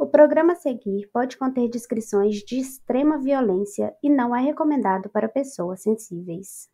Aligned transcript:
O 0.00 0.06
programa 0.06 0.54
a 0.54 0.56
seguir 0.56 1.10
pode 1.12 1.36
conter 1.36 1.68
descrições 1.68 2.36
de 2.36 2.58
extrema 2.58 3.18
violência 3.18 3.94
e 4.02 4.08
não 4.08 4.34
é 4.34 4.40
recomendado 4.40 5.10
para 5.10 5.28
pessoas 5.28 5.82
sensíveis. 5.82 6.70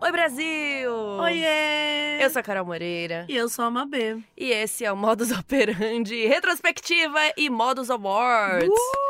Oi, 0.00 0.12
Brasil! 0.12 0.90
Oiê! 1.20 2.24
Eu 2.24 2.30
sou 2.30 2.40
a 2.40 2.42
Carol 2.42 2.64
Moreira. 2.64 3.26
E 3.28 3.36
eu 3.36 3.50
sou 3.50 3.66
a 3.66 3.70
Mabê. 3.70 4.16
E 4.34 4.50
esse 4.50 4.82
é 4.82 4.90
o 4.90 4.96
Modus 4.96 5.30
Operandi 5.30 6.26
Retrospectiva 6.26 7.20
e 7.36 7.50
Modus 7.50 7.90
Awards. 7.90 8.66
Uh! 8.66 9.09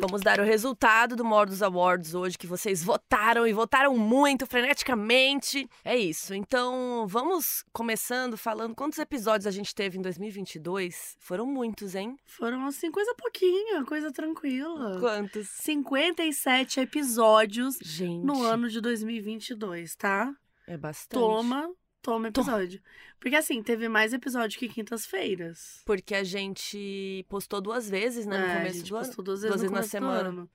Vamos 0.00 0.20
dar 0.20 0.38
o 0.38 0.44
resultado 0.44 1.16
do 1.16 1.24
Modus 1.24 1.62
Awards 1.62 2.14
hoje, 2.14 2.36
que 2.36 2.46
vocês 2.46 2.84
votaram 2.84 3.46
e 3.46 3.52
votaram 3.52 3.96
muito, 3.96 4.46
freneticamente. 4.46 5.68
É 5.82 5.96
isso. 5.96 6.34
Então, 6.34 7.06
vamos 7.08 7.64
começando 7.72 8.36
falando 8.36 8.74
quantos 8.74 8.98
episódios 8.98 9.46
a 9.46 9.50
gente 9.50 9.74
teve 9.74 9.98
em 9.98 10.02
2022. 10.02 11.16
Foram 11.18 11.46
muitos, 11.46 11.94
hein? 11.94 12.16
Foram 12.26 12.66
assim, 12.66 12.90
coisa 12.90 13.14
pouquinha, 13.14 13.84
coisa 13.84 14.12
tranquila. 14.12 15.00
Quantos? 15.00 15.48
57 15.48 16.80
episódios 16.80 17.78
Gente. 17.80 18.24
no 18.24 18.42
ano 18.42 18.68
de 18.68 18.80
2022, 18.80 19.96
tá? 19.96 20.30
É 20.66 20.76
bastante. 20.76 21.20
Toma, 21.20 21.70
toma 22.06 22.28
episódio. 22.28 22.80
Porque 23.18 23.34
assim, 23.34 23.62
teve 23.62 23.88
mais 23.88 24.12
episódio 24.12 24.58
que 24.58 24.68
quintas-feiras. 24.68 25.82
Porque 25.84 26.14
a 26.14 26.22
gente 26.22 27.24
postou 27.28 27.60
duas 27.60 27.90
vezes, 27.90 28.26
né? 28.26 28.38
No 28.38 28.44
É, 28.46 28.52
a 28.52 28.56
começo 28.58 28.74
gente 28.78 28.88
do 28.90 28.96
ano. 28.96 29.06
postou 29.06 29.24
duas 29.24 29.40
vezes, 29.42 29.50
duas 29.56 29.60
vezes 29.62 29.76
na 29.76 29.82
semana. 29.82 30.48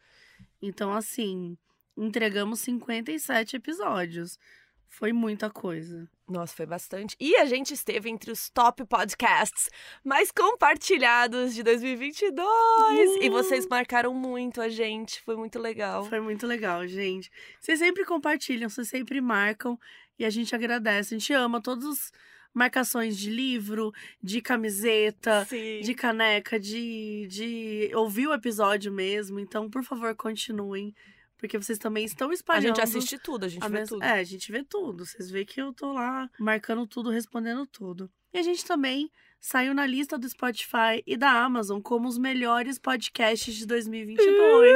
Então, 0.62 0.94
assim, 0.94 1.58
entregamos 1.98 2.60
57 2.62 3.55
episódios. 3.58 4.40
Foi 4.88 5.13
muita 5.13 5.49
coisa. 5.49 6.10
Nossa, 6.27 6.54
foi 6.54 6.66
bastante. 6.66 7.16
E 7.20 7.35
a 7.38 7.46
gente 7.46 7.74
esteve 7.74 8.10
entre 8.10 8.30
os 8.32 8.49
top 8.49 8.86
podcasts 8.86 9.70
mais 10.04 10.32
compartilhados 10.32 11.54
de 11.54 11.63
2022. 11.63 13.21
E 13.21 13.30
Uh! 13.30 13.32
vocês 13.32 13.65
marcaram 13.68 14.13
muito 14.13 14.62
a 14.62 14.68
gente. 14.70 15.21
Foi 15.21 15.36
muito 15.38 15.58
legal. 15.60 16.05
Foi 16.05 16.20
muito 16.20 16.46
legal, 16.46 16.86
gente. 16.88 17.32
Vocês 17.60 17.80
sempre 17.80 18.04
compartilham, 18.05 18.70
vocês 18.70 18.90
sempre 18.90 19.21
marcam 19.21 19.80
e 20.22 20.26
a 20.26 20.30
gente 20.30 20.54
agradece. 20.55 21.16
A 21.16 21.18
gente 21.18 21.34
ama 21.34 21.62
todas 21.62 21.86
as 21.86 22.12
marcações 22.54 23.18
de 23.18 23.30
livro, 23.30 23.91
de 24.22 24.41
camiseta, 24.41 25.46
Sim. 25.46 25.82
de 25.82 25.94
caneca, 25.94 26.60
de, 26.60 27.27
de 27.30 27.91
ouvir 27.96 28.27
o 28.27 28.34
episódio 28.34 28.92
mesmo. 28.92 29.40
Então, 29.40 29.70
por 29.70 29.84
favor, 29.84 30.16
continuem. 30.16 30.94
Porque 31.38 31.58
vocês 31.58 31.80
também 31.80 32.05
estão 32.05 32.30
A 32.30 32.34
espalhando. 32.34 32.68
gente 32.68 32.82
assiste 32.82 33.18
tudo, 33.18 33.46
a 33.46 33.49
gente 33.49 33.64
a 33.64 33.68
vê 33.68 33.80
mes- 33.80 33.90
tudo. 33.90 34.04
É, 34.04 34.20
a 34.20 34.24
gente 34.24 34.52
vê 34.52 34.64
tudo. 34.64 35.05
Vocês 35.05 35.32
veem 35.32 35.46
que 35.46 35.60
eu 35.60 35.74
tô 35.74 35.92
lá 35.94 36.30
marcando 36.40 36.86
tudo, 36.86 37.10
respondendo 37.10 37.66
tudo. 37.66 38.12
E 38.34 38.38
a 38.38 38.44
gente 38.44 38.64
também 38.64 39.10
saiu 39.41 39.73
na 39.73 39.87
lista 39.87 40.17
do 40.20 40.29
Spotify 40.29 41.01
e 41.05 41.17
da 41.17 41.31
Amazon 41.31 41.81
como 41.81 42.07
os 42.07 42.17
melhores 42.20 42.77
podcasts 42.77 43.55
de 43.55 43.65
2022. 43.65 44.71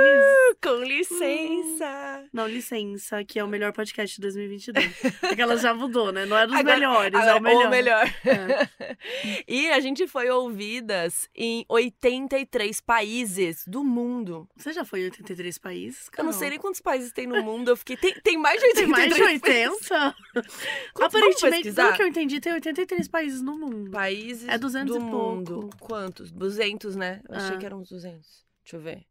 Com 0.62 0.84
licença. 0.84 2.24
Não, 2.34 2.48
licença, 2.48 3.24
que 3.24 3.38
é 3.38 3.44
o 3.44 3.48
melhor 3.48 3.72
podcast 3.72 4.16
de 4.16 4.22
2022. 4.22 4.92
Porque 5.22 5.42
ela 5.42 5.56
já 5.58 5.74
mudou, 5.74 6.12
né? 6.12 6.26
Não 6.26 6.36
é 6.38 6.48
dos 6.48 6.56
Agora- 6.56 6.76
melhores, 6.76 7.14
é 7.20 7.30
Agora, 7.30 7.38
o 7.38 7.70
melhor. 7.70 7.70
melhor. 7.70 8.14
É. 8.26 8.98
e 9.48 9.70
a 9.70 9.80
gente 9.80 10.08
foi 10.08 10.30
ouvidas 10.32 11.30
em 11.36 11.64
83 11.70 12.82
países 12.82 13.64
do 13.68 13.84
mundo. 13.84 14.50
Você 14.56 14.74
já 14.74 14.84
foi 14.84 15.02
em 15.02 15.06
83 15.06 15.58
países? 15.60 16.08
Eu 16.18 16.24
não 16.24 16.32
Carol? 16.32 16.34
sei 16.34 16.50
nem 16.50 16.60
quantos 16.60 16.82
países 16.82 17.12
tem 17.12 17.28
no 17.28 17.44
mundo. 17.44 17.70
Eu 17.70 17.78
fiquei. 17.78 17.98
Tem, 17.98 18.14
tem 18.24 18.38
mais 18.38 18.60
de 18.60 18.66
83 18.68 19.14
Tem 19.14 19.24
mais 19.24 19.40
de 19.40 19.50
países. 19.50 19.92
80? 19.92 20.16
Vamos 20.34 21.16
Aparentemente, 21.16 21.72
pelo 21.72 21.94
que 21.94 22.02
eu 22.02 22.08
entendi, 22.08 22.40
tem 22.40 22.54
83 22.54 23.08
países 23.08 23.42
no 23.42 23.58
mundo. 23.58 23.92
Países 23.92 24.48
É 24.48 24.55
200 24.58 24.96
do 24.96 25.02
e 25.02 25.06
mundo. 25.06 25.60
pouco. 25.62 25.78
Quantos? 25.80 26.32
200, 26.32 26.96
né? 26.96 27.22
Eu 27.30 27.36
achei 27.36 27.56
Ah. 27.56 27.60
que 27.60 27.66
eram 27.66 27.80
uns 27.80 27.90
200. 27.90 28.44
Deixa 28.64 28.78
eu 28.78 28.82
ver. 28.82 29.06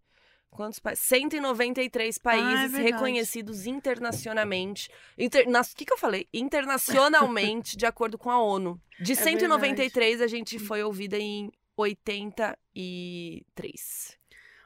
Quantos 0.51 0.79
países? 0.79 1.05
193 1.07 2.17
países 2.19 2.47
Ah, 2.49 2.67
verdade. 2.69 2.83
reconhecidos 2.93 3.67
internacionalmente. 3.67 4.89
Inter... 5.19 5.49
nas- 5.49 5.73
O 5.73 5.77
que, 5.77 5.85
que 5.85 5.93
eu 5.93 5.99
falei? 5.99 6.29
Internacionalmente, 6.33 6.35
de 7.77 7.87
acordo 7.87 8.17
com 8.17 8.31
a 8.31 8.41
ONU. 8.41 8.81
De 9.01 9.13
É 9.13 9.17
193, 9.17 10.21
a 10.21 10.29
gente 10.29 10.59
foi 10.61 10.83
ouvida 10.85 11.19
em 11.19 11.51
83. 11.77 14.17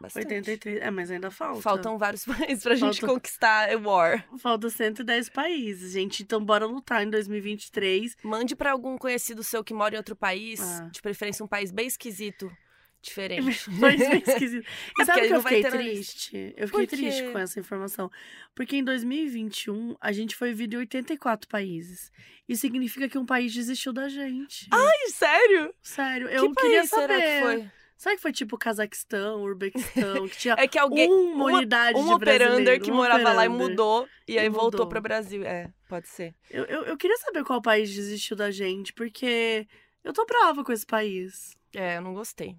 Bastante. 0.00 0.26
83. 0.26 0.80
É, 0.80 0.90
mas 0.90 1.10
ainda 1.10 1.30
falta. 1.30 1.60
Faltam 1.60 1.98
vários 1.98 2.24
países 2.26 2.62
pra 2.62 2.74
gente 2.74 3.00
Falta- 3.00 3.14
conquistar 3.14 3.68
a 3.70 3.76
War. 3.78 4.24
Faltam 4.38 4.70
110 4.70 5.28
países, 5.30 5.92
gente. 5.92 6.22
Então, 6.22 6.44
bora 6.44 6.66
lutar 6.66 7.02
em 7.04 7.10
2023. 7.10 8.16
Mande 8.22 8.54
pra 8.54 8.72
algum 8.72 8.96
conhecido 8.96 9.42
seu 9.42 9.64
que 9.64 9.74
mora 9.74 9.94
em 9.94 9.98
outro 9.98 10.14
país, 10.14 10.60
Ah. 10.60 10.88
de 10.92 11.02
preferência 11.02 11.44
um 11.44 11.48
país 11.48 11.70
bem 11.72 11.86
esquisito, 11.88 12.50
diferente. 13.02 13.68
Mas 13.80 13.98
bem 13.98 14.22
esquisito. 14.26 14.64
E 14.88 14.92
Porque 14.94 15.04
sabe 15.04 15.26
que 15.28 15.34
eu 15.34 15.42
fiquei 15.42 15.62
triste? 15.64 16.54
Eu 16.56 16.68
fiquei 16.68 16.86
triste 16.86 17.22
com 17.32 17.38
essa 17.38 17.58
informação. 17.58 18.10
Porque 18.54 18.76
em 18.76 18.84
2021, 18.84 19.96
a 20.00 20.12
gente 20.12 20.34
foi 20.36 20.50
ouvido 20.50 20.74
em 20.74 20.78
84 20.78 21.48
países. 21.48 22.10
Isso 22.48 22.60
significa 22.62 23.08
que 23.08 23.18
um 23.18 23.26
país 23.26 23.52
desistiu 23.52 23.92
da 23.92 24.08
gente. 24.08 24.66
Ai, 24.72 25.10
sério? 25.10 25.74
Sério, 25.82 26.28
eu 26.28 26.48
que 26.52 26.60
queria 26.62 26.78
país 26.78 26.90
saber. 26.90 27.14
será 27.14 27.20
que 27.20 27.42
foi? 27.42 27.70
Sabe 27.98 28.14
que 28.16 28.22
foi 28.22 28.32
tipo 28.32 28.56
Cazaquistão, 28.56 29.42
Urbequistão, 29.42 30.28
que 30.28 30.38
tinha 30.38 30.54
É 30.58 30.68
que 30.68 30.78
alguém. 30.78 31.10
uma 31.12 31.46
uma- 31.46 31.58
unidade 31.58 31.98
um 31.98 32.06
de 32.06 32.12
operander 32.12 32.48
brasileiro, 32.48 32.84
que 32.84 32.92
um 32.92 32.94
morava 32.94 33.24
lá 33.32 33.44
e 33.44 33.48
operander. 33.48 33.68
mudou. 33.70 34.08
E 34.26 34.38
aí 34.38 34.46
E 34.46 34.48
voltou 34.48 34.70
mudou. 34.70 34.86
pro 34.88 35.00
Brasil. 35.02 35.42
É, 35.44 35.68
pode 35.88 36.06
ser. 36.08 36.32
Eu, 36.48 36.64
eu, 36.66 36.84
eu 36.84 36.96
queria 36.96 37.16
saber 37.18 37.42
qual 37.44 37.60
país 37.60 37.92
desistiu 37.92 38.36
da 38.36 38.50
gente, 38.52 38.92
porque 38.92 39.66
eu 40.04 40.12
tô 40.12 40.24
brava 40.24 40.62
com 40.64 40.70
esse 40.72 40.86
país. 40.86 41.56
É, 41.74 41.96
eu 41.96 42.00
não 42.02 42.14
gostei. 42.14 42.56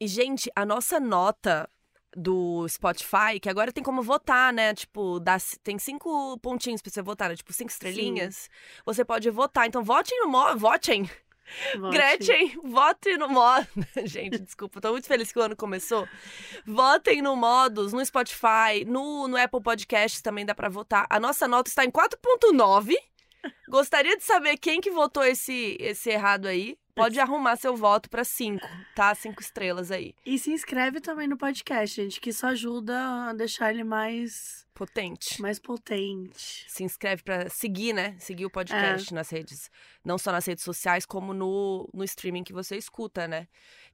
e, 0.00 0.06
gente, 0.08 0.50
a 0.56 0.66
nossa 0.66 0.98
nota 0.98 1.68
do 2.14 2.66
Spotify, 2.68 3.38
que 3.40 3.48
agora 3.48 3.72
tem 3.72 3.82
como 3.84 4.02
votar, 4.02 4.52
né? 4.52 4.74
Tipo, 4.74 5.18
dá, 5.20 5.36
tem 5.62 5.78
cinco 5.78 6.36
pontinhos 6.40 6.82
pra 6.82 6.90
você 6.90 7.00
votar, 7.00 7.28
né? 7.30 7.36
Tipo, 7.36 7.52
cinco 7.52 7.70
estrelinhas. 7.70 8.50
Você 8.84 9.04
pode 9.04 9.30
votar. 9.30 9.66
Então, 9.66 9.82
votem 9.84 10.18
no. 10.20 10.58
Votem! 10.58 11.08
Vote. 11.78 11.96
Gretchen, 11.96 12.60
vote 12.64 13.16
no 13.16 13.28
modo. 13.28 13.66
Gente, 14.04 14.38
desculpa, 14.38 14.80
tô 14.80 14.92
muito 14.92 15.06
feliz 15.06 15.32
que 15.32 15.38
o 15.38 15.42
ano 15.42 15.56
começou. 15.56 16.08
Votem 16.66 17.22
no 17.22 17.36
Modus, 17.36 17.92
no 17.92 18.04
Spotify, 18.04 18.84
no, 18.86 19.28
no 19.28 19.36
Apple 19.36 19.62
Podcasts 19.62 20.22
também 20.22 20.44
dá 20.44 20.54
pra 20.54 20.68
votar. 20.68 21.06
A 21.08 21.18
nossa 21.18 21.46
nota 21.48 21.68
está 21.68 21.84
em 21.84 21.90
4.9. 21.90 22.94
Gostaria 23.68 24.16
de 24.16 24.22
saber 24.22 24.56
quem 24.56 24.80
que 24.80 24.90
votou 24.90 25.24
esse, 25.24 25.76
esse 25.80 26.10
errado 26.10 26.46
aí. 26.46 26.76
Pode 26.94 27.18
arrumar 27.18 27.56
seu 27.56 27.74
voto 27.74 28.10
pra 28.10 28.22
5, 28.22 28.60
tá? 28.94 29.14
Cinco 29.14 29.40
estrelas 29.40 29.90
aí. 29.90 30.14
E 30.26 30.38
se 30.38 30.50
inscreve 30.50 31.00
também 31.00 31.26
no 31.26 31.38
podcast, 31.38 31.96
gente, 31.96 32.20
que 32.20 32.30
isso 32.30 32.46
ajuda 32.46 33.28
a 33.28 33.32
deixar 33.32 33.72
ele 33.72 33.82
mais, 33.82 34.66
Potente. 34.74 35.40
mais 35.40 35.58
potente. 35.58 36.64
Se 36.68 36.82
inscreve 36.82 37.22
pra 37.22 37.48
seguir, 37.48 37.92
né? 37.92 38.16
Seguir 38.18 38.46
o 38.46 38.50
podcast 38.50 39.12
nas 39.12 39.30
redes. 39.30 39.70
Não 40.04 40.16
só 40.16 40.32
nas 40.32 40.46
redes 40.46 40.64
sociais, 40.64 41.04
como 41.04 41.34
no, 41.34 41.88
no 41.92 42.02
streaming 42.04 42.42
que 42.42 42.52
você 42.52 42.76
escuta, 42.76 43.28
né? 43.28 43.46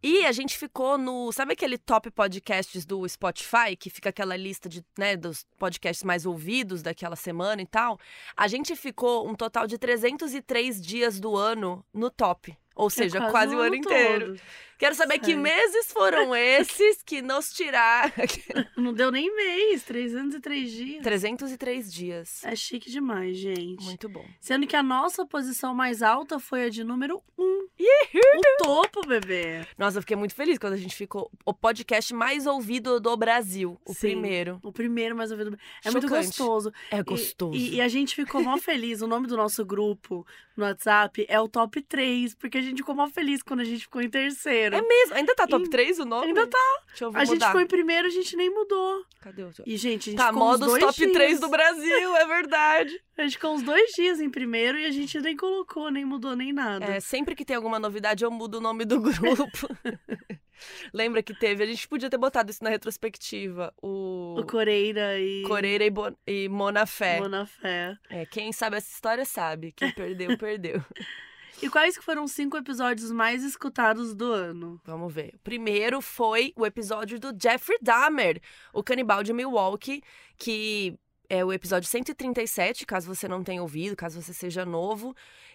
E 0.02 0.24
a 0.24 0.32
gente 0.32 0.56
ficou 0.56 0.96
no. 0.96 1.32
Sabe 1.32 1.52
aquele 1.54 1.76
top 1.76 2.10
podcasts 2.10 2.86
do 2.86 3.06
Spotify, 3.08 3.76
que 3.78 3.90
fica 3.90 4.10
aquela 4.10 4.36
lista 4.36 4.68
de, 4.68 4.84
né, 4.96 5.16
dos 5.16 5.44
podcasts 5.58 6.04
mais 6.04 6.24
ouvidos 6.24 6.82
daquela 6.82 7.16
semana 7.16 7.60
e 7.60 7.66
tal? 7.66 7.98
A 8.36 8.46
gente 8.46 8.76
ficou 8.76 9.28
um 9.28 9.34
total 9.34 9.66
de 9.66 9.76
303 9.76 10.80
dias 10.80 11.18
do 11.18 11.36
ano 11.36 11.84
no 11.92 12.10
top. 12.10 12.56
Ou 12.78 12.88
seja, 12.88 13.18
É 13.18 13.30
quase, 13.32 13.56
o 13.56 13.58
ano 13.58 13.74
inteiro. 13.74 14.36
Quero 14.78 14.94
saber 14.94 15.18
que 15.18 15.26
Sério. 15.26 15.40
meses 15.42 15.92
foram 15.92 16.34
esses 16.36 17.02
que 17.02 17.20
nos 17.20 17.52
tiraram. 17.52 18.12
Não 18.76 18.92
deu 18.92 19.10
nem 19.10 19.34
mês, 19.34 19.82
303 19.82 20.70
dias. 20.70 21.02
303 21.02 21.92
dias. 21.92 22.44
É 22.44 22.54
chique 22.54 22.90
demais, 22.90 23.36
gente. 23.36 23.84
Muito 23.84 24.08
bom. 24.08 24.24
Sendo 24.40 24.66
que 24.66 24.76
a 24.76 24.82
nossa 24.82 25.26
posição 25.26 25.74
mais 25.74 26.00
alta 26.02 26.38
foi 26.38 26.64
a 26.64 26.68
de 26.68 26.84
número 26.84 27.20
1. 27.36 27.42
O 27.42 28.64
topo, 28.64 29.06
bebê. 29.06 29.66
Nossa, 29.76 29.98
eu 29.98 30.02
fiquei 30.02 30.16
muito 30.16 30.34
feliz 30.34 30.58
quando 30.58 30.72
a 30.74 30.76
gente 30.78 30.94
ficou 30.94 31.30
o 31.44 31.52
podcast 31.54 32.12
mais 32.14 32.46
ouvido 32.46 33.00
do 33.00 33.16
Brasil, 33.16 33.78
o 33.84 33.92
Sim. 33.92 34.00
primeiro. 34.12 34.58
O 34.62 34.72
primeiro 34.72 35.14
mais 35.16 35.30
ouvido. 35.30 35.58
É 35.84 35.90
muito 35.90 36.08
Chocante. 36.08 36.26
gostoso. 36.26 36.72
É 36.90 36.98
E- 36.98 37.02
gostoso. 37.02 37.54
E, 37.56 37.74
e 37.76 37.80
a 37.80 37.88
gente 37.88 38.14
ficou 38.14 38.42
mó 38.42 38.56
feliz. 38.58 39.00
O 39.02 39.06
nome 39.06 39.26
do 39.26 39.36
nosso 39.36 39.64
grupo 39.64 40.26
no 40.56 40.64
WhatsApp 40.64 41.24
é 41.28 41.40
o 41.40 41.48
Top 41.48 41.80
3, 41.82 42.34
porque 42.34 42.58
a 42.58 42.62
gente 42.62 42.78
ficou 42.78 42.94
mó 42.94 43.08
feliz 43.08 43.42
quando 43.42 43.60
a 43.60 43.64
gente 43.64 43.82
ficou 43.82 44.02
em 44.02 44.10
terceiro. 44.10 44.67
É 44.76 44.82
mesmo? 44.82 45.14
Ainda 45.14 45.34
tá 45.34 45.46
top 45.46 45.64
Em- 45.64 45.70
3 45.70 45.98
o 45.98 46.04
nome? 46.04 46.28
Ainda 46.28 46.46
tá. 46.46 46.82
Deixa 46.88 47.04
eu 47.04 47.12
A 47.14 47.24
gente 47.24 47.44
ficou 47.44 47.60
em 47.60 47.66
primeiro, 47.66 48.06
a 48.06 48.10
gente 48.10 48.36
nem 48.36 48.50
mudou. 48.50 49.04
Cadê 49.20 49.42
o 49.42 49.50
E, 49.66 49.76
gente, 49.76 50.10
a 50.10 50.12
gente 50.12 50.18
Tá, 50.18 50.32
modos 50.32 50.78
top 50.78 50.94
dias. 50.94 51.12
3 51.12 51.40
do 51.40 51.48
Brasil, 51.48 52.16
é 52.16 52.26
verdade. 52.26 53.00
A 53.18 53.22
gente 53.22 53.32
ficou 53.32 53.52
uns 53.52 53.62
dois 53.62 53.90
dias 53.94 54.20
em 54.20 54.30
primeiro 54.30 54.78
e 54.78 54.84
a 54.84 54.92
gente 54.92 55.20
nem 55.20 55.36
colocou, 55.36 55.90
nem 55.90 56.04
mudou, 56.04 56.36
nem 56.36 56.52
nada. 56.52 56.84
É, 56.84 57.00
sempre 57.00 57.34
que 57.34 57.44
tem 57.44 57.56
alguma 57.56 57.76
novidade, 57.76 58.24
eu 58.24 58.30
mudo 58.30 58.58
o 58.58 58.60
nome 58.60 58.84
do 58.84 59.00
grupo. 59.00 59.66
Lembra 60.94 61.22
que 61.22 61.34
teve? 61.34 61.64
A 61.64 61.66
gente 61.66 61.86
podia 61.88 62.08
ter 62.08 62.16
botado 62.16 62.50
isso 62.50 62.62
na 62.62 62.70
retrospectiva. 62.70 63.72
O, 63.82 64.36
o 64.38 64.46
Coreira 64.46 65.18
e. 65.18 65.42
Coreira 65.42 65.84
e, 65.84 65.90
Bo... 65.90 66.16
e 66.26 66.48
Monafé. 66.48 67.20
Monafé. 67.20 67.96
É, 68.08 68.26
quem 68.26 68.52
sabe 68.52 68.76
essa 68.76 68.92
história 68.92 69.24
sabe. 69.24 69.72
Quem 69.72 69.92
perdeu, 69.92 70.36
perdeu. 70.38 70.82
E 71.62 71.68
quais 71.68 71.98
que 71.98 72.04
foram 72.04 72.24
os 72.24 72.32
cinco 72.32 72.56
episódios 72.56 73.10
mais 73.10 73.42
escutados 73.42 74.14
do 74.14 74.32
ano? 74.32 74.80
Vamos 74.84 75.12
ver. 75.12 75.34
O 75.34 75.38
primeiro 75.40 76.00
foi 76.00 76.52
o 76.56 76.64
episódio 76.64 77.18
do 77.18 77.34
Jeffrey 77.40 77.78
Dahmer, 77.82 78.40
o 78.72 78.82
canibal 78.82 79.22
de 79.22 79.32
Milwaukee, 79.32 80.02
que 80.36 80.98
é 81.28 81.44
o 81.44 81.52
episódio 81.52 81.88
137, 81.88 82.86
caso 82.86 83.12
você 83.12 83.28
não 83.28 83.44
tenha 83.44 83.60
ouvido, 83.60 83.94
caso 83.94 84.20
você 84.20 84.32
seja 84.32 84.64
novo. 84.64 85.14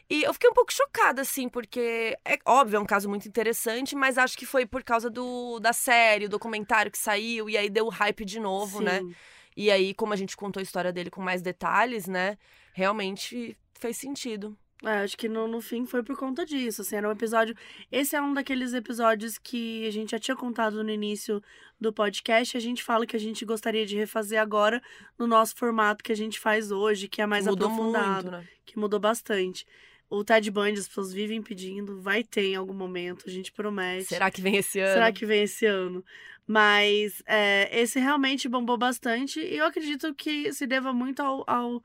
E 0.09 0.23
eu 0.23 0.33
fiquei 0.33 0.49
um 0.49 0.53
pouco 0.53 0.71
chocada, 0.71 1.21
assim, 1.21 1.49
porque 1.49 2.17
é 2.23 2.37
óbvio, 2.45 2.77
é 2.77 2.79
um 2.79 2.85
caso 2.85 3.09
muito 3.09 3.27
interessante, 3.27 3.95
mas 3.95 4.17
acho 4.17 4.37
que 4.37 4.45
foi 4.45 4.65
por 4.65 4.83
causa 4.83 5.09
do, 5.09 5.59
da 5.59 5.73
série, 5.73 6.25
o 6.25 6.29
documentário 6.29 6.91
que 6.91 6.97
saiu, 6.97 7.49
e 7.49 7.57
aí 7.57 7.69
deu 7.69 7.87
hype 7.89 8.25
de 8.25 8.39
novo, 8.39 8.81
né? 8.81 8.99
Sim. 8.99 9.15
E 9.55 9.71
aí, 9.71 9.93
como 9.93 10.13
a 10.13 10.15
gente 10.15 10.35
contou 10.35 10.59
a 10.59 10.63
história 10.63 10.91
dele 10.91 11.09
com 11.09 11.21
mais 11.21 11.41
detalhes, 11.41 12.07
né? 12.07 12.37
Realmente 12.73 13.57
fez 13.73 13.97
sentido. 13.97 14.57
É, 14.83 15.03
acho 15.03 15.17
que 15.17 15.29
no, 15.29 15.47
no 15.47 15.61
fim 15.61 15.85
foi 15.85 16.03
por 16.03 16.17
conta 16.17 16.45
disso, 16.45 16.81
assim, 16.81 16.97
era 16.97 17.07
um 17.07 17.11
episódio... 17.11 17.55
Esse 17.91 18.15
é 18.15 18.21
um 18.21 18.33
daqueles 18.33 18.73
episódios 18.73 19.37
que 19.37 19.87
a 19.87 19.91
gente 19.91 20.11
já 20.11 20.19
tinha 20.19 20.35
contado 20.35 20.83
no 20.83 20.89
início 20.89 21.41
do 21.79 21.93
podcast, 21.93 22.57
a 22.57 22.59
gente 22.59 22.83
fala 22.83 23.05
que 23.05 23.15
a 23.15 23.19
gente 23.19 23.45
gostaria 23.45 23.85
de 23.85 23.95
refazer 23.95 24.39
agora 24.39 24.81
no 25.17 25.25
nosso 25.25 25.55
formato 25.55 26.03
que 26.03 26.11
a 26.11 26.15
gente 26.15 26.39
faz 26.39 26.71
hoje, 26.71 27.07
que 27.07 27.21
é 27.21 27.25
mais 27.25 27.45
Mudou 27.45 27.67
aprofundado, 27.67 28.31
muito, 28.31 28.43
né? 28.43 28.47
que 28.65 28.77
mudou 28.77 28.99
bastante. 28.99 29.65
O 30.09 30.23
Ted 30.23 30.49
Bundy, 30.51 30.79
as 30.79 30.87
pessoas 30.87 31.11
vivem 31.11 31.41
pedindo, 31.41 32.01
vai 32.01 32.23
ter 32.23 32.51
em 32.51 32.55
algum 32.55 32.73
momento, 32.73 33.23
a 33.27 33.31
gente 33.31 33.51
promete. 33.51 34.05
Será 34.05 34.29
que 34.29 34.41
vem 34.41 34.57
esse 34.57 34.79
ano? 34.79 34.93
Será 34.93 35.11
que 35.11 35.25
vem 35.25 35.43
esse 35.43 35.65
ano? 35.65 36.03
Mas 36.45 37.23
é, 37.25 37.69
esse 37.81 37.99
realmente 37.99 38.49
bombou 38.49 38.77
bastante 38.77 39.39
e 39.39 39.57
eu 39.57 39.65
acredito 39.65 40.13
que 40.13 40.51
se 40.53 40.67
deva 40.67 40.93
muito 40.93 41.21
ao, 41.21 41.43
ao 41.47 41.83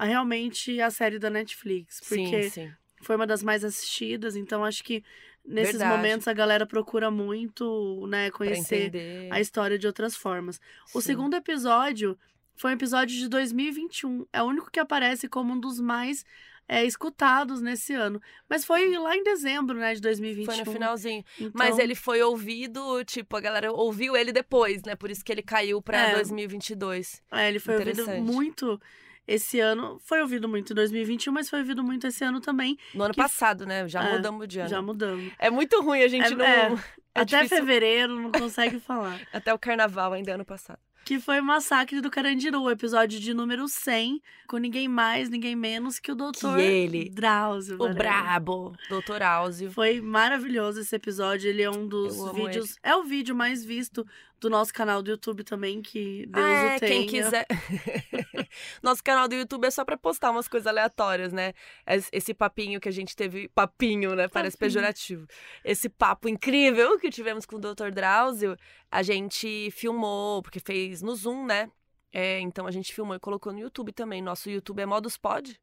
a 0.00 0.04
realmente 0.06 0.80
a 0.80 0.90
série 0.90 1.18
da 1.18 1.28
Netflix. 1.28 2.00
Porque 2.00 2.44
Sim, 2.44 2.48
sim. 2.48 2.72
foi 3.02 3.16
uma 3.16 3.26
das 3.26 3.42
mais 3.42 3.62
assistidas, 3.62 4.34
então 4.34 4.64
acho 4.64 4.82
que 4.82 5.04
nesses 5.44 5.72
Verdade. 5.76 5.94
momentos 5.94 6.26
a 6.26 6.32
galera 6.32 6.64
procura 6.64 7.10
muito, 7.10 8.06
né, 8.08 8.30
conhecer 8.30 8.90
a 9.30 9.38
história 9.38 9.78
de 9.78 9.86
outras 9.86 10.16
formas. 10.16 10.58
O 10.94 11.02
Sim. 11.02 11.08
segundo 11.08 11.34
episódio 11.34 12.18
foi 12.56 12.70
um 12.70 12.74
episódio 12.74 13.14
de 13.14 13.28
2021. 13.28 14.24
É 14.32 14.42
o 14.42 14.46
único 14.46 14.70
que 14.70 14.80
aparece 14.80 15.28
como 15.28 15.52
um 15.52 15.60
dos 15.60 15.78
mais 15.78 16.24
é, 16.66 16.82
escutados 16.86 17.60
nesse 17.60 17.92
ano. 17.92 18.22
Mas 18.48 18.64
foi 18.64 18.96
lá 18.96 19.14
em 19.14 19.22
dezembro, 19.22 19.76
né, 19.76 19.92
de 19.92 20.00
2021. 20.00 20.46
Foi 20.54 20.64
no 20.64 20.72
finalzinho. 20.72 21.22
Então, 21.38 21.52
Mas 21.52 21.78
ele 21.78 21.94
foi 21.94 22.22
ouvido, 22.22 23.04
tipo, 23.04 23.36
a 23.36 23.40
galera 23.40 23.70
ouviu 23.70 24.16
ele 24.16 24.32
depois, 24.32 24.82
né? 24.82 24.96
Por 24.96 25.10
isso 25.10 25.22
que 25.22 25.30
ele 25.30 25.42
caiu 25.42 25.82
pra 25.82 26.10
É. 26.10 26.14
2022. 26.14 27.22
É, 27.32 27.48
ele 27.48 27.58
foi 27.58 27.74
ouvido 27.76 28.08
muito 28.22 28.80
esse 29.26 29.60
ano. 29.60 29.98
Foi 30.04 30.20
ouvido 30.20 30.48
muito 30.48 30.72
em 30.72 30.74
2021, 30.76 31.32
mas 31.32 31.48
foi 31.48 31.60
ouvido 31.60 31.82
muito 31.84 32.06
esse 32.06 32.24
ano 32.24 32.40
também. 32.40 32.76
No 32.94 33.04
ano 33.04 33.14
Que- 33.14 33.20
passado, 33.20 33.64
né? 33.66 33.86
Já 33.88 34.02
É, 34.04 34.16
mudamos 34.16 34.48
de 34.48 34.60
ano. 34.60 34.68
Já 34.68 34.82
mudamos. 34.82 35.32
É 35.38 35.50
muito 35.50 35.80
ruim 35.82 36.02
a 36.02 36.08
gente 36.08 36.32
É- 36.32 36.36
não. 36.36 36.44
é. 36.44 36.72
é 37.14 37.20
Até 37.22 37.42
difícil- 37.42 37.58
fevereiro 37.58 38.20
não 38.20 38.32
consegue 38.32 38.78
falar. 38.80 39.20
Até 39.32 39.52
o 39.54 39.58
carnaval 39.58 40.12
ainda 40.12 40.30
é 40.30 40.34
ano 40.34 40.44
passado. 40.44 40.78
Que 41.02 41.18
foi 41.18 41.40
o 41.40 41.42
Massacre 41.42 42.00
do 42.02 42.10
Carandiru, 42.10 42.60
o 42.60 42.70
episódio 42.70 43.18
de 43.18 43.32
número 43.32 43.66
100, 43.66 44.20
com 44.46 44.58
ninguém 44.58 44.86
mais, 44.86 45.30
ninguém 45.30 45.56
menos 45.56 45.98
que 45.98 46.12
o 46.12 46.14
doutor 46.14 46.58
ele, 46.60 47.08
Drauzio. 47.08 47.76
O 47.76 47.78
Varela. 47.78 47.94
brabo, 47.98 48.76
Doutor 48.88 49.22
Áuzio. 49.22 49.72
Foi 49.72 49.98
maravilhoso 50.00 50.80
esse 50.80 50.94
episódio. 50.94 51.48
Ele 51.48 51.62
é 51.62 51.70
um 51.70 51.88
dos 51.88 52.30
vídeos. 52.32 52.76
É 52.82 52.94
o 52.94 53.02
vídeo 53.02 53.34
mais 53.34 53.64
visto 53.64 54.06
do 54.40 54.48
nosso 54.50 54.72
canal 54.72 55.02
do 55.02 55.10
YouTube 55.10 55.44
também, 55.44 55.82
que 55.82 56.24
Deus 56.26 56.46
Ah, 56.46 56.50
é, 56.72 56.76
o 56.76 56.80
tenha. 56.80 56.92
quem 56.92 57.06
quiser. 57.06 57.46
Nosso 58.82 59.02
canal 59.04 59.28
do 59.28 59.34
YouTube 59.34 59.66
é 59.66 59.70
só 59.70 59.84
pra 59.84 59.96
postar 59.96 60.30
umas 60.30 60.48
coisas 60.48 60.66
aleatórias, 60.66 61.32
né? 61.32 61.52
Es- 61.86 62.08
Esse 62.12 62.32
papinho 62.34 62.80
que 62.80 62.88
a 62.88 62.92
gente 62.92 63.14
teve. 63.14 63.48
Papinho, 63.48 64.14
né? 64.14 64.28
Parece 64.28 64.56
Papinho. 64.56 64.70
pejorativo. 64.72 65.26
Esse 65.64 65.88
papo 65.88 66.28
incrível 66.28 66.98
que 66.98 67.10
tivemos 67.10 67.44
com 67.46 67.56
o 67.56 67.58
Dr. 67.60 67.90
Drauzio, 67.92 68.56
a 68.90 69.02
gente 69.02 69.70
filmou, 69.72 70.42
porque 70.42 70.58
fez 70.60 71.02
no 71.02 71.14
Zoom, 71.14 71.44
né? 71.46 71.70
É, 72.12 72.40
então 72.40 72.66
a 72.66 72.70
gente 72.70 72.92
filmou 72.92 73.14
e 73.14 73.20
colocou 73.20 73.52
no 73.52 73.60
YouTube 73.60 73.92
também. 73.92 74.20
Nosso 74.22 74.50
YouTube 74.50 74.80
é 74.80 74.86
Modus 74.86 75.16
Pod. 75.16 75.50
É 75.52 75.56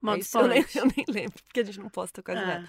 Modos 0.00 0.26
isso? 0.26 0.38
eu, 0.38 0.46
nem, 0.48 0.62
Pod. 0.62 0.78
eu 0.78 0.86
nem 0.96 1.04
lembro, 1.08 1.42
porque 1.46 1.60
a 1.60 1.64
gente 1.64 1.78
não 1.80 1.88
posta 1.90 2.22
quase 2.22 2.40
É. 2.40 2.46
nada. 2.46 2.68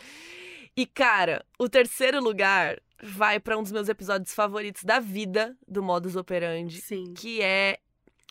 E, 0.78 0.86
cara, 0.86 1.46
o 1.58 1.70
terceiro 1.70 2.22
lugar 2.22 2.80
vai 3.02 3.40
pra 3.40 3.58
um 3.58 3.64
dos 3.64 3.72
meus 3.72 3.88
episódios 3.90 4.34
favoritos 4.34 4.84
da 4.84 5.00
vida 5.00 5.56
do 5.68 5.82
Modus 5.84 6.16
Operandi 6.16 6.82
Sim. 6.82 7.14
que 7.14 7.42
é 7.42 7.80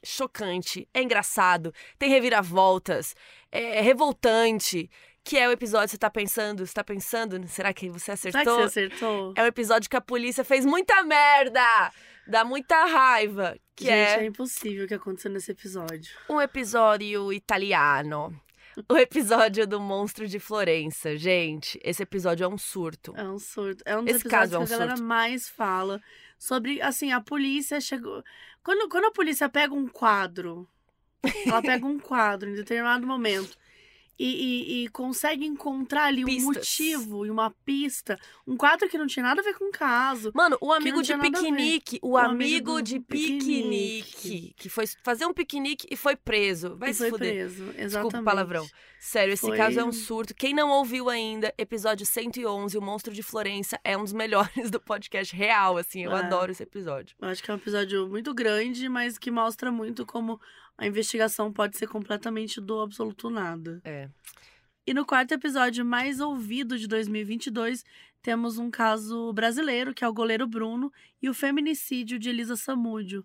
chocante, 0.05 0.87
é 0.93 1.02
engraçado, 1.02 1.73
tem 1.99 2.11
reviravoltas, 2.11 3.14
é 3.50 3.81
revoltante, 3.81 4.91
que 5.23 5.38
é 5.38 5.49
o 5.49 5.52
episódio 5.52 5.88
você 5.88 5.96
tá 5.99 6.11
pensando, 6.11 6.67
você 6.67 6.75
tá 6.75 6.85
pensando, 6.85 7.46
será 7.49 7.73
que 7.73 7.88
você 7.88 8.14
Será 8.17 8.43
que 8.43 8.49
acertou? 8.50 8.56
você 8.69 8.81
acertou? 8.81 9.32
É 9.37 9.43
o 9.43 9.47
episódio 9.47 9.88
que 9.88 9.97
a 9.97 10.00
polícia 10.02 10.44
fez 10.44 10.67
muita 10.67 11.02
merda, 11.05 11.90
dá 12.26 12.44
muita 12.44 12.85
raiva, 12.85 13.56
que 13.75 13.85
Gente, 13.85 13.94
é 13.94 14.20
é 14.20 14.26
impossível 14.26 14.85
o 14.85 14.88
que 14.88 14.94
aconteceu 14.94 15.31
nesse 15.31 15.52
episódio. 15.52 16.14
um 16.29 16.38
episódio 16.40 17.32
italiano. 17.32 18.38
O 18.88 18.97
episódio 18.97 19.67
do 19.67 19.81
monstro 19.81 20.26
de 20.26 20.38
Florença, 20.38 21.17
gente. 21.17 21.79
Esse 21.82 22.03
episódio 22.03 22.44
é 22.44 22.49
um 22.49 22.59
surto. 22.59 23.15
É 23.17 23.25
um 23.25 23.38
surto. 23.38 23.82
É 23.87 23.97
um 23.97 24.05
dos 24.05 24.17
Esse 24.17 24.26
episódios 24.26 24.29
caso 24.29 24.56
é 24.56 24.59
um 24.59 24.67
que 24.67 24.73
a 24.73 24.76
galera 24.79 24.97
surto. 24.97 25.09
mais 25.09 25.49
fala 25.49 26.00
sobre, 26.38 26.81
assim, 26.82 27.12
a 27.12 27.21
polícia 27.21 27.81
chegou. 27.81 28.23
Quando, 28.62 28.88
quando 28.88 29.06
a 29.06 29.12
polícia 29.12 29.49
pega 29.49 29.75
um 29.75 29.87
quadro, 29.88 30.69
ela 31.47 31.62
pega 31.62 31.87
um 31.87 31.99
quadro 31.99 32.50
em 32.50 32.55
determinado 32.55 33.06
momento. 33.06 33.56
E, 34.19 34.25
e- 34.26 34.84
e 34.84 34.88
consegue 34.90 35.44
encontrar 35.44 36.05
ali 36.05 36.22
um 36.25 36.26
Pistas. 36.26 36.44
motivo 36.44 37.26
e 37.26 37.31
uma 37.31 37.50
pista. 37.64 38.19
Um 38.46 38.56
quadro 38.56 38.88
que 38.88 38.96
não 38.96 39.06
tinha 39.06 39.25
nada 39.25 39.40
a 39.40 39.44
ver 39.44 39.55
com 39.55 39.69
o 39.69 39.72
caso. 39.72 40.31
Mano, 40.34 40.56
o 40.61 40.72
amigo 40.72 41.02
de 41.02 41.16
piquenique, 41.19 41.99
o, 42.00 42.11
O 42.12 42.16
amigo 42.16 42.72
amigo 42.76 42.82
de 42.82 43.00
piquenique. 43.00 44.05
piquenique, 44.12 44.55
que 44.56 44.69
foi 44.69 44.84
fazer 45.02 45.26
um 45.26 45.32
piquenique 45.32 45.87
e 45.90 45.96
foi 45.96 46.14
preso. 46.16 46.76
Vai 46.76 46.90
e 46.90 46.94
se 46.94 47.00
foi 47.00 47.11
fuder. 47.11 47.32
preso. 47.34 47.62
Exatamente. 47.62 47.88
Desculpa 47.88 48.20
o 48.20 48.25
palavrão. 48.25 48.66
Sério, 49.00 49.34
esse 49.34 49.46
Foi- 49.46 49.56
caso 49.56 49.78
é 49.81 49.84
um 49.84 49.93
surto. 49.93 50.34
Quem 50.34 50.55
não 50.55 50.70
ouviu 50.70 51.11
ainda, 51.11 51.52
episódio 51.58 52.06
111, 52.06 52.78
O 52.78 52.81
Monstro 52.81 53.12
de 53.12 53.22
Florença, 53.22 53.78
é 53.84 53.99
um 53.99 54.02
dos 54.05 54.14
melhores 54.14 54.70
do 54.70 54.81
podcast 54.81 55.34
real, 55.37 55.76
assim. 55.76 56.05
Eu 56.05 56.12
É. 56.16 56.20
adoro 56.20 56.50
esse 56.52 56.62
episódio. 56.62 57.14
Eu 57.20 57.28
acho 57.28 57.43
que 57.43 57.50
é 57.50 57.55
um 57.55 57.58
episódio 57.58 58.08
muito 58.08 58.32
grande, 58.32 58.88
mas 58.88 59.19
que 59.19 59.31
mostra 59.31 59.70
muito 59.70 60.06
como 60.06 60.40
a 60.76 60.87
investigação 60.87 61.52
pode 61.52 61.76
ser 61.76 61.87
completamente 61.87 62.61
do 62.61 62.81
absoluto 62.81 63.31
nada. 63.31 63.81
É. 63.85 64.09
E 64.87 64.93
no 64.93 65.07
quarto 65.07 65.33
episódio 65.33 65.85
mais 65.85 66.21
ouvido 66.21 66.78
de 66.78 66.87
2022, 66.87 67.85
temos 68.21 68.59
um 68.59 68.71
caso 68.71 69.33
brasileiro, 69.33 69.95
que 69.95 70.04
é 70.04 70.09
o 70.09 70.12
goleiro 70.12 70.47
Bruno, 70.47 70.93
e 71.23 71.28
o 71.28 71.35
feminicídio 71.35 72.19
de 72.19 72.28
Elisa 72.28 72.57
Samúdio. 72.57 73.25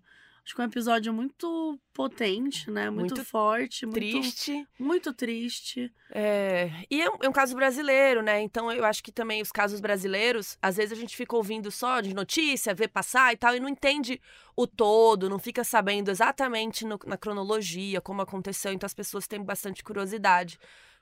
Acho 0.49 0.55
que 0.55 0.61
é 0.61 0.63
um 0.63 0.67
episódio 0.67 1.13
muito 1.13 1.79
potente, 1.93 2.71
né? 2.71 2.89
Muito, 2.89 3.13
Muito 3.13 3.23
forte, 3.23 3.85
muito 3.85 3.99
Triste. 3.99 4.67
muito 4.79 5.13
triste. 5.13 5.93
É, 6.09 6.71
e 6.89 6.99
é 6.99 7.07
um, 7.07 7.17
é 7.21 7.29
um 7.29 7.31
caso 7.31 7.55
brasileiro, 7.55 8.23
né? 8.23 8.41
Então 8.41 8.71
eu 8.71 8.83
acho 8.83 9.03
que 9.03 9.11
também 9.11 9.43
os 9.43 9.51
casos 9.51 9.79
brasileiros, 9.79 10.57
às 10.59 10.77
vezes 10.77 10.91
a 10.97 10.99
gente 10.99 11.15
fica 11.15 11.35
ouvindo 11.35 11.69
só 11.69 12.01
de 12.01 12.15
notícia, 12.15 12.73
vê 12.73 12.87
passar 12.87 13.31
e 13.31 13.37
tal, 13.37 13.55
e 13.55 13.59
não 13.59 13.69
entende 13.69 14.19
o 14.55 14.65
todo, 14.65 15.29
não 15.29 15.37
fica 15.37 15.63
sabendo 15.63 16.09
exatamente 16.09 16.83
no- 16.83 16.97
na 17.05 17.15
cronologia 17.15 18.01
como 18.01 18.23
aconteceu. 18.23 18.73
Então 18.73 18.87
as 18.87 18.93
pessoas 18.95 19.27
têm 19.27 19.43
bastante 19.43 19.83
curiosidade 19.83 20.57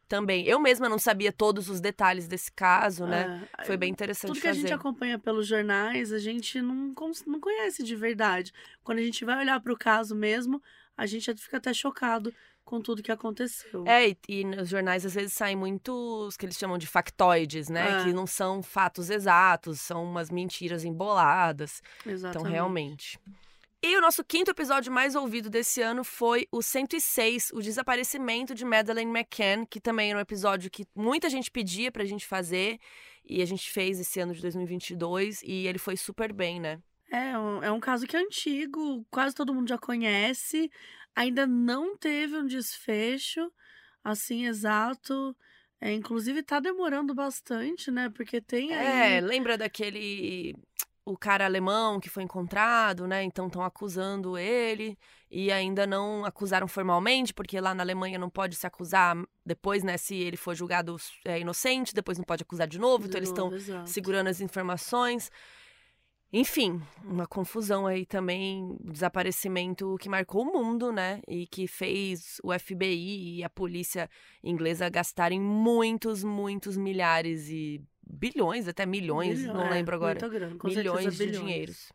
também. 0.08 0.46
Eu 0.46 0.60
mesma 0.60 0.88
não 0.90 0.98
sabia 0.98 1.32
todos 1.32 1.70
os 1.70 1.80
detalhes 1.80 2.28
desse 2.28 2.52
caso, 2.52 3.06
né? 3.06 3.48
É, 3.58 3.66
Foi 3.66 3.78
bem 3.78 3.92
interessante 3.92 4.30
Tudo 4.30 4.42
que 4.42 4.48
a 4.48 4.54
gente 4.54 4.74
acompanha 4.74 5.20
pelos 5.20 5.48
jornais, 5.48 6.12
a 6.12 6.20
gente 6.20 6.62
não, 6.62 6.94
não 7.26 7.40
conhece 7.40 7.84
de 7.84 7.96
verdade. 7.96 8.54
Quando 8.84 9.00
a 9.00 9.04
gente 9.04 9.24
vai 9.26 9.38
olhar 9.38 9.60
para 9.60 9.74
o 9.74 9.78
caso 9.78 10.16
mesmo, 10.16 10.62
a 10.96 11.06
gente 11.06 11.34
fica 11.36 11.58
até 11.58 11.74
chocado 11.74 12.34
com 12.68 12.82
tudo 12.82 13.02
que 13.02 13.12
aconteceu. 13.12 13.86
É, 13.88 14.10
e, 14.10 14.18
e 14.28 14.44
nos 14.44 14.68
jornais 14.68 15.06
às 15.06 15.14
vezes 15.14 15.32
saem 15.34 15.56
muitos 15.56 16.36
que 16.36 16.46
eles 16.46 16.58
chamam 16.58 16.78
de 16.78 16.86
factoides, 16.86 17.70
né? 17.70 18.02
É. 18.02 18.04
Que 18.04 18.12
não 18.12 18.28
são 18.28 18.62
fatos 18.62 19.10
exatos, 19.10 19.80
são 19.80 20.04
umas 20.04 20.30
mentiras 20.30 20.84
emboladas. 20.84 21.82
Exatamente. 22.06 22.38
Então, 22.38 22.52
realmente. 22.52 23.20
E 23.82 23.96
o 23.96 24.02
nosso 24.02 24.24
quinto 24.24 24.50
episódio 24.50 24.92
mais 24.92 25.14
ouvido 25.14 25.50
desse 25.50 25.82
ano 25.82 26.04
foi 26.04 26.48
o 26.52 26.64
106, 26.64 27.52
o 27.54 27.62
desaparecimento 27.62 28.56
de 28.56 28.66
Madeleine 28.66 29.12
McCann, 29.12 29.66
que 29.66 29.80
também 29.80 30.10
era 30.10 30.18
um 30.18 30.22
episódio 30.22 30.72
que 30.72 30.86
muita 30.96 31.30
gente 31.30 31.52
pedia 31.52 31.92
pra 31.92 32.04
gente 32.04 32.26
fazer. 32.26 32.80
E 33.24 33.42
a 33.42 33.46
gente 33.46 33.70
fez 33.70 34.00
esse 34.00 34.20
ano 34.20 34.34
de 34.34 34.42
2022 34.42 35.44
e 35.44 35.68
ele 35.68 35.78
foi 35.78 35.96
super 35.96 36.34
bem, 36.34 36.60
né? 36.60 36.80
É 37.12 37.38
um, 37.38 37.64
é 37.64 37.72
um 37.72 37.80
caso 37.80 38.08
que 38.08 38.16
é 38.16 38.20
antigo, 38.20 39.06
quase 39.12 39.36
todo 39.36 39.54
mundo 39.54 39.70
já 39.70 39.78
conhece. 39.78 40.72
Ainda 41.16 41.46
não 41.46 41.98
teve 41.98 42.36
um 42.36 42.46
desfecho 42.46 43.52
assim 44.04 44.48
exato. 44.48 45.36
É, 45.80 45.94
inclusive 45.94 46.42
tá 46.42 46.60
demorando 46.60 47.14
bastante, 47.14 47.92
né? 47.92 48.10
Porque 48.10 48.42
tem 48.42 48.74
aí. 48.74 49.18
É, 49.18 49.22
lembra 49.22 49.58
daquele. 49.58 50.56
O 51.08 51.18
cara 51.18 51.46
alemão 51.46 52.02
que 52.02 52.10
foi 52.10 52.24
encontrado, 52.24 53.08
né? 53.08 53.24
Então 53.24 53.48
estão 53.48 53.64
acusando 53.64 54.38
ele 54.38 54.98
e 55.32 55.50
ainda 55.50 55.88
não 55.88 56.26
acusaram 56.26 56.68
formalmente, 56.68 57.34
porque 57.34 57.62
lá 57.62 57.74
na 57.74 57.82
Alemanha 57.82 58.20
não 58.20 58.30
pode 58.30 58.58
se 58.58 58.68
acusar 58.68 59.16
depois, 59.46 59.84
né? 59.84 59.96
Se 59.96 60.16
ele 60.16 60.36
for 60.36 60.54
julgado 60.54 60.98
é, 61.24 61.40
inocente, 61.40 61.96
depois 61.96 62.18
não 62.18 62.26
pode 62.26 62.44
acusar 62.44 62.68
de 62.68 62.78
novo. 62.78 63.08
De 63.08 63.18
então 63.18 63.46
novo, 63.46 63.56
eles 63.56 63.62
estão 63.62 63.86
segurando 63.86 64.28
as 64.28 64.42
informações. 64.42 65.32
Enfim, 66.34 66.82
uma 67.06 67.26
confusão 67.26 67.88
aí 67.88 68.06
também, 68.06 68.76
desaparecimento 68.84 69.96
que 70.02 70.10
marcou 70.10 70.42
o 70.42 70.52
mundo, 70.52 70.92
né? 70.92 71.22
E 71.26 71.48
que 71.48 71.68
fez 71.68 72.38
o 72.44 72.52
FBI 72.52 73.38
e 73.38 73.44
a 73.46 73.50
polícia 73.50 74.10
inglesa 74.44 74.90
gastarem 74.90 75.40
muitos, 75.40 76.22
muitos 76.22 76.76
milhares 76.76 77.48
e 77.48 77.82
bilhões, 78.10 78.68
até 78.68 78.86
milhões, 78.86 79.44
não 79.46 79.66
é, 79.66 79.70
lembro 79.70 79.96
agora. 79.96 80.28
Grana, 80.28 80.58
milhões 80.64 81.18
de 81.18 81.32
dinheiros 81.32 81.90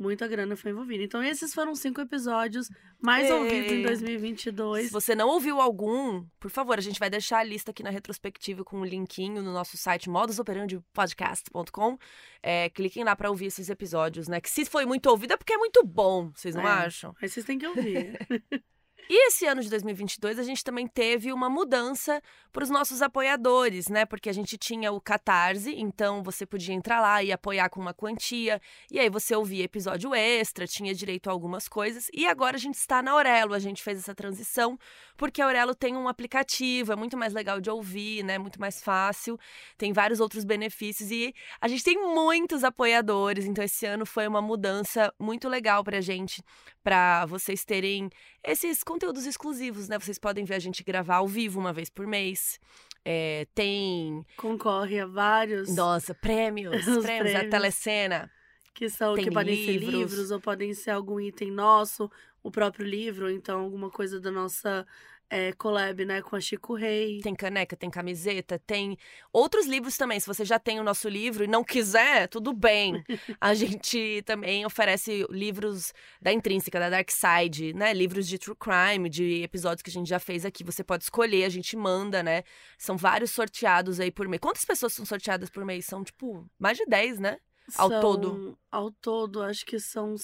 muita 0.00 0.26
grana 0.26 0.56
foi 0.56 0.70
envolvida. 0.70 1.04
Então, 1.04 1.22
esses 1.22 1.52
foram 1.52 1.74
cinco 1.74 2.00
episódios 2.00 2.68
mais 3.00 3.26
Ei. 3.26 3.32
ouvidos 3.32 3.72
em 3.72 3.82
2022. 3.82 4.86
Se 4.86 4.92
você 4.92 5.14
não 5.14 5.28
ouviu 5.28 5.60
algum, 5.60 6.24
por 6.40 6.50
favor, 6.50 6.78
a 6.78 6.80
gente 6.80 6.98
vai 6.98 7.10
deixar 7.10 7.38
a 7.38 7.44
lista 7.44 7.70
aqui 7.70 7.82
na 7.82 7.90
retrospectiva 7.90 8.64
com 8.64 8.78
um 8.78 8.84
linkinho 8.84 9.42
no 9.42 9.52
nosso 9.52 9.76
site 9.76 10.08
modusoperandipodcast.com. 10.08 11.98
É, 12.42 12.70
cliquem 12.70 13.04
lá 13.04 13.14
para 13.14 13.28
ouvir 13.28 13.46
esses 13.46 13.68
episódios, 13.68 14.26
né? 14.26 14.40
Que 14.40 14.48
se 14.48 14.64
foi 14.64 14.86
muito 14.86 15.06
ouvido 15.10 15.34
é 15.34 15.36
porque 15.36 15.52
é 15.52 15.58
muito 15.58 15.84
bom, 15.84 16.30
vocês 16.34 16.54
não 16.54 16.66
é, 16.66 16.72
acham? 16.72 17.14
Mas 17.20 17.32
vocês 17.32 17.44
têm 17.44 17.58
que 17.58 17.66
ouvir. 17.66 18.18
E 19.12 19.26
esse 19.26 19.44
ano 19.44 19.60
de 19.60 19.68
2022 19.68 20.38
a 20.38 20.44
gente 20.44 20.62
também 20.62 20.86
teve 20.86 21.32
uma 21.32 21.50
mudança 21.50 22.22
para 22.52 22.62
os 22.62 22.70
nossos 22.70 23.02
apoiadores, 23.02 23.88
né? 23.88 24.06
Porque 24.06 24.28
a 24.28 24.32
gente 24.32 24.56
tinha 24.56 24.92
o 24.92 25.00
Catarse, 25.00 25.74
então 25.74 26.22
você 26.22 26.46
podia 26.46 26.72
entrar 26.72 27.00
lá 27.00 27.20
e 27.20 27.32
apoiar 27.32 27.68
com 27.70 27.80
uma 27.80 27.92
quantia, 27.92 28.62
e 28.88 29.00
aí 29.00 29.10
você 29.10 29.34
ouvia 29.34 29.64
episódio 29.64 30.14
extra, 30.14 30.64
tinha 30.64 30.94
direito 30.94 31.28
a 31.28 31.32
algumas 31.32 31.66
coisas. 31.66 32.08
E 32.14 32.24
agora 32.24 32.54
a 32.54 32.60
gente 32.60 32.76
está 32.76 33.02
na 33.02 33.10
Aurelo, 33.10 33.52
a 33.52 33.58
gente 33.58 33.82
fez 33.82 33.98
essa 33.98 34.14
transição, 34.14 34.78
porque 35.16 35.42
a 35.42 35.44
Aurelo 35.44 35.74
tem 35.74 35.96
um 35.96 36.06
aplicativo, 36.06 36.92
é 36.92 36.96
muito 36.96 37.16
mais 37.16 37.32
legal 37.32 37.60
de 37.60 37.68
ouvir, 37.68 38.22
né? 38.22 38.38
Muito 38.38 38.60
mais 38.60 38.80
fácil, 38.80 39.36
tem 39.76 39.92
vários 39.92 40.20
outros 40.20 40.44
benefícios 40.44 41.10
e 41.10 41.34
a 41.60 41.66
gente 41.66 41.82
tem 41.82 41.98
muitos 41.98 42.62
apoiadores, 42.62 43.44
então 43.44 43.64
esse 43.64 43.84
ano 43.86 44.06
foi 44.06 44.28
uma 44.28 44.40
mudança 44.40 45.12
muito 45.18 45.48
legal 45.48 45.82
para 45.82 46.00
gente, 46.00 46.44
para 46.80 47.26
vocês 47.26 47.64
terem 47.64 48.08
esses 48.42 48.84
conteúdos 48.84 48.99
exclusivos, 49.26 49.88
né? 49.88 49.98
Vocês 49.98 50.18
podem 50.18 50.44
ver 50.44 50.54
a 50.54 50.58
gente 50.58 50.82
gravar 50.82 51.16
ao 51.16 51.28
vivo 51.28 51.58
uma 51.58 51.72
vez 51.72 51.88
por 51.88 52.06
mês. 52.06 52.58
É, 53.04 53.46
tem. 53.54 54.24
Concorre 54.36 55.00
a 55.00 55.06
vários. 55.06 55.74
Nossa, 55.74 56.14
prêmios. 56.14 56.70
prêmios, 56.84 57.04
prêmios, 57.04 57.34
a 57.34 57.48
telecena. 57.48 58.30
Que 58.74 58.88
são 58.88 59.14
tem 59.14 59.24
que 59.24 59.30
podem 59.30 59.54
livros. 59.54 59.90
ser 59.90 59.96
livros, 59.96 60.30
ou 60.30 60.40
podem 60.40 60.74
ser 60.74 60.90
algum 60.90 61.20
item 61.20 61.50
nosso, 61.50 62.10
o 62.42 62.50
próprio 62.50 62.86
livro, 62.86 63.30
então 63.30 63.60
alguma 63.60 63.90
coisa 63.90 64.20
da 64.20 64.30
nossa 64.30 64.86
é, 65.30 65.52
collab, 65.52 66.04
né, 66.04 66.20
com 66.20 66.34
a 66.34 66.40
Chico 66.40 66.74
Rei. 66.74 67.20
Tem 67.22 67.34
caneca, 67.34 67.76
tem 67.76 67.88
camiseta, 67.88 68.58
tem 68.58 68.98
outros 69.32 69.64
livros 69.64 69.96
também. 69.96 70.18
Se 70.18 70.26
você 70.26 70.44
já 70.44 70.58
tem 70.58 70.80
o 70.80 70.82
nosso 70.82 71.08
livro 71.08 71.44
e 71.44 71.46
não 71.46 71.62
quiser, 71.62 72.26
tudo 72.26 72.52
bem. 72.52 73.04
a 73.40 73.54
gente 73.54 74.22
também 74.26 74.66
oferece 74.66 75.24
livros 75.30 75.94
da 76.20 76.32
Intrínseca, 76.32 76.80
da 76.80 76.90
Dark 76.90 77.08
Side, 77.10 77.72
né? 77.74 77.94
Livros 77.94 78.26
de 78.26 78.38
true 78.38 78.56
crime, 78.56 79.08
de 79.08 79.42
episódios 79.42 79.82
que 79.82 79.90
a 79.90 79.92
gente 79.92 80.08
já 80.08 80.18
fez 80.18 80.44
aqui. 80.44 80.64
Você 80.64 80.82
pode 80.82 81.04
escolher, 81.04 81.44
a 81.44 81.48
gente 81.48 81.76
manda, 81.76 82.24
né? 82.24 82.42
São 82.76 82.96
vários 82.96 83.30
sorteados 83.30 84.00
aí 84.00 84.10
por 84.10 84.26
mês. 84.26 84.40
Quantas 84.40 84.64
pessoas 84.64 84.92
são 84.92 85.06
sorteadas 85.06 85.48
por 85.48 85.64
mês? 85.64 85.86
São, 85.86 86.02
tipo, 86.02 86.44
mais 86.58 86.76
de 86.76 86.84
10, 86.86 87.20
né? 87.20 87.38
Ao 87.76 87.88
são, 87.88 88.00
todo. 88.00 88.58
Ao 88.68 88.90
todo, 88.90 89.42
acho 89.42 89.64
que 89.64 89.78
são 89.78 90.16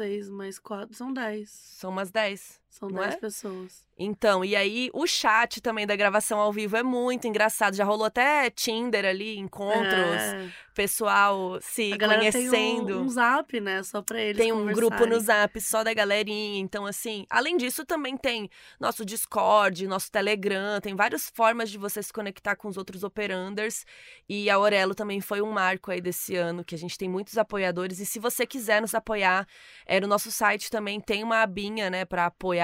seis 0.00 0.30
mais 0.30 0.58
quatro, 0.58 0.94
são 0.96 1.12
dez. 1.12 1.50
São 1.50 1.90
umas 1.90 2.10
dez. 2.10 2.59
São 2.70 2.88
dez 2.88 3.14
é? 3.14 3.16
pessoas. 3.18 3.90
Então, 4.02 4.42
e 4.42 4.56
aí 4.56 4.88
o 4.94 5.06
chat 5.06 5.60
também 5.60 5.86
da 5.86 5.94
gravação 5.94 6.38
ao 6.38 6.50
vivo 6.50 6.74
é 6.74 6.82
muito 6.82 7.26
engraçado. 7.26 7.76
Já 7.76 7.84
rolou 7.84 8.06
até 8.06 8.48
Tinder 8.48 9.04
ali, 9.04 9.36
encontros, 9.36 9.92
é. 9.92 10.48
pessoal 10.74 11.58
se 11.60 11.98
conhecendo. 11.98 12.86
Tem 12.86 12.94
um, 12.94 13.00
um, 13.02 13.08
zap, 13.10 13.60
né? 13.60 13.82
Só 13.82 14.00
pra 14.00 14.18
eles. 14.18 14.38
Tem 14.38 14.52
um 14.52 14.72
grupo 14.72 15.04
no 15.04 15.20
zap 15.20 15.60
só 15.60 15.84
da 15.84 15.92
galerinha. 15.92 16.60
Então, 16.60 16.86
assim, 16.86 17.26
além 17.28 17.58
disso, 17.58 17.84
também 17.84 18.16
tem 18.16 18.48
nosso 18.78 19.04
Discord, 19.04 19.86
nosso 19.86 20.10
Telegram, 20.10 20.80
tem 20.80 20.96
várias 20.96 21.28
formas 21.28 21.70
de 21.70 21.76
você 21.76 22.02
se 22.02 22.12
conectar 22.12 22.56
com 22.56 22.68
os 22.68 22.78
outros 22.78 23.04
operanders. 23.04 23.84
E 24.26 24.48
a 24.48 24.54
Aurelo 24.54 24.94
também 24.94 25.20
foi 25.20 25.42
um 25.42 25.50
marco 25.50 25.90
aí 25.90 26.00
desse 26.00 26.36
ano, 26.36 26.64
que 26.64 26.74
a 26.74 26.78
gente 26.78 26.96
tem 26.96 27.08
muitos 27.08 27.36
apoiadores. 27.36 27.98
E 28.00 28.06
se 28.06 28.18
você 28.18 28.46
quiser 28.46 28.80
nos 28.80 28.94
apoiar, 28.94 29.46
é, 29.84 30.00
no 30.00 30.06
nosso 30.06 30.30
site 30.30 30.70
também 30.70 30.98
tem 31.00 31.22
uma 31.22 31.42
abinha, 31.42 31.90
né, 31.90 32.06
pra 32.06 32.26
apoiar. 32.26 32.59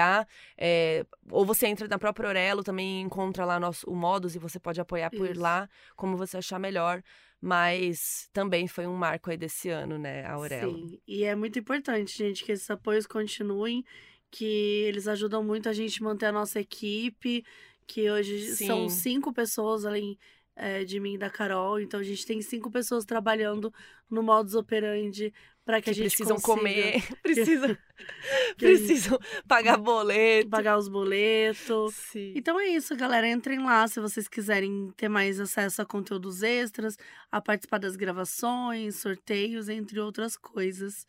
É, 0.57 1.05
ou 1.29 1.45
você 1.45 1.67
entra 1.67 1.87
na 1.87 1.97
própria 1.97 2.29
Orelo, 2.29 2.63
também 2.63 3.01
encontra 3.01 3.45
lá 3.45 3.59
nosso, 3.59 3.89
o 3.89 3.95
Modus 3.95 4.35
e 4.35 4.39
você 4.39 4.59
pode 4.59 4.79
apoiar 4.79 5.09
por 5.09 5.29
Isso. 5.29 5.39
lá, 5.39 5.69
como 5.95 6.17
você 6.17 6.37
achar 6.37 6.59
melhor. 6.59 7.01
Mas 7.39 8.29
também 8.33 8.67
foi 8.67 8.87
um 8.87 8.95
marco 8.95 9.29
aí 9.29 9.37
desse 9.37 9.69
ano, 9.69 9.97
né, 9.99 10.25
a 10.25 10.33
Aurelo. 10.33 10.75
Sim, 10.75 10.99
e 11.07 11.23
é 11.23 11.35
muito 11.35 11.59
importante, 11.59 12.17
gente, 12.17 12.43
que 12.43 12.51
esses 12.51 12.69
apoios 12.69 13.05
continuem, 13.05 13.85
que 14.31 14.83
eles 14.87 15.07
ajudam 15.07 15.43
muito 15.43 15.69
a 15.69 15.73
gente 15.73 16.01
manter 16.01 16.25
a 16.25 16.31
nossa 16.31 16.59
equipe, 16.59 17.45
que 17.85 18.09
hoje 18.09 18.55
Sim. 18.55 18.65
são 18.65 18.89
cinco 18.89 19.31
pessoas 19.31 19.85
além 19.85 20.17
é, 20.55 20.83
de 20.83 20.99
mim 20.99 21.13
e 21.13 21.17
da 21.17 21.29
Carol. 21.29 21.79
Então 21.79 21.99
a 21.99 22.03
gente 22.03 22.25
tem 22.25 22.41
cinco 22.41 22.69
pessoas 22.69 23.05
trabalhando 23.05 23.71
no 24.09 24.23
modus 24.23 24.55
operandi 24.55 25.33
para 25.67 25.81
que, 25.81 25.83
que, 25.83 25.89
a 25.89 25.93
gente 25.93 26.15
precisam 26.15 26.37
consiga... 26.37 26.57
comer, 26.57 27.03
precisam, 27.21 27.77
precisam 28.57 29.19
pagar 29.45 29.77
boleto, 29.77 30.49
pagar 30.49 30.77
os 30.77 30.87
boletos. 30.87 31.93
Sim. 31.93 32.31
Então 32.37 32.57
é 32.57 32.67
isso, 32.67 32.95
galera. 32.95 33.27
Entrem 33.27 33.59
lá 33.59 33.85
se 33.85 33.99
vocês 33.99 34.29
quiserem 34.29 34.93
ter 34.95 35.09
mais 35.09 35.41
acesso 35.41 35.81
a 35.81 35.85
conteúdos 35.85 36.41
extras, 36.41 36.97
a 37.29 37.41
participar 37.41 37.79
das 37.79 37.97
gravações, 37.97 38.95
sorteios, 38.95 39.67
entre 39.67 39.99
outras 39.99 40.37
coisas. 40.37 41.05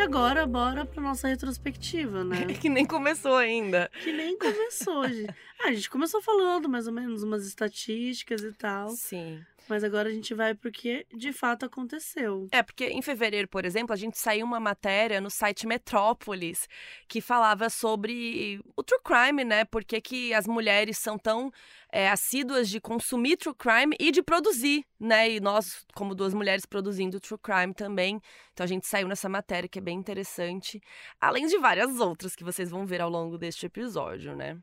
E 0.00 0.02
agora, 0.02 0.46
bora 0.46 0.86
pra 0.86 1.02
nossa 1.02 1.28
retrospectiva, 1.28 2.24
né? 2.24 2.46
que 2.58 2.70
nem 2.70 2.86
começou 2.86 3.36
ainda. 3.36 3.90
Que 4.02 4.10
nem 4.10 4.34
começou, 4.38 5.06
gente. 5.06 5.28
Ah, 5.60 5.68
a 5.68 5.72
gente 5.74 5.90
começou 5.90 6.22
falando 6.22 6.70
mais 6.70 6.86
ou 6.86 6.92
menos 6.94 7.22
umas 7.22 7.46
estatísticas 7.46 8.40
e 8.40 8.50
tal. 8.54 8.88
Sim. 8.88 9.44
Mas 9.70 9.84
agora 9.84 10.08
a 10.08 10.12
gente 10.12 10.34
vai 10.34 10.52
porque 10.52 11.06
de 11.14 11.32
fato 11.32 11.64
aconteceu. 11.64 12.48
É, 12.50 12.60
porque 12.60 12.86
em 12.86 13.00
fevereiro, 13.00 13.46
por 13.46 13.64
exemplo, 13.64 13.92
a 13.92 13.96
gente 13.96 14.18
saiu 14.18 14.44
uma 14.44 14.58
matéria 14.58 15.20
no 15.20 15.30
site 15.30 15.64
Metrópolis 15.64 16.68
que 17.06 17.20
falava 17.20 17.70
sobre 17.70 18.60
o 18.76 18.82
true 18.82 19.00
crime, 19.04 19.44
né? 19.44 19.64
Por 19.64 19.84
que, 19.84 20.00
que 20.00 20.34
as 20.34 20.48
mulheres 20.48 20.98
são 20.98 21.16
tão 21.16 21.52
é, 21.92 22.10
assíduas 22.10 22.68
de 22.68 22.80
consumir 22.80 23.36
true 23.36 23.54
crime 23.54 23.94
e 24.00 24.10
de 24.10 24.24
produzir, 24.24 24.84
né? 24.98 25.30
E 25.30 25.38
nós, 25.38 25.86
como 25.94 26.16
duas 26.16 26.34
mulheres, 26.34 26.66
produzindo 26.66 27.20
true 27.20 27.38
crime 27.38 27.72
também. 27.72 28.20
Então 28.52 28.64
a 28.64 28.68
gente 28.68 28.88
saiu 28.88 29.06
nessa 29.06 29.28
matéria 29.28 29.68
que 29.68 29.78
é 29.78 29.82
bem 29.82 29.96
interessante. 29.96 30.82
Além 31.20 31.46
de 31.46 31.56
várias 31.58 32.00
outras 32.00 32.34
que 32.34 32.42
vocês 32.42 32.70
vão 32.70 32.84
ver 32.84 33.00
ao 33.00 33.08
longo 33.08 33.38
deste 33.38 33.66
episódio, 33.66 34.34
né? 34.34 34.58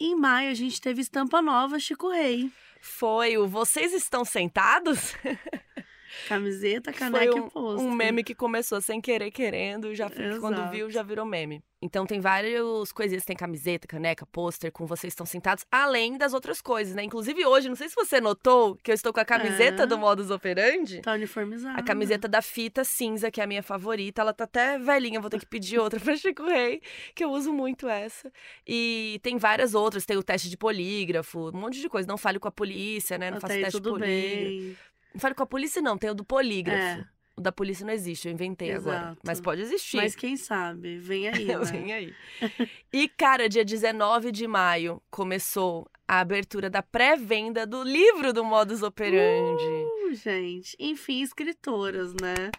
Em 0.00 0.16
maio, 0.16 0.50
a 0.50 0.54
gente 0.54 0.80
teve 0.80 1.00
estampa 1.00 1.40
nova 1.40 1.78
Chico 1.78 2.10
Rei. 2.10 2.50
Foi 2.80 3.38
o 3.38 3.46
Vocês 3.46 3.92
Estão 3.92 4.24
Sentados? 4.24 5.14
Camiseta, 6.28 6.92
caneca 6.92 7.34
um, 7.34 7.46
e 7.46 7.50
pôster. 7.50 7.86
um 7.86 7.92
meme 7.92 8.24
que 8.24 8.34
começou 8.34 8.80
sem 8.80 9.00
querer, 9.00 9.30
querendo, 9.30 9.94
já 9.94 10.10
quando 10.40 10.70
viu, 10.70 10.90
já 10.90 11.02
virou 11.02 11.24
meme. 11.24 11.62
Então 11.82 12.06
tem 12.06 12.20
várias 12.20 12.92
coisinhas, 12.92 13.24
tem 13.24 13.36
camiseta, 13.36 13.88
caneca, 13.88 14.24
pôster, 14.24 14.70
com 14.70 14.86
vocês 14.86 15.12
estão 15.12 15.26
sentados, 15.26 15.66
além 15.68 16.16
das 16.16 16.32
outras 16.32 16.62
coisas, 16.62 16.94
né? 16.94 17.02
Inclusive 17.02 17.44
hoje, 17.44 17.68
não 17.68 17.74
sei 17.74 17.88
se 17.88 17.94
você 17.96 18.20
notou 18.20 18.76
que 18.76 18.92
eu 18.92 18.94
estou 18.94 19.12
com 19.12 19.18
a 19.18 19.24
camiseta 19.24 19.82
é. 19.82 19.86
do 19.86 19.98
Modus 19.98 20.30
Operandi. 20.30 21.00
Tá 21.00 21.14
uniformizada. 21.14 21.76
A 21.76 21.82
camiseta 21.82 22.28
da 22.28 22.40
fita 22.40 22.84
cinza, 22.84 23.32
que 23.32 23.40
é 23.40 23.44
a 23.44 23.48
minha 23.48 23.64
favorita. 23.64 24.22
Ela 24.22 24.32
tá 24.32 24.44
até 24.44 24.78
velhinha, 24.78 25.20
vou 25.20 25.28
ter 25.28 25.40
que 25.40 25.46
pedir 25.46 25.80
outra 25.80 25.98
pra 25.98 26.14
Chico 26.16 26.44
Rei, 26.44 26.80
que 27.16 27.24
eu 27.24 27.32
uso 27.32 27.52
muito 27.52 27.88
essa. 27.88 28.32
E 28.64 29.18
tem 29.20 29.36
várias 29.36 29.74
outras, 29.74 30.06
tem 30.06 30.16
o 30.16 30.22
teste 30.22 30.48
de 30.48 30.56
polígrafo, 30.56 31.48
um 31.48 31.58
monte 31.58 31.80
de 31.80 31.88
coisa. 31.88 32.06
Não 32.06 32.16
fale 32.16 32.38
com 32.38 32.46
a 32.46 32.52
polícia, 32.52 33.18
né? 33.18 33.28
Não 33.28 33.40
faça 33.40 33.54
teste 33.54 33.80
de 33.80 33.90
polígrafo. 33.90 34.06
Bem. 34.06 34.76
Não 35.14 35.20
fale 35.20 35.34
com 35.34 35.42
a 35.42 35.46
polícia, 35.46 35.82
não, 35.82 35.98
tem 35.98 36.10
o 36.10 36.14
do 36.14 36.24
polígrafo. 36.24 37.00
É. 37.00 37.06
O 37.34 37.40
da 37.40 37.50
polícia 37.50 37.86
não 37.86 37.92
existe, 37.92 38.28
eu 38.28 38.32
inventei 38.32 38.70
Exato. 38.70 38.96
agora. 38.96 39.18
Mas 39.24 39.40
pode 39.40 39.62
existir. 39.62 39.96
Mas 39.96 40.14
quem 40.14 40.36
sabe? 40.36 40.98
Vem 40.98 41.28
aí, 41.28 41.46
né? 41.46 41.58
Vem 41.60 41.92
aí. 41.92 42.14
E, 42.92 43.08
cara, 43.08 43.48
dia 43.48 43.64
19 43.64 44.30
de 44.30 44.46
maio 44.46 45.02
começou 45.10 45.90
a 46.06 46.20
abertura 46.20 46.68
da 46.68 46.82
pré-venda 46.82 47.66
do 47.66 47.82
livro 47.82 48.34
do 48.34 48.44
Modus 48.44 48.82
Operandi. 48.82 49.64
Uh, 49.64 50.14
gente. 50.14 50.76
Enfim, 50.78 51.22
escritoras, 51.22 52.12
né? 52.12 52.50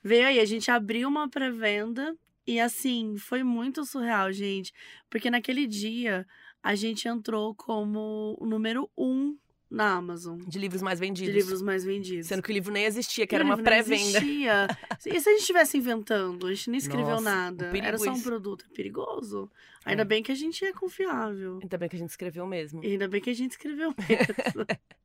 Veio 0.00 0.28
aí, 0.28 0.38
a 0.38 0.44
gente 0.44 0.70
abriu 0.70 1.08
uma 1.08 1.28
pré-venda 1.28 2.16
E 2.46 2.60
assim, 2.60 3.16
foi 3.16 3.42
muito 3.42 3.84
surreal, 3.84 4.30
gente. 4.30 4.72
Porque 5.10 5.28
naquele 5.28 5.66
dia 5.66 6.24
a 6.62 6.74
gente 6.76 7.08
entrou 7.08 7.54
como 7.54 8.36
o 8.38 8.46
número 8.46 8.88
um 8.96 9.36
na 9.74 9.96
Amazon. 9.96 10.38
De 10.46 10.58
livros 10.58 10.80
mais 10.80 11.00
vendidos. 11.00 11.32
De 11.32 11.38
livros 11.38 11.60
mais 11.60 11.84
vendidos. 11.84 12.26
Sendo 12.26 12.42
que 12.42 12.50
o 12.50 12.54
livro 12.54 12.72
nem 12.72 12.84
existia, 12.84 13.26
que 13.26 13.34
e 13.34 13.36
era 13.36 13.44
uma 13.44 13.58
pré-venda. 13.58 14.18
existia. 14.18 14.68
e 15.06 15.20
se 15.20 15.28
a 15.28 15.32
gente 15.32 15.40
estivesse 15.40 15.76
inventando? 15.76 16.46
A 16.46 16.54
gente 16.54 16.70
não 16.70 16.78
escreveu 16.78 17.06
Nossa, 17.06 17.22
nada. 17.22 17.70
Era 17.76 17.98
só 17.98 18.12
um 18.12 18.20
produto. 18.20 18.64
É 18.70 18.74
perigoso. 18.74 19.50
Ainda 19.84 20.02
é. 20.02 20.04
bem 20.04 20.22
que 20.22 20.32
a 20.32 20.34
gente 20.34 20.64
é 20.64 20.72
confiável. 20.72 21.58
Ainda 21.60 21.76
bem 21.76 21.88
que 21.88 21.96
a 21.96 21.98
gente 21.98 22.10
escreveu 22.10 22.46
mesmo. 22.46 22.84
E 22.84 22.92
ainda 22.92 23.08
bem 23.08 23.20
que 23.20 23.30
a 23.30 23.34
gente 23.34 23.52
escreveu 23.52 23.94
mesmo. 23.98 24.66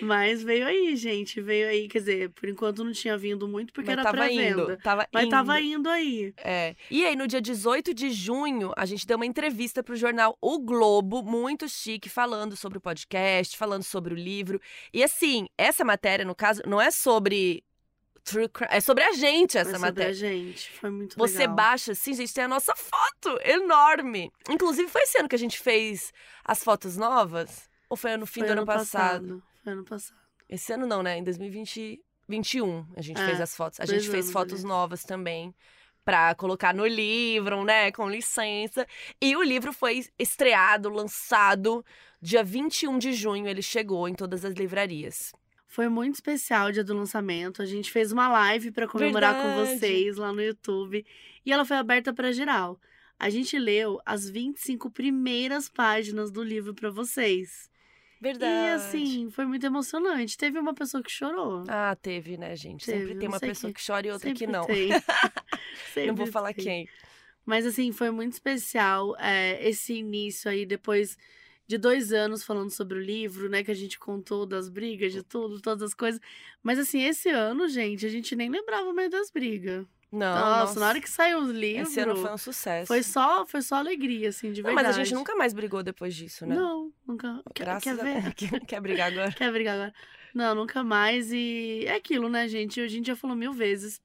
Mas 0.00 0.42
veio 0.42 0.66
aí, 0.66 0.96
gente. 0.96 1.40
Veio 1.40 1.68
aí, 1.68 1.88
quer 1.88 1.98
dizer, 1.98 2.30
por 2.30 2.48
enquanto 2.48 2.84
não 2.84 2.92
tinha 2.92 3.16
vindo 3.16 3.46
muito 3.46 3.72
porque 3.72 3.90
Mas 3.90 3.98
era 3.98 4.10
pré-venda. 4.10 4.78
Mas 5.12 5.24
indo. 5.24 5.30
tava 5.30 5.60
indo 5.60 5.88
aí. 5.88 6.34
É. 6.38 6.74
E 6.90 7.04
aí, 7.04 7.16
no 7.16 7.26
dia 7.26 7.40
18 7.40 7.94
de 7.94 8.10
junho, 8.10 8.72
a 8.76 8.86
gente 8.86 9.06
deu 9.06 9.16
uma 9.16 9.26
entrevista 9.26 9.82
pro 9.82 9.96
jornal 9.96 10.36
O 10.40 10.58
Globo, 10.58 11.22
muito 11.22 11.68
chique, 11.68 12.08
falando 12.08 12.56
sobre 12.56 12.78
o 12.78 12.80
podcast, 12.80 13.56
falando 13.56 13.82
sobre 13.82 14.14
o 14.14 14.16
livro. 14.16 14.60
E 14.92 15.02
assim, 15.02 15.46
essa 15.56 15.84
matéria, 15.84 16.24
no 16.24 16.34
caso, 16.34 16.62
não 16.66 16.80
é 16.80 16.90
sobre 16.90 17.64
True 18.24 18.48
crime. 18.48 18.70
É 18.72 18.80
sobre 18.80 19.02
a 19.02 19.12
gente 19.12 19.58
essa 19.58 19.70
é 19.70 19.74
sobre 19.74 19.88
matéria. 19.88 20.14
Sobre 20.14 20.28
a 20.28 20.30
gente. 20.30 20.70
Foi 20.70 20.90
muito 20.90 21.16
Você 21.18 21.38
legal. 21.38 21.54
baixa, 21.56 21.92
assim, 21.92 22.14
gente, 22.14 22.32
tem 22.32 22.44
a 22.44 22.48
nossa 22.48 22.72
foto 22.76 23.38
enorme. 23.44 24.30
Inclusive, 24.48 24.88
foi 24.88 25.02
esse 25.02 25.18
ano 25.18 25.28
que 25.28 25.34
a 25.34 25.38
gente 25.38 25.58
fez 25.58 26.12
as 26.44 26.62
fotos 26.62 26.96
novas. 26.96 27.68
Ou 27.92 27.96
foi 27.96 28.16
no 28.16 28.24
fim 28.24 28.40
foi 28.40 28.48
do 28.48 28.52
ano, 28.52 28.60
ano 28.62 28.66
passado? 28.66 29.20
passado? 29.20 29.42
Foi 29.62 29.72
ano 29.74 29.84
passado. 29.84 30.18
Esse 30.48 30.72
ano 30.72 30.86
não, 30.86 31.02
né? 31.02 31.18
Em 31.18 31.22
2021 31.22 32.86
a 32.96 33.02
gente 33.02 33.20
é, 33.20 33.26
fez 33.26 33.38
as 33.38 33.54
fotos. 33.54 33.80
A 33.80 33.84
gente 33.84 34.08
fez 34.08 34.32
fotos 34.32 34.60
ali. 34.60 34.68
novas 34.68 35.04
também 35.04 35.54
para 36.02 36.34
colocar 36.34 36.74
no 36.74 36.86
livro, 36.86 37.62
né, 37.64 37.92
com 37.92 38.08
licença. 38.08 38.86
E 39.20 39.36
o 39.36 39.42
livro 39.42 39.74
foi 39.74 40.06
estreado, 40.18 40.88
lançado 40.88 41.84
dia 42.18 42.42
21 42.42 42.96
de 42.96 43.12
junho, 43.12 43.46
ele 43.46 43.60
chegou 43.60 44.08
em 44.08 44.14
todas 44.14 44.42
as 44.42 44.54
livrarias. 44.54 45.30
Foi 45.66 45.86
muito 45.90 46.14
especial 46.14 46.68
o 46.68 46.72
dia 46.72 46.82
do 46.82 46.94
lançamento. 46.94 47.60
A 47.60 47.66
gente 47.66 47.92
fez 47.92 48.10
uma 48.10 48.26
live 48.26 48.70
para 48.72 48.88
comemorar 48.88 49.34
Verdade. 49.34 49.54
com 49.54 49.66
vocês 49.66 50.16
lá 50.16 50.32
no 50.32 50.40
YouTube 50.40 51.04
e 51.44 51.52
ela 51.52 51.66
foi 51.66 51.76
aberta 51.76 52.10
para 52.10 52.32
geral. 52.32 52.80
A 53.18 53.28
gente 53.28 53.58
leu 53.58 54.00
as 54.06 54.30
25 54.30 54.90
primeiras 54.90 55.68
páginas 55.68 56.30
do 56.30 56.42
livro 56.42 56.72
para 56.72 56.90
vocês. 56.90 57.70
Verdade. 58.22 58.52
E 58.52 58.68
assim, 58.70 59.30
foi 59.30 59.44
muito 59.44 59.66
emocionante. 59.66 60.38
Teve 60.38 60.56
uma 60.56 60.72
pessoa 60.72 61.02
que 61.02 61.10
chorou. 61.10 61.64
Ah, 61.66 61.96
teve, 62.00 62.36
né, 62.36 62.54
gente? 62.54 62.86
Teve, 62.86 63.00
Sempre 63.00 63.18
tem 63.18 63.28
uma 63.28 63.40
pessoa 63.40 63.72
que... 63.72 63.80
que... 63.80 63.84
chora 63.84 64.06
e 64.06 64.12
outra 64.12 64.32
que 64.32 64.46
não. 64.46 64.64
Não 66.06 66.14
vou 66.14 66.28
falar 66.28 66.54
tem. 66.54 66.64
quem. 66.64 66.88
Mas 67.44 67.66
assim, 67.66 67.90
foi 67.90 68.12
muito 68.12 68.34
especial 68.34 69.16
é, 69.18 69.68
esse 69.68 69.94
início 69.94 70.48
aí, 70.48 70.64
depois 70.64 71.18
de 71.66 71.76
dois 71.76 72.12
anos 72.12 72.44
falando 72.44 72.70
sobre 72.70 72.96
o 72.96 73.02
livro, 73.02 73.48
né? 73.48 73.64
Que 73.64 73.72
a 73.72 73.74
gente 73.74 73.98
contou 73.98 74.46
das 74.46 74.68
brigas, 74.68 75.12
de 75.12 75.24
tudo, 75.24 75.60
todas 75.60 75.82
as 75.82 75.92
coisas. 75.92 76.20
Mas 76.62 76.78
assim, 76.78 77.02
esse 77.02 77.28
ano, 77.28 77.66
gente, 77.68 78.06
a 78.06 78.08
gente 78.08 78.36
nem 78.36 78.48
lembrava 78.48 78.92
mais 78.92 79.10
das 79.10 79.32
brigas. 79.32 79.84
Não. 80.12 80.34
Nossa, 80.34 80.60
nossa, 80.60 80.80
na 80.80 80.88
hora 80.88 81.00
que 81.00 81.08
saiu 81.08 81.38
os 81.38 81.50
livros. 81.50 81.88
Esse 81.88 82.00
ano 82.00 82.16
foi 82.16 82.30
um 82.30 82.36
sucesso. 82.36 82.86
Foi 82.86 83.02
só, 83.02 83.46
foi 83.46 83.62
só 83.62 83.76
alegria, 83.76 84.28
assim, 84.28 84.52
de 84.52 84.60
verdade. 84.60 84.76
Não, 84.76 84.82
mas 84.82 84.98
a 84.98 85.02
gente 85.02 85.14
nunca 85.14 85.34
mais 85.34 85.54
brigou 85.54 85.82
depois 85.82 86.14
disso, 86.14 86.44
né? 86.44 86.54
Não, 86.54 86.92
nunca. 87.06 87.42
Graças 87.54 87.82
quer, 87.82 87.96
quer 87.96 88.22
ver? 88.22 88.34
quer, 88.34 88.60
quer 88.66 88.80
brigar 88.82 89.10
agora? 89.10 89.32
Quer 89.32 89.50
brigar 89.50 89.74
agora? 89.74 89.94
Não, 90.34 90.54
nunca 90.54 90.84
mais. 90.84 91.32
E 91.32 91.84
é 91.86 91.94
aquilo, 91.94 92.28
né, 92.28 92.46
gente? 92.46 92.78
A 92.78 92.88
gente 92.88 93.06
já 93.06 93.16
falou 93.16 93.34
mil 93.34 93.54
vezes 93.54 94.02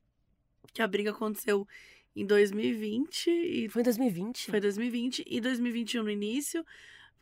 que 0.73 0.81
a 0.81 0.87
briga 0.87 1.11
aconteceu 1.11 1.67
em 2.15 2.25
2020. 2.25 3.29
E... 3.29 3.69
Foi 3.69 3.81
em 3.81 3.83
2020? 3.83 4.49
Foi 4.49 4.61
2020 4.61 5.25
e 5.27 5.41
2021 5.41 6.03
no 6.03 6.09
início, 6.09 6.65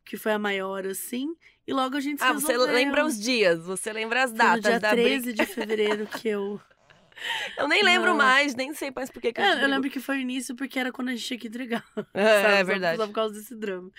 que 0.05 0.15
foi 0.15 0.31
a 0.31 0.39
maior, 0.39 0.85
assim. 0.85 1.35
E 1.65 1.73
logo 1.73 1.97
a 1.97 1.99
gente 1.99 2.21
Ah, 2.21 2.33
você 2.33 2.55
lembra 2.55 3.03
os 3.03 3.19
dias, 3.19 3.65
você 3.65 3.91
lembra 3.91 4.23
as 4.23 4.31
datas 4.31 4.61
foi 4.61 4.73
no 4.73 4.79
dia 4.79 4.79
da 4.79 4.91
13 4.91 5.25
briga. 5.25 5.43
de 5.43 5.51
fevereiro 5.51 6.05
que 6.05 6.27
eu 6.27 6.61
Eu 7.57 7.67
nem 7.67 7.83
lembro 7.83 8.09
não. 8.09 8.17
mais, 8.17 8.55
nem 8.55 8.73
sei 8.73 8.91
mais 8.95 9.09
por 9.09 9.21
que, 9.21 9.33
que 9.33 9.41
é, 9.41 9.63
Eu 9.63 9.67
lembro 9.67 9.89
que 9.89 9.99
foi 9.99 10.19
início 10.19 10.55
porque 10.55 10.77
era 10.77 10.91
quando 10.91 11.09
a 11.09 11.11
gente 11.11 11.25
tinha 11.25 11.39
que 11.39 11.47
entregar. 11.47 11.83
É, 12.13 12.41
sabe? 12.41 12.53
é 12.53 12.63
verdade. 12.63 12.97
Só 12.97 13.07
por 13.07 13.13
causa 13.13 13.33
desse 13.33 13.55
drama. 13.55 13.91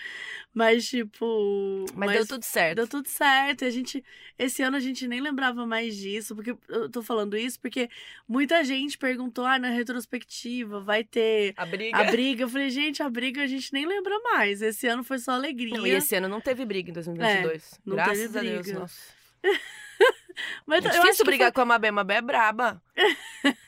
Mas, 0.53 0.87
tipo. 0.87 1.85
Mas, 1.93 2.07
mas, 2.07 2.17
deu 2.17 2.27
tudo 2.27 2.43
certo. 2.43 2.75
Deu 2.77 2.87
tudo 2.87 3.07
certo. 3.07 3.63
E 3.63 3.67
a 3.67 3.69
gente. 3.69 4.03
Esse 4.39 4.63
ano 4.63 4.75
a 4.75 4.79
gente 4.79 5.07
nem 5.07 5.21
lembrava 5.21 5.65
mais 5.67 5.95
disso. 5.95 6.35
Porque 6.35 6.55
eu 6.67 6.89
tô 6.89 7.03
falando 7.03 7.37
isso 7.37 7.59
porque 7.59 7.89
muita 8.27 8.63
gente 8.63 8.97
perguntou: 8.97 9.45
ah, 9.45 9.59
na 9.59 9.69
retrospectiva 9.69 10.79
vai 10.79 11.03
ter. 11.03 11.53
A 11.57 11.65
briga. 11.65 11.97
A 11.97 12.03
briga. 12.05 12.43
Eu 12.43 12.49
falei, 12.49 12.69
gente, 12.69 13.03
a 13.03 13.09
briga 13.09 13.43
a 13.43 13.47
gente 13.47 13.71
nem 13.71 13.85
lembra 13.85 14.17
mais. 14.19 14.61
Esse 14.61 14.87
ano 14.87 15.03
foi 15.03 15.19
só 15.19 15.33
alegria. 15.33 15.77
Não, 15.77 15.85
e 15.85 15.91
esse 15.91 16.15
ano 16.15 16.27
não 16.27 16.41
teve 16.41 16.65
briga 16.65 16.89
em 16.89 16.93
2022. 16.93 17.73
É, 17.73 17.77
não 17.85 17.95
Graças 17.95 18.17
teve 18.17 18.39
briga. 18.39 18.59
a 18.59 18.61
Deus, 18.63 18.79
nossa. 18.79 19.17
Mas 20.65 20.85
é 20.85 20.89
difícil 20.89 21.25
brigar 21.25 21.47
foi... 21.47 21.53
com 21.53 21.61
a 21.61 21.65
Mabê. 21.65 21.87
A 21.87 21.91
Mabê 21.91 22.13
é 22.15 22.21
braba. 22.21 22.81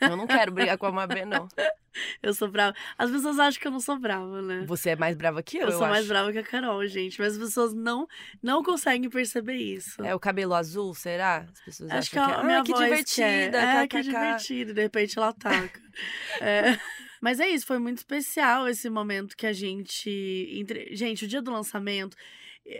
eu 0.01 0.15
não 0.15 0.27
quero 0.27 0.51
brigar 0.51 0.77
com 0.77 0.85
a 0.85 0.91
Mabê, 0.91 1.25
não. 1.25 1.47
Eu 2.21 2.33
sou 2.33 2.47
brava. 2.47 2.75
As 2.97 3.09
pessoas 3.11 3.39
acham 3.39 3.59
que 3.59 3.67
eu 3.67 3.71
não 3.71 3.79
sou 3.79 3.97
brava, 3.97 4.41
né? 4.41 4.63
Você 4.67 4.91
é 4.91 4.95
mais 4.95 5.15
brava 5.15 5.41
que 5.41 5.57
eu, 5.57 5.63
eu. 5.63 5.67
Eu 5.67 5.71
sou 5.73 5.83
acho. 5.83 5.91
mais 5.91 6.07
brava 6.07 6.31
que 6.31 6.37
a 6.37 6.43
Carol, 6.43 6.85
gente. 6.87 7.19
Mas 7.19 7.33
as 7.33 7.39
pessoas 7.39 7.73
não, 7.73 8.07
não 8.41 8.63
conseguem 8.63 9.09
perceber 9.09 9.55
isso. 9.55 10.01
É 10.03 10.13
o 10.13 10.19
cabelo 10.19 10.53
azul, 10.53 10.93
será? 10.93 11.47
As 11.51 11.61
pessoas 11.61 11.89
Acho 11.91 12.19
acham 12.19 12.25
que, 12.25 12.33
que, 12.33 12.39
a 12.39 12.43
minha 12.43 12.59
ah, 12.59 12.63
que 12.63 12.73
divertida. 12.73 13.51
Quer. 13.51 13.83
É, 13.83 13.87
que 13.87 14.01
divertida. 14.01 14.73
De 14.73 14.81
repente 14.81 15.17
ela 15.17 15.29
ataca. 15.29 15.81
é. 16.39 16.79
Mas 17.21 17.39
é 17.39 17.49
isso, 17.49 17.65
foi 17.65 17.79
muito 17.79 17.97
especial 17.97 18.67
esse 18.67 18.89
momento 18.89 19.35
que 19.35 19.45
a 19.45 19.53
gente. 19.53 20.09
Entre... 20.53 20.95
Gente, 20.95 21.25
o 21.25 21.27
dia 21.27 21.41
do 21.41 21.51
lançamento. 21.51 22.15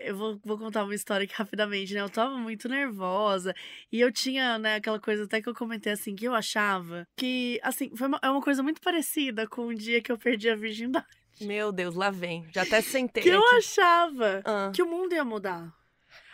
Eu 0.05 0.15
vou, 0.15 0.39
vou 0.45 0.57
contar 0.57 0.83
uma 0.83 0.93
história 0.93 1.23
aqui 1.23 1.33
rapidamente, 1.35 1.93
né? 1.93 2.01
Eu 2.01 2.09
tava 2.09 2.37
muito 2.37 2.69
nervosa. 2.69 3.55
E 3.91 3.99
eu 3.99 4.11
tinha, 4.11 4.59
né, 4.59 4.75
aquela 4.75 4.99
coisa 4.99 5.23
até 5.23 5.41
que 5.41 5.49
eu 5.49 5.55
comentei 5.55 5.91
assim, 5.91 6.15
que 6.15 6.25
eu 6.25 6.35
achava 6.35 7.07
que, 7.17 7.59
assim, 7.63 7.95
foi 7.95 8.07
uma, 8.07 8.19
é 8.21 8.29
uma 8.29 8.41
coisa 8.41 8.61
muito 8.61 8.81
parecida 8.81 9.47
com 9.47 9.67
o 9.67 9.73
dia 9.73 10.01
que 10.01 10.11
eu 10.11 10.17
perdi 10.17 10.49
a 10.49 10.55
virgindade. 10.55 11.07
Meu 11.41 11.71
Deus, 11.71 11.95
lá 11.95 12.11
vem. 12.11 12.45
Já 12.53 12.63
até 12.63 12.81
sentei. 12.81 13.23
Que 13.23 13.29
aqui. 13.29 13.37
eu 13.37 13.57
achava 13.57 14.41
ah. 14.45 14.71
que 14.73 14.83
o 14.83 14.85
mundo 14.85 15.13
ia 15.13 15.25
mudar. 15.25 15.73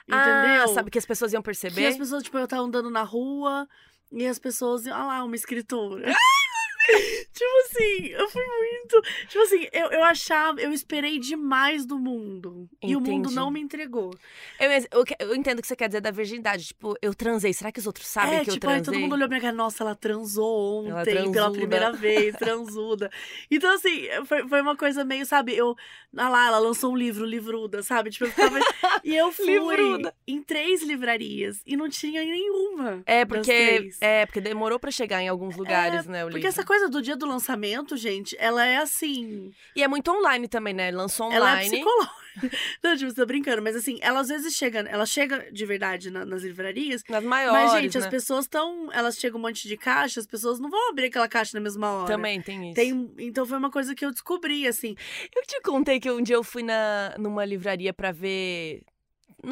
Entendeu? 0.08 0.64
Ah, 0.64 0.68
sabe 0.68 0.92
que 0.92 0.98
as 0.98 1.06
pessoas 1.06 1.34
iam 1.34 1.42
perceber? 1.42 1.82
Que 1.82 1.88
as 1.88 1.98
pessoas, 1.98 2.24
tipo, 2.24 2.38
eu 2.38 2.48
tava 2.48 2.62
andando 2.62 2.90
na 2.90 3.04
rua 3.04 3.68
e 4.12 4.26
as 4.26 4.38
pessoas 4.38 4.86
iam, 4.86 4.96
ah 4.96 5.06
lá, 5.06 5.24
uma 5.24 5.36
escritora. 5.36 6.14
tipo 7.34 7.58
assim, 7.66 8.08
eu 8.08 8.30
fui 8.30 8.44
muito. 8.46 9.02
Tipo 9.28 9.44
assim, 9.44 9.68
eu, 9.72 9.88
eu 9.92 10.04
achava, 10.04 10.60
eu 10.62 10.72
esperei 10.72 11.20
demais 11.20 11.86
do 11.86 11.98
mundo. 11.98 12.68
Entendi. 12.78 12.94
E 12.94 12.96
o 12.96 13.02
mundo 13.02 13.32
não 13.32 13.50
me 13.50 13.60
entregou. 13.60 14.14
Eu, 14.60 14.72
eu, 14.72 15.06
eu, 15.20 15.36
entendo 15.36 15.60
o 15.60 15.62
que 15.62 15.68
você 15.68 15.76
quer 15.76 15.88
dizer 15.88 16.02
da 16.02 16.12
virgindade. 16.12 16.68
Tipo, 16.68 16.96
eu 17.02 17.14
transei. 17.14 17.54
Será 17.54 17.72
que 17.72 17.80
os 17.80 17.88
outros 17.88 18.08
sabem 18.08 18.36
é, 18.36 18.40
que 18.40 18.52
tipo, 18.52 18.56
eu 18.56 18.60
transei? 18.60 18.80
Aí 18.80 18.84
todo 18.84 19.00
mundo 19.00 19.14
olhou 19.14 19.28
pra 19.28 19.38
minha 19.38 19.42
cara, 19.42 19.56
nossa, 19.56 19.84
ela 19.84 19.96
transou 19.96 20.86
ontem 20.86 21.16
ela 21.16 21.32
pela 21.32 21.52
primeira 21.52 21.92
vez, 21.92 22.36
transuda. 22.38 23.10
Então, 23.50 23.74
assim, 23.74 24.08
foi, 24.26 24.48
foi 24.48 24.62
uma 24.62 24.76
coisa 24.76 25.04
meio, 25.04 25.26
sabe, 25.26 25.56
eu. 25.56 25.76
Ah 26.18 26.30
lá, 26.30 26.48
ela 26.48 26.60
lançou 26.60 26.94
um 26.94 26.98
livro, 26.98 27.26
livruda, 27.26 27.84
sabe? 27.84 28.10
Tipo, 28.10 28.26
eu 28.26 28.30
ficava. 28.30 28.60
e 29.04 29.16
eu 29.16 29.32
fui 29.34 29.46
livruda. 29.46 30.14
em 30.28 30.42
três 30.42 30.82
livrarias 30.82 31.62
e 31.66 31.76
não 31.76 31.90
tinha 31.90 32.22
nenhuma. 32.24 33.04
É, 33.06 33.26
porque. 33.26 33.90
É, 34.00 34.26
porque 34.26 34.42
demorou 34.42 34.80
pra 34.80 34.92
chegar 34.92 35.22
em 35.22 35.28
alguns 35.28 35.56
lugares, 35.56 36.08
é, 36.08 36.12
né? 36.12 36.24
O 36.24 36.28
porque 36.28 36.38
livro. 36.38 36.50
essa 36.50 36.66
coisa 36.66 36.75
do 36.90 37.02
dia 37.02 37.16
do 37.16 37.26
lançamento, 37.26 37.98
gente, 37.98 38.36
ela 38.40 38.66
é 38.66 38.78
assim. 38.78 39.52
E 39.76 39.84
é 39.84 39.88
muito 39.88 40.12
online 40.12 40.48
também, 40.48 40.74
né? 40.74 40.92
Lançou 40.92 41.28
online. 41.28 41.38
Ela 41.38 41.62
é 41.62 41.70
psicológica. 41.70 42.26
Não, 42.84 42.96
tipo, 42.96 43.10
você 43.10 43.16
tá 43.16 43.26
brincando, 43.26 43.62
mas 43.62 43.76
assim, 43.76 43.98
ela 44.02 44.20
às 44.20 44.28
vezes 44.28 44.54
chega, 44.54 44.80
ela 44.80 45.06
chega 45.06 45.52
de 45.52 45.66
verdade 45.66 46.12
na, 46.12 46.26
nas 46.26 46.44
livrarias. 46.44 47.02
Nas 47.10 47.24
maiores. 47.24 47.72
Mas, 47.72 47.82
gente, 47.82 47.98
né? 47.98 48.04
as 48.04 48.10
pessoas 48.10 48.46
estão. 48.46 48.90
Elas 48.92 49.18
chegam 49.18 49.40
um 49.40 49.42
monte 49.42 49.68
de 49.68 49.78
caixa, 49.78 50.20
as 50.20 50.26
pessoas 50.26 50.60
não 50.60 50.70
vão 50.70 50.90
abrir 50.90 51.06
aquela 51.06 51.28
caixa 51.28 51.52
na 51.54 51.62
mesma 51.62 51.92
hora. 51.92 52.08
Também 52.08 52.42
tem 52.42 52.72
isso. 52.72 52.76
Tem, 52.76 53.12
então 53.20 53.46
foi 53.46 53.58
uma 53.58 53.72
coisa 53.72 53.96
que 53.96 54.06
eu 54.06 54.12
descobri, 54.12 54.68
assim. 54.68 54.96
Eu 55.36 55.44
te 55.44 55.62
contei 55.62 56.00
que 56.00 56.12
um 56.12 56.22
dia 56.22 56.36
eu 56.36 56.44
fui 56.44 56.64
na, 56.64 57.16
numa 57.18 57.46
livraria 57.46 57.94
para 57.94 58.12
ver. 58.12 58.84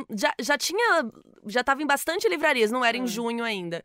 Já, 0.09 0.33
já 0.39 0.57
tinha. 0.57 1.09
Já 1.47 1.63
tava 1.63 1.81
em 1.81 1.87
bastante 1.87 2.27
livrarias, 2.27 2.71
não 2.71 2.83
era 2.83 2.97
em 2.97 3.07
junho 3.07 3.43
ainda 3.43 3.83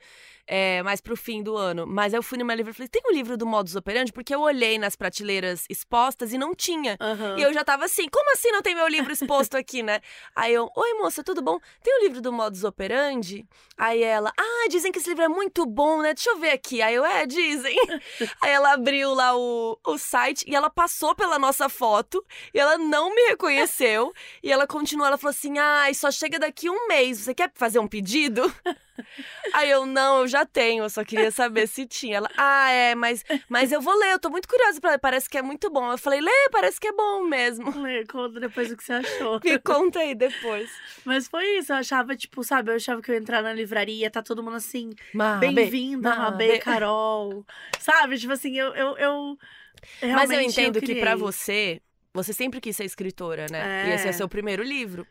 é, 0.48 0.82
mais 0.82 1.00
pro 1.00 1.14
fim 1.14 1.42
do 1.42 1.56
ano. 1.56 1.86
Mas 1.86 2.14
eu 2.14 2.22
fui 2.22 2.38
numa 2.38 2.54
livraria 2.54 2.72
e 2.72 2.74
falei, 2.74 2.88
tem 2.88 3.02
o 3.04 3.10
um 3.10 3.14
livro 3.14 3.36
do 3.36 3.46
Modus 3.46 3.76
Operandi? 3.76 4.10
Porque 4.10 4.34
eu 4.34 4.40
olhei 4.40 4.78
nas 4.78 4.96
prateleiras 4.96 5.64
expostas 5.68 6.32
e 6.32 6.38
não 6.38 6.54
tinha. 6.54 6.96
Uhum. 6.98 7.38
E 7.38 7.42
eu 7.42 7.52
já 7.52 7.62
tava 7.62 7.84
assim, 7.84 8.08
como 8.08 8.32
assim 8.32 8.50
não 8.50 8.62
tem 8.62 8.74
meu 8.74 8.88
livro 8.88 9.12
exposto 9.12 9.56
aqui, 9.56 9.82
né? 9.82 10.00
Aí 10.34 10.54
eu, 10.54 10.70
oi 10.74 10.94
moça, 10.94 11.22
tudo 11.22 11.42
bom? 11.42 11.60
Tem 11.82 11.94
o 11.94 11.98
um 11.98 12.02
livro 12.02 12.22
do 12.22 12.32
Modus 12.32 12.64
Operandi? 12.64 13.46
Aí 13.76 14.02
ela, 14.02 14.32
ah, 14.36 14.68
dizem 14.70 14.90
que 14.90 14.98
esse 14.98 15.10
livro 15.10 15.24
é 15.24 15.28
muito 15.28 15.66
bom, 15.66 16.00
né? 16.00 16.14
Deixa 16.14 16.30
eu 16.30 16.38
ver 16.38 16.50
aqui. 16.50 16.80
Aí 16.80 16.94
eu, 16.94 17.04
é, 17.04 17.26
dizem. 17.26 17.76
Aí 18.42 18.50
ela 18.50 18.72
abriu 18.72 19.12
lá 19.12 19.36
o, 19.36 19.78
o 19.86 19.98
site 19.98 20.44
e 20.48 20.56
ela 20.56 20.70
passou 20.70 21.14
pela 21.14 21.38
nossa 21.38 21.68
foto 21.68 22.24
e 22.54 22.58
ela 22.58 22.78
não 22.78 23.14
me 23.14 23.20
reconheceu. 23.28 24.12
e 24.42 24.50
ela 24.50 24.66
continuou, 24.66 25.06
ela 25.06 25.18
falou 25.18 25.30
assim, 25.30 25.58
ai, 25.58 25.92
só 25.92 26.10
chega 26.10 26.38
daqui 26.38 26.70
um 26.70 26.86
mês. 26.88 27.18
Você 27.18 27.34
quer 27.34 27.47
quer 27.48 27.58
fazer 27.58 27.78
um 27.78 27.88
pedido? 27.88 28.42
Aí 29.54 29.70
eu, 29.70 29.86
não, 29.86 30.20
eu 30.20 30.28
já 30.28 30.44
tenho, 30.44 30.84
eu 30.84 30.90
só 30.90 31.04
queria 31.04 31.30
saber 31.30 31.66
se 31.66 31.86
tinha. 31.86 32.18
Ela, 32.18 32.30
ah, 32.36 32.70
é, 32.70 32.94
mas, 32.94 33.24
mas 33.48 33.72
eu 33.72 33.80
vou 33.80 33.96
ler, 33.96 34.12
eu 34.12 34.18
tô 34.18 34.28
muito 34.28 34.48
curiosa 34.48 34.80
pra 34.80 34.92
ler, 34.92 34.98
parece 34.98 35.28
que 35.28 35.38
é 35.38 35.42
muito 35.42 35.70
bom. 35.70 35.90
Eu 35.90 35.98
falei, 35.98 36.20
lê, 36.20 36.48
parece 36.50 36.80
que 36.80 36.88
é 36.88 36.92
bom 36.92 37.24
mesmo. 37.24 37.70
Lê, 37.80 38.04
conta 38.06 38.40
depois 38.40 38.70
o 38.70 38.76
que 38.76 38.84
você 38.84 38.94
achou. 38.94 39.40
Me 39.44 39.58
conta 39.58 40.00
aí 40.00 40.14
depois. 40.14 40.70
Mas 41.04 41.28
foi 41.28 41.58
isso, 41.58 41.72
eu 41.72 41.76
achava, 41.76 42.16
tipo, 42.16 42.42
sabe, 42.42 42.70
eu 42.70 42.76
achava 42.76 43.00
que 43.00 43.10
eu 43.10 43.14
ia 43.14 43.20
entrar 43.20 43.42
na 43.42 43.52
livraria, 43.52 44.10
tá 44.10 44.22
todo 44.22 44.42
mundo 44.42 44.56
assim, 44.56 44.90
bem-vinda, 45.38 46.14
Mabê, 46.14 46.58
Carol. 46.60 47.44
Sabe, 47.78 48.18
tipo 48.18 48.32
assim, 48.32 48.56
eu, 48.56 48.74
eu, 48.74 48.96
eu 48.98 49.38
Mas 50.02 50.30
eu 50.30 50.40
entendo 50.40 50.76
eu 50.76 50.82
que 50.82 50.96
para 50.96 51.14
você, 51.14 51.80
você 52.12 52.32
sempre 52.32 52.60
quis 52.60 52.76
ser 52.76 52.84
escritora, 52.84 53.46
né? 53.50 53.86
É. 53.86 53.90
E 53.90 53.94
esse 53.94 54.08
é 54.08 54.12
seu 54.12 54.28
primeiro 54.28 54.62
livro. 54.62 55.06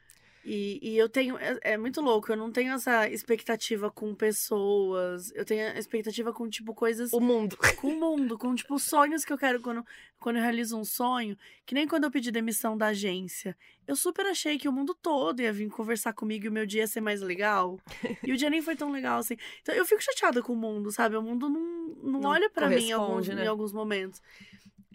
E, 0.50 0.80
e 0.82 0.98
eu 0.98 1.10
tenho. 1.10 1.38
É, 1.38 1.60
é, 1.74 1.78
muito 1.78 2.00
louco, 2.00 2.32
eu 2.32 2.38
não 2.38 2.50
tenho 2.50 2.74
essa 2.74 3.10
expectativa 3.10 3.92
com 3.92 4.16
pessoas. 4.16 5.30
Eu 5.36 5.44
tenho 5.44 5.68
a 5.68 5.78
expectativa 5.78 6.32
com, 6.32 6.50
tipo, 6.50 6.74
coisas. 6.74 7.12
O 7.12 7.20
mundo. 7.20 7.58
Com 7.82 7.90
o 7.90 8.00
mundo, 8.00 8.38
com, 8.38 8.56
tipo, 8.56 8.80
sonhos 8.80 9.26
que 9.26 9.32
eu 9.32 9.38
quero 9.38 9.62
quando, 9.62 9.86
quando 10.18 10.38
eu 10.38 10.42
realizo 10.42 10.78
um 10.78 10.86
sonho. 10.86 11.38
Que 11.66 11.76
nem 11.76 11.86
quando 11.86 12.06
eu 12.06 12.12
pedi 12.12 12.32
demissão 12.32 12.78
da 12.78 12.88
agência. 12.88 13.58
Eu 13.86 13.96
super 13.96 14.26
achei 14.26 14.58
que 14.58 14.70
o 14.70 14.72
mundo 14.72 14.96
todo 14.96 15.42
ia 15.42 15.52
vir 15.52 15.70
conversar 15.70 16.14
comigo 16.14 16.46
e 16.46 16.50
o 16.50 16.52
meu 16.52 16.66
dia 16.66 16.82
ia 16.82 16.88
ser 16.88 17.02
mais 17.02 17.22
legal. 17.22 17.78
e 18.24 18.32
o 18.32 18.38
dia 18.38 18.50
nem 18.50 18.62
foi 18.62 18.76
tão 18.76 18.90
legal 18.90 19.20
assim. 19.20 19.36
Então 19.62 19.76
eu 19.76 19.86
fico 19.86 20.02
chateada 20.02 20.42
com 20.42 20.54
o 20.54 20.56
mundo, 20.56 20.92
sabe? 20.92 21.18
O 21.18 21.22
mundo 21.22 21.50
não, 21.50 21.96
não, 22.04 22.20
não 22.22 22.30
olha 22.30 22.50
para 22.50 22.70
mim 22.70 22.88
em 22.88 22.92
alguns, 22.94 23.28
né? 23.28 23.44
em 23.44 23.48
alguns 23.48 23.74
momentos. 23.74 24.22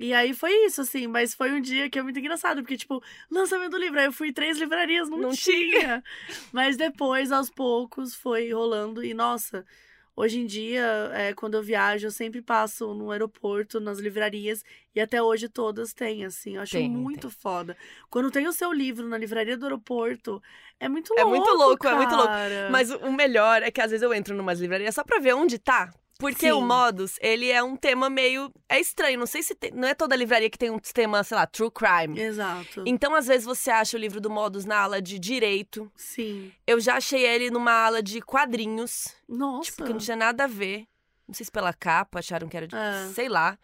E 0.03 0.13
aí 0.13 0.35
foi 0.35 0.53
isso, 0.67 0.81
assim, 0.81 1.07
mas 1.07 1.33
foi 1.33 1.53
um 1.53 1.61
dia 1.61 1.89
que 1.89 1.97
é 1.97 2.03
muito 2.03 2.19
engraçado, 2.19 2.61
porque, 2.61 2.77
tipo, 2.77 3.01
lançamento 3.31 3.71
do 3.71 3.79
livro, 3.79 4.01
aí 4.01 4.07
eu 4.07 4.13
fui 4.13 4.33
três 4.33 4.59
livrarias, 4.59 5.09
não, 5.09 5.17
não 5.17 5.31
tinha. 5.31 5.81
tinha. 5.81 6.05
Mas 6.51 6.77
depois, 6.77 7.31
aos 7.31 7.49
poucos, 7.49 8.13
foi 8.13 8.53
rolando, 8.53 9.05
e 9.05 9.15
nossa, 9.15 9.65
hoje 10.17 10.41
em 10.41 10.45
dia, 10.45 10.85
é, 11.15 11.33
quando 11.33 11.55
eu 11.55 11.63
viajo, 11.63 12.09
eu 12.09 12.11
sempre 12.11 12.43
passo 12.43 12.93
no 12.95 13.13
aeroporto, 13.13 13.79
nas 13.79 14.01
livrarias, 14.01 14.65
e 14.93 15.01
até 15.01 15.23
hoje 15.23 15.49
todas 15.49 15.93
têm, 15.93 16.25
assim, 16.25 16.57
eu 16.57 16.63
acho 16.63 16.73
tem, 16.73 16.91
muito 16.91 17.29
tem. 17.29 17.31
foda. 17.31 17.77
Quando 18.11 18.29
tem 18.29 18.49
o 18.49 18.53
seu 18.53 18.73
livro 18.73 19.09
na 19.09 19.17
livraria 19.17 19.57
do 19.57 19.67
aeroporto, 19.67 20.43
é 20.81 20.89
muito 20.89 21.15
louco. 21.15 21.21
É 21.21 21.25
muito 21.25 21.51
louco, 21.53 21.79
cara. 21.79 21.95
é 21.95 21.99
muito 21.99 22.17
louco. 22.17 22.33
Mas 22.73 22.91
o 22.91 23.13
melhor 23.13 23.63
é 23.63 23.71
que 23.71 23.81
às 23.81 23.93
vezes 23.93 24.03
eu 24.03 24.13
entro 24.13 24.35
numas 24.35 24.59
livrarias 24.59 24.97
só 24.97 25.05
pra 25.05 25.21
ver 25.21 25.35
onde 25.35 25.61
tá. 25.61 25.95
Porque 26.23 26.47
Sim. 26.47 26.53
o 26.53 26.61
modus, 26.61 27.17
ele 27.21 27.51
é 27.51 27.61
um 27.65 27.75
tema 27.75 28.09
meio. 28.09 28.53
É 28.69 28.79
estranho. 28.79 29.19
Não 29.19 29.27
sei 29.27 29.43
se. 29.43 29.57
Tem... 29.57 29.73
Não 29.73 29.89
é 29.89 29.93
toda 29.93 30.15
livraria 30.15 30.49
que 30.49 30.57
tem 30.57 30.71
um 30.71 30.79
tema, 30.79 31.25
sei 31.25 31.37
lá, 31.37 31.47
true 31.49 31.69
crime. 31.69 32.21
Exato. 32.21 32.85
Então, 32.87 33.13
às 33.13 33.27
vezes, 33.27 33.45
você 33.45 33.73
acha 33.73 33.97
o 33.97 34.01
livro 34.01 34.21
do 34.21 34.31
modus 34.31 34.65
na 34.65 34.79
ala 34.79 35.03
de 35.03 35.19
direito. 35.19 35.91
Sim. 35.97 36.53
Eu 36.65 36.79
já 36.79 36.95
achei 36.95 37.27
ele 37.27 37.51
numa 37.51 37.73
ala 37.73 38.01
de 38.01 38.21
quadrinhos. 38.23 39.17
Nossa. 39.29 39.73
Tipo, 39.73 39.85
que 39.85 39.93
não 39.93 39.99
tinha 39.99 40.17
nada 40.17 40.45
a 40.45 40.47
ver. 40.47 40.87
Não 41.27 41.35
sei 41.35 41.45
se 41.45 41.51
pela 41.51 41.73
capa, 41.73 42.21
acharam 42.21 42.49
que 42.49 42.57
era 42.57 42.69
de. 42.69 42.77
É. 42.77 43.09
Sei 43.13 43.29
lá. 43.29 43.59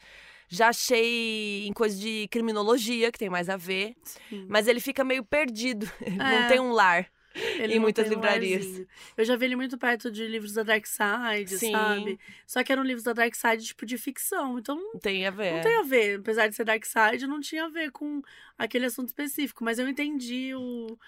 Já 0.48 0.70
achei 0.70 1.64
em 1.64 1.72
coisa 1.72 1.96
de 1.96 2.26
criminologia, 2.28 3.12
que 3.12 3.18
tem 3.20 3.30
mais 3.30 3.48
a 3.48 3.56
ver. 3.56 3.94
Sim. 4.02 4.46
Mas 4.48 4.66
ele 4.66 4.80
fica 4.80 5.04
meio 5.04 5.24
perdido. 5.24 5.88
É. 6.02 6.40
Não 6.40 6.48
tem 6.48 6.58
um 6.58 6.72
lar. 6.72 7.06
Ele 7.59 7.74
em 7.74 7.79
muitas 7.79 8.09
livrarias. 8.09 8.66
Um 8.66 8.87
eu 9.16 9.24
já 9.24 9.37
vi 9.37 9.46
ele 9.46 9.57
muito 9.57 9.77
perto 9.79 10.11
de 10.11 10.27
livros 10.27 10.53
da 10.53 10.62
Dark 10.62 10.85
Side, 10.87 11.59
Sim. 11.59 11.72
sabe? 11.72 12.18
Só 12.46 12.62
que 12.62 12.72
eram 12.72 12.83
livros 12.83 13.05
da 13.05 13.12
Dark 13.12 13.35
Side, 13.35 13.64
tipo, 13.64 13.87
de 13.87 13.96
ficção. 13.98 14.59
Então. 14.59 14.79
Tem 15.01 15.27
a 15.27 15.31
ver. 15.31 15.55
Não 15.55 15.61
tem 15.61 15.77
a 15.77 15.83
ver. 15.83 16.18
Apesar 16.18 16.48
de 16.48 16.55
ser 16.55 16.64
Dark 16.64 16.85
Side, 16.85 17.27
não 17.27 17.40
tinha 17.40 17.64
a 17.64 17.68
ver 17.68 17.90
com 17.90 18.22
aquele 18.57 18.87
assunto 18.87 19.09
específico. 19.09 19.64
Mas 19.64 19.79
eu 19.79 19.88
entendi 19.88 20.55
o. 20.55 20.98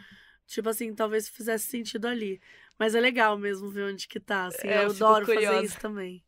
Tipo 0.46 0.68
assim, 0.68 0.94
talvez 0.94 1.28
fizesse 1.28 1.66
sentido 1.66 2.06
ali. 2.06 2.40
Mas 2.78 2.94
é 2.94 3.00
legal 3.00 3.38
mesmo 3.38 3.68
ver 3.68 3.84
onde 3.84 4.08
que 4.08 4.18
tá. 4.18 4.46
Assim, 4.46 4.66
é, 4.66 4.78
eu, 4.78 4.82
eu 4.82 4.90
adoro 4.90 5.26
fazer 5.26 5.64
isso 5.64 5.78
também. 5.78 6.22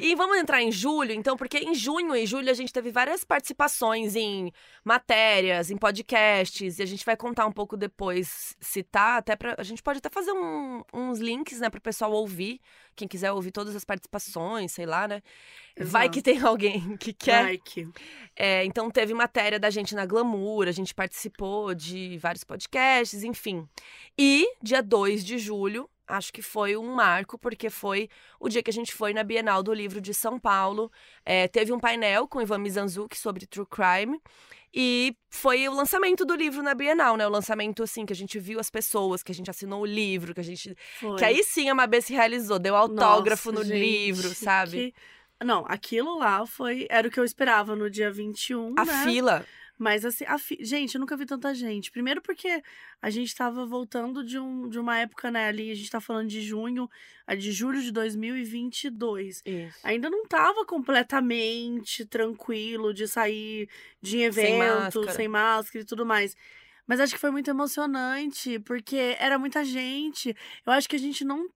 E 0.00 0.14
vamos 0.14 0.38
entrar 0.38 0.62
em 0.62 0.72
julho, 0.72 1.12
então, 1.12 1.36
porque 1.36 1.58
em 1.58 1.74
junho 1.74 2.14
e 2.16 2.26
julho 2.26 2.50
a 2.50 2.54
gente 2.54 2.72
teve 2.72 2.90
várias 2.90 3.22
participações 3.22 4.16
em 4.16 4.50
matérias, 4.84 5.70
em 5.70 5.76
podcasts, 5.76 6.78
e 6.78 6.82
a 6.82 6.86
gente 6.86 7.04
vai 7.04 7.16
contar 7.16 7.46
um 7.46 7.52
pouco 7.52 7.76
depois, 7.76 8.56
citar, 8.60 9.18
até 9.18 9.36
para 9.36 9.54
A 9.58 9.62
gente 9.62 9.82
pode 9.82 9.98
até 9.98 10.08
fazer 10.08 10.32
um, 10.32 10.82
uns 10.92 11.18
links, 11.18 11.60
né, 11.60 11.68
para 11.68 11.78
o 11.78 11.82
pessoal 11.82 12.12
ouvir. 12.12 12.60
Quem 12.94 13.06
quiser 13.06 13.30
ouvir 13.30 13.50
todas 13.50 13.76
as 13.76 13.84
participações, 13.84 14.72
sei 14.72 14.86
lá, 14.86 15.06
né? 15.06 15.22
Exato. 15.76 15.92
Vai 15.92 16.08
que 16.08 16.22
tem 16.22 16.40
alguém 16.40 16.96
que 16.96 17.12
quer. 17.12 17.42
Vai 17.42 17.58
que. 17.58 17.86
É, 18.34 18.64
então 18.64 18.90
teve 18.90 19.12
matéria 19.12 19.58
da 19.58 19.68
gente 19.68 19.94
na 19.94 20.06
Glamour, 20.06 20.66
a 20.66 20.72
gente 20.72 20.94
participou 20.94 21.74
de 21.74 22.16
vários 22.18 22.42
podcasts, 22.42 23.22
enfim. 23.22 23.68
E 24.18 24.48
dia 24.62 24.82
2 24.82 25.22
de 25.24 25.38
julho 25.38 25.88
acho 26.06 26.32
que 26.32 26.42
foi 26.42 26.76
um 26.76 26.94
marco, 26.94 27.38
porque 27.38 27.68
foi 27.70 28.08
o 28.38 28.48
dia 28.48 28.62
que 28.62 28.70
a 28.70 28.72
gente 28.72 28.94
foi 28.94 29.12
na 29.12 29.22
Bienal 29.22 29.62
do 29.62 29.72
Livro 29.72 30.00
de 30.00 30.14
São 30.14 30.38
Paulo. 30.38 30.90
É, 31.24 31.48
teve 31.48 31.72
um 31.72 31.78
painel 31.78 32.28
com 32.28 32.40
Ivan 32.40 32.58
Mizanzuki 32.58 33.16
sobre 33.16 33.46
True 33.46 33.66
Crime. 33.66 34.20
E 34.78 35.16
foi 35.30 35.66
o 35.68 35.72
lançamento 35.72 36.24
do 36.26 36.34
livro 36.34 36.62
na 36.62 36.74
Bienal, 36.74 37.16
né? 37.16 37.26
O 37.26 37.30
lançamento, 37.30 37.82
assim, 37.82 38.04
que 38.04 38.12
a 38.12 38.16
gente 38.16 38.38
viu 38.38 38.60
as 38.60 38.68
pessoas, 38.68 39.22
que 39.22 39.32
a 39.32 39.34
gente 39.34 39.48
assinou 39.48 39.80
o 39.80 39.86
livro, 39.86 40.34
que 40.34 40.40
a 40.40 40.44
gente. 40.44 40.76
Foi. 41.00 41.16
Que 41.16 41.24
aí 41.24 41.42
sim 41.42 41.70
a 41.70 41.74
Mabê 41.74 42.02
se 42.02 42.12
realizou, 42.12 42.58
deu 42.58 42.76
autógrafo 42.76 43.50
Nossa, 43.50 43.64
no 43.64 43.70
gente, 43.70 43.80
livro, 43.80 44.28
sabe? 44.34 44.92
Que... 44.92 45.44
Não, 45.44 45.64
aquilo 45.66 46.18
lá 46.18 46.44
foi. 46.46 46.86
Era 46.90 47.08
o 47.08 47.10
que 47.10 47.18
eu 47.18 47.24
esperava 47.24 47.74
no 47.74 47.88
dia 47.88 48.10
21. 48.10 48.74
A 48.76 48.84
né? 48.84 49.04
fila. 49.04 49.46
Mas 49.78 50.04
assim, 50.04 50.24
fi... 50.38 50.58
gente, 50.60 50.94
eu 50.94 51.00
nunca 51.00 51.16
vi 51.16 51.26
tanta 51.26 51.54
gente. 51.54 51.90
Primeiro 51.90 52.22
porque 52.22 52.62
a 53.00 53.10
gente 53.10 53.34
tava 53.34 53.66
voltando 53.66 54.24
de, 54.24 54.38
um, 54.38 54.68
de 54.68 54.78
uma 54.78 54.98
época, 54.98 55.30
né, 55.30 55.48
ali, 55.48 55.70
a 55.70 55.74
gente 55.74 55.90
tá 55.90 56.00
falando 56.00 56.28
de 56.28 56.40
junho, 56.40 56.88
de 57.38 57.52
julho 57.52 57.82
de 57.82 57.92
2022. 57.92 59.42
Isso. 59.44 59.78
Ainda 59.84 60.08
não 60.08 60.26
tava 60.26 60.64
completamente 60.64 62.06
tranquilo 62.06 62.94
de 62.94 63.06
sair 63.06 63.68
de 64.00 64.18
evento, 64.20 64.46
sem 64.46 64.58
máscara. 64.58 65.12
sem 65.12 65.28
máscara 65.28 65.82
e 65.82 65.86
tudo 65.86 66.06
mais. 66.06 66.34
Mas 66.86 67.00
acho 67.00 67.14
que 67.14 67.20
foi 67.20 67.30
muito 67.30 67.50
emocionante, 67.50 68.58
porque 68.60 69.16
era 69.18 69.38
muita 69.38 69.64
gente. 69.64 70.34
Eu 70.64 70.72
acho 70.72 70.88
que 70.88 70.96
a 70.96 71.00
gente 71.00 71.24
não 71.24 71.48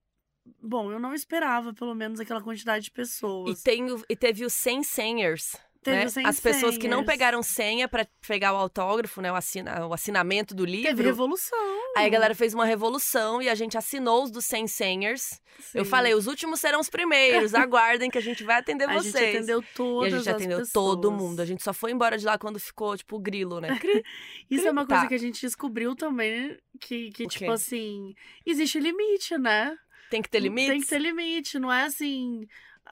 Bom, 0.61 0.91
eu 0.91 0.99
não 0.99 1.15
esperava, 1.15 1.73
pelo 1.73 1.95
menos, 1.95 2.19
aquela 2.19 2.43
quantidade 2.43 2.87
de 2.87 2.91
pessoas. 2.91 3.61
E, 3.61 3.63
tem, 3.63 3.87
e 4.09 4.17
teve 4.17 4.45
os 4.45 4.53
100 4.55 4.83
seniors 4.83 5.57
né? 5.87 6.07
As 6.25 6.39
pessoas 6.39 6.77
que 6.77 6.87
não 6.87 7.05
pegaram 7.05 7.43
senha 7.43 7.89
para 7.89 8.07
pegar 8.27 8.53
o 8.53 8.57
autógrafo, 8.57 9.23
né? 9.23 9.33
O, 9.33 9.35
assina, 9.35 9.87
o 9.87 9.95
assinamento 9.95 10.55
do 10.55 10.65
livro. 10.65 10.89
Teve 10.89 11.03
revolução. 11.03 11.59
Aí 11.97 12.07
a 12.07 12.09
galera 12.09 12.35
fez 12.35 12.53
uma 12.53 12.67
revolução 12.67 13.41
e 13.41 13.49
a 13.49 13.55
gente 13.55 13.79
assinou 13.79 14.23
os 14.25 14.31
dos 14.31 14.45
100 14.45 14.67
seniors. 14.67 15.41
Sim. 15.59 15.79
Eu 15.79 15.85
falei, 15.85 16.15
os 16.15 16.27
últimos 16.27 16.61
serão 16.61 16.81
os 16.81 16.91
primeiros. 16.91 17.55
Aguardem 17.55 18.11
que 18.11 18.19
a 18.19 18.23
gente 18.23 18.45
vai 18.45 18.59
atender 18.59 18.89
a 18.89 18.95
vocês. 18.95 19.15
A 19.21 19.21
gente 19.21 19.37
atendeu 19.37 19.65
todas 19.75 20.13
E 20.13 20.15
a 20.15 20.19
gente 20.19 20.31
atendeu 20.31 20.59
pessoas. 20.59 20.73
todo 20.73 21.13
mundo. 21.13 21.41
A 21.41 21.45
gente 21.47 21.63
só 21.63 21.73
foi 21.73 21.93
embora 21.93 22.19
de 22.19 22.27
lá 22.27 22.39
quando 22.39 22.59
ficou, 22.59 22.97
tipo, 22.97 23.17
o 23.17 23.19
grilo, 23.19 23.61
né? 23.61 23.77
Cri, 23.79 24.05
Isso 24.51 24.67
é 24.67 24.71
uma 24.71 24.87
coisa 24.87 25.07
que 25.07 25.15
a 25.15 25.19
gente 25.19 25.41
descobriu 25.41 25.95
também, 25.95 26.57
que, 26.81 27.11
que 27.11 27.27
tipo 27.27 27.51
assim, 27.51 28.15
existe 28.45 28.79
limite, 28.79 29.37
né? 29.39 29.77
Tem 30.11 30.21
que 30.21 30.29
ter 30.29 30.41
limite? 30.41 30.71
Tem 30.71 30.81
que 30.81 30.87
ter 30.87 30.99
limite, 30.99 31.59
não 31.59 31.73
é 31.73 31.85
assim 31.85 32.47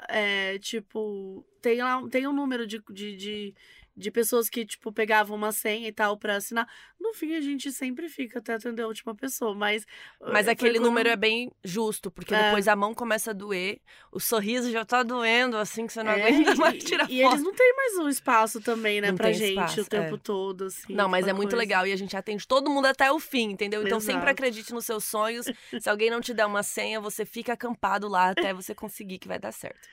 é, 0.08 0.58
tipo, 0.58 1.44
tem 1.60 1.78
lá 1.82 2.06
tem 2.08 2.26
um 2.26 2.32
número 2.32 2.66
de, 2.66 2.82
de, 2.90 3.16
de, 3.16 3.54
de, 3.98 4.10
pessoas 4.10 4.48
que, 4.48 4.64
tipo, 4.64 4.92
pegavam 4.92 5.36
uma 5.36 5.52
senha 5.52 5.88
e 5.88 5.92
tal 5.92 6.16
para 6.16 6.36
assinar. 6.36 6.68
No 7.00 7.12
fim, 7.12 7.34
a 7.34 7.40
gente 7.40 7.72
sempre 7.72 8.08
fica 8.08 8.38
até 8.38 8.54
atender 8.54 8.82
a 8.82 8.86
última 8.86 9.14
pessoa, 9.14 9.54
mas. 9.54 9.86
Mas 10.20 10.46
eh, 10.46 10.52
aquele 10.52 10.78
número 10.78 11.08
é 11.08 11.16
bem 11.16 11.50
justo, 11.64 12.10
porque 12.10 12.34
é. 12.34 12.44
depois 12.44 12.68
a 12.68 12.76
mão 12.76 12.94
começa 12.94 13.30
a 13.30 13.34
doer, 13.34 13.80
o 14.12 14.20
sorriso 14.20 14.70
já 14.70 14.84
tá 14.84 15.02
doendo, 15.02 15.56
assim, 15.56 15.86
que 15.86 15.92
você 15.92 16.02
não 16.02 16.12
é, 16.12 16.22
aguenta 16.22 16.54
mais 16.56 16.82
tirar 16.82 17.04
e, 17.04 17.06
foto. 17.06 17.12
E 17.12 17.22
eles 17.22 17.42
não 17.42 17.54
têm 17.54 17.74
mais 17.76 17.98
um 17.98 18.08
espaço 18.08 18.60
também, 18.60 19.00
né, 19.00 19.08
não 19.08 19.16
pra 19.16 19.32
gente 19.32 19.50
espaço, 19.50 19.80
o 19.82 19.84
tempo 19.86 20.14
é. 20.14 20.18
todo, 20.18 20.64
assim. 20.64 20.94
Não, 20.94 21.08
mas 21.08 21.26
é 21.26 21.32
muito 21.32 21.56
legal 21.56 21.86
e 21.86 21.92
a 21.92 21.96
gente 21.96 22.16
atende 22.16 22.46
todo 22.46 22.70
mundo 22.70 22.86
até 22.86 23.10
o 23.10 23.18
fim, 23.18 23.50
entendeu? 23.50 23.82
Então 23.82 23.98
Exato. 23.98 24.12
sempre 24.12 24.30
acredite 24.30 24.72
nos 24.72 24.84
seus 24.84 25.04
sonhos. 25.04 25.46
Se 25.80 25.88
alguém 25.88 26.10
não 26.10 26.20
te 26.20 26.32
der 26.32 26.46
uma 26.46 26.62
senha, 26.62 27.00
você 27.00 27.24
fica 27.24 27.52
acampado 27.52 28.08
lá 28.08 28.30
até 28.30 28.52
você 28.54 28.74
conseguir, 28.74 29.18
que 29.18 29.28
vai 29.28 29.38
dar 29.38 29.52
certo. 29.52 29.88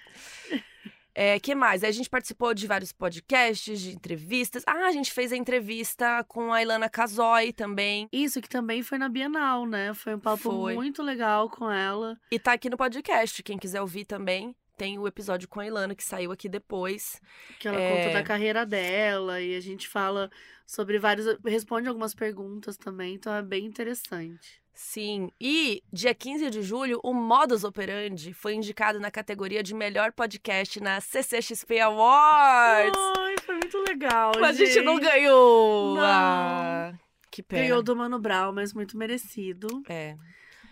É, 1.17 1.39
que 1.39 1.55
mais? 1.55 1.81
A 1.81 1.91
gente 1.91 2.09
participou 2.09 2.53
de 2.53 2.67
vários 2.67 2.91
podcasts, 2.91 3.79
de 3.79 3.95
entrevistas. 3.95 4.63
Ah, 4.67 4.87
a 4.87 4.91
gente 4.91 5.13
fez 5.13 5.31
a 5.31 5.37
entrevista 5.37 6.25
com 6.27 6.51
a 6.51 6.61
Ilana 6.61 6.89
Casoy 6.89 7.53
também. 7.53 8.09
Isso, 8.11 8.41
que 8.41 8.49
também 8.49 8.83
foi 8.83 8.97
na 8.97 9.07
Bienal, 9.07 9.65
né? 9.65 9.93
Foi 9.93 10.13
um 10.13 10.19
papo 10.19 10.51
foi. 10.51 10.73
muito 10.73 11.01
legal 11.01 11.49
com 11.49 11.71
ela. 11.71 12.19
E 12.29 12.37
tá 12.37 12.51
aqui 12.51 12.69
no 12.69 12.75
podcast, 12.75 13.41
quem 13.41 13.57
quiser 13.57 13.79
ouvir 13.79 14.03
também. 14.03 14.53
Tem 14.77 14.99
o 14.99 15.07
episódio 15.07 15.47
com 15.47 15.61
a 15.61 15.65
Ilana 15.65 15.95
que 15.95 16.03
saiu 16.03 16.33
aqui 16.33 16.49
depois. 16.49 17.21
Que 17.59 17.69
ela 17.69 17.79
é... 17.79 17.95
conta 17.95 18.13
da 18.13 18.23
carreira 18.23 18.65
dela 18.65 19.39
e 19.39 19.55
a 19.55 19.61
gente 19.61 19.87
fala 19.87 20.29
sobre 20.65 20.99
vários. 20.99 21.37
responde 21.45 21.87
algumas 21.87 22.13
perguntas 22.13 22.75
também, 22.75 23.15
então 23.15 23.33
é 23.33 23.41
bem 23.41 23.65
interessante. 23.65 24.64
Sim, 24.75 25.31
e 25.39 25.81
dia 25.91 26.13
15 26.13 26.49
de 26.49 26.61
julho, 26.61 26.99
o 27.01 27.13
Modus 27.13 27.63
Operandi 27.63 28.33
foi 28.33 28.55
indicado 28.55 28.99
na 28.99 29.09
categoria 29.09 29.63
de 29.63 29.73
melhor 29.73 30.11
podcast 30.11 30.81
na 30.81 30.99
CCXP 30.99 31.79
Awards. 31.79 32.99
Ai, 33.17 33.35
foi 33.45 33.55
muito 33.55 33.77
legal, 33.87 34.33
Mas 34.37 34.57
gente. 34.57 34.69
a 34.69 34.73
gente 34.73 34.85
não 34.85 34.99
ganhou. 34.99 35.95
Não. 35.95 36.03
Ah, 36.03 36.93
que 37.31 37.41
pena. 37.41 37.61
Ganhou 37.63 37.81
do 37.81 37.95
Mano 37.95 38.19
Brown, 38.19 38.51
mas 38.51 38.73
muito 38.73 38.97
merecido. 38.97 39.81
É. 39.87 40.17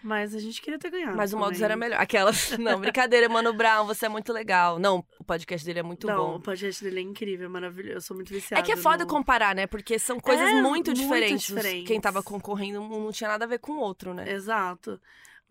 Mas 0.03 0.35
a 0.35 0.39
gente 0.39 0.61
queria 0.61 0.77
ter 0.77 0.91
ganhado. 0.91 1.15
Mas 1.15 1.31
o. 1.33 1.37
Modus 1.37 1.61
era 1.61 1.75
melhor. 1.77 1.99
Aquelas. 1.99 2.51
Não, 2.59 2.79
brincadeira, 2.79 3.29
Mano 3.29 3.53
Brown, 3.53 3.85
você 3.85 4.05
é 4.05 4.09
muito 4.09 4.33
legal. 4.33 4.77
Não, 4.77 5.03
o 5.19 5.23
podcast 5.23 5.65
dele 5.65 5.79
é 5.79 5.83
muito 5.83 6.05
Não, 6.05 6.17
bom. 6.17 6.35
o 6.35 6.39
podcast 6.41 6.83
dele 6.83 6.99
é 6.99 7.03
incrível, 7.03 7.45
é 7.45 7.49
maravilhoso. 7.49 7.97
Eu 7.97 8.01
sou 8.01 8.15
muito 8.15 8.33
viciada. 8.33 8.61
É 8.61 8.65
que 8.65 8.71
é 8.71 8.77
foda 8.77 9.05
no... 9.05 9.09
comparar, 9.09 9.55
né? 9.55 9.65
Porque 9.65 9.97
são 9.97 10.19
coisas 10.19 10.45
É, 10.47 10.53
muito, 10.55 10.65
muito 10.65 10.93
diferentes. 10.93 11.47
diferentes. 11.47 11.87
Quem 11.87 12.01
tava 12.01 12.21
concorrendo 12.21 12.81
não 12.81 12.99
não 13.05 13.11
tinha 13.11 13.29
nada 13.29 13.45
a 13.45 13.47
ver 13.47 13.59
com 13.59 13.71
o 13.73 13.79
outro, 13.79 14.13
né? 14.13 14.29
Exato. 14.29 14.99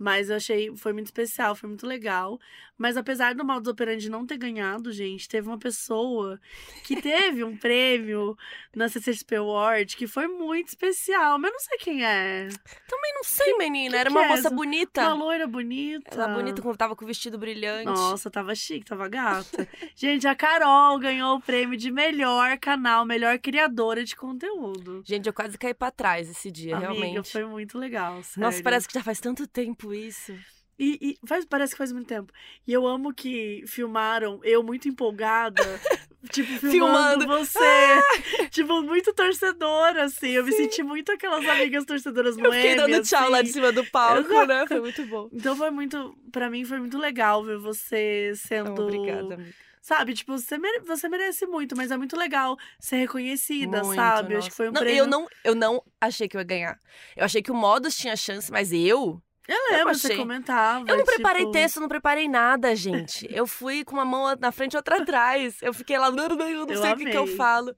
Mas 0.03 0.31
eu 0.31 0.37
achei, 0.37 0.77
foi 0.77 0.93
muito 0.93 1.07
especial, 1.07 1.55
foi 1.55 1.69
muito 1.69 1.87
legal. 1.87 2.41
Mas 2.77 2.97
apesar 2.97 3.37
do 3.37 3.45
Modus 3.45 3.69
Operandi 3.69 4.11
não 4.11 4.27
ter 4.27 4.37
ganhado, 4.37 4.91
gente, 4.91 5.29
teve 5.29 5.47
uma 5.47 5.59
pessoa 5.59 6.41
que 6.85 7.01
teve 7.01 7.45
um 7.45 7.57
prêmio 7.57 8.37
na 8.75 8.89
CCXP 8.89 9.37
Award 9.37 9.97
que 9.97 10.09
foi 10.09 10.27
muito 10.27 10.67
especial. 10.69 11.39
Mas 11.39 11.51
eu 11.51 11.53
não 11.53 11.61
sei 11.61 11.79
quem 11.79 12.05
é. 12.05 12.49
Também 12.89 13.15
não 13.15 13.23
sei, 13.23 13.57
menina. 13.57 13.97
Era 13.97 14.11
uma 14.11 14.25
é 14.25 14.29
moça 14.31 14.51
bonita. 14.51 15.03
Uma 15.03 15.15
loira 15.15 15.47
bonita. 15.47 16.17
Ela 16.17 16.35
bonita, 16.35 16.77
tava 16.77 16.97
com 16.97 17.05
o 17.05 17.07
vestido 17.07 17.39
brilhante. 17.39 17.85
Nossa, 17.85 18.29
tava 18.29 18.53
chique, 18.57 18.85
tava 18.85 19.07
gata. 19.09 19.69
Gente, 19.95 20.27
a 20.27 20.35
Carol 20.35 20.99
ganhou 20.99 21.37
o 21.37 21.41
prêmio 21.41 21.79
de 21.79 21.93
melhor 21.93 22.59
canal, 22.59 23.05
melhor 23.05 23.39
criadora 23.39 24.03
de 24.03 24.17
conteúdo. 24.17 25.01
Gente, 25.07 25.29
eu 25.29 25.33
quase 25.33 25.57
caí 25.57 25.75
pra 25.75 25.93
trás 25.93 26.29
esse 26.29 26.51
dia, 26.51 26.75
Amiga, 26.75 26.93
realmente. 26.93 27.31
foi 27.31 27.45
muito 27.45 27.79
legal. 27.79 28.17
Nossa, 28.17 28.33
sério. 28.35 28.65
parece 28.65 28.89
que 28.89 28.95
já 28.95 29.05
faz 29.05 29.21
tanto 29.21 29.47
tempo 29.47 29.92
isso. 29.95 30.35
E, 30.79 31.17
e 31.23 31.27
faz, 31.27 31.45
parece 31.45 31.75
que 31.75 31.79
faz 31.79 31.93
muito 31.93 32.07
tempo. 32.09 32.33
E 32.67 32.73
eu 32.73 32.87
amo 32.87 33.13
que 33.15 33.63
filmaram 33.67 34.41
eu 34.43 34.63
muito 34.63 34.89
empolgada, 34.89 35.63
tipo, 36.33 36.49
filmando, 36.59 37.21
Filmando. 37.21 37.27
você. 37.27 38.49
tipo, 38.51 38.83
muito 38.83 39.13
torcedora, 39.13 40.05
assim. 40.05 40.31
Eu 40.31 40.45
me 40.45 40.51
senti 40.53 40.83
muito 40.83 41.13
aquelas 41.13 41.47
amigas 41.47 41.85
torcedoras 41.85 42.37
Eu 42.37 42.53
fiquei 42.53 42.75
dando 42.75 43.03
tchau 43.03 43.31
lá 43.31 43.43
de 43.43 43.51
assim. 43.51 43.53
cima 43.61 43.71
do 43.71 43.85
palco, 43.91 44.29
Exato. 44.33 44.47
né? 44.49 44.67
Foi 44.67 44.81
muito 44.81 45.07
bom. 45.07 45.29
Então 45.33 45.55
foi 45.57 45.71
muito, 45.71 46.17
Pra 46.33 46.51
mim 46.51 46.65
foi 46.65 46.79
muito 46.81 46.99
legal 46.99 47.45
ver 47.45 47.59
você 47.59 48.33
sendo, 48.35 48.83
obrigada, 48.83 49.35
amiga. 49.35 49.55
sabe, 49.81 50.15
tipo, 50.15 50.33
você, 50.37 50.57
mere- 50.59 50.81
você 50.81 51.09
merece 51.09 51.47
muito, 51.47 51.77
mas 51.77 51.91
é 51.93 51.97
muito 51.97 52.17
legal 52.17 52.57
ser 52.81 52.97
reconhecida, 52.97 53.83
Muito, 53.85 53.95
sabe? 53.95 54.33
Eu 54.33 54.37
nossa. 54.37 54.39
Acho 54.39 54.51
que 54.51 54.57
foi 54.57 54.69
um 54.69 54.73
não, 54.73 54.81
prêmio. 54.81 54.99
Eu 55.01 55.07
não, 55.07 55.29
eu 55.45 55.55
não 55.55 55.83
achei 56.01 56.27
que 56.29 56.37
eu 56.37 56.41
ia 56.41 56.45
ganhar. 56.47 56.81
Eu 57.15 57.25
achei 57.25 57.43
que 57.43 57.53
o 57.53 57.55
Modus 57.55 57.97
tinha 57.97 58.17
chance, 58.17 58.51
mas 58.51 58.73
eu. 58.73 59.23
Eu 59.49 59.77
lembro, 59.77 59.95
você 59.95 60.07
achei. 60.09 60.17
comentava. 60.17 60.85
Eu 60.89 60.97
não 60.97 61.05
preparei 61.05 61.43
tipo, 61.43 61.53
texto, 61.53 61.81
não 61.81 61.89
preparei 61.89 62.29
nada, 62.29 62.75
gente. 62.77 63.27
Eu 63.31 63.47
fui 63.47 63.85
com 63.85 63.95
uma 63.95 64.05
mão 64.05 64.37
na 64.39 64.53
frente 64.53 64.75
e 64.75 64.77
outra 64.77 65.03
atrás. 65.03 65.57
Eu 65.61 65.75
fiquei 65.75 65.99
lá, 65.99 66.07
eu 66.07 66.13
não 66.13 66.27
Eu 66.69 66.81
sei 66.81 66.93
o 66.93 66.97
que, 66.97 67.07
que 67.07 67.17
eu 67.17 67.27
falo. 67.27 67.75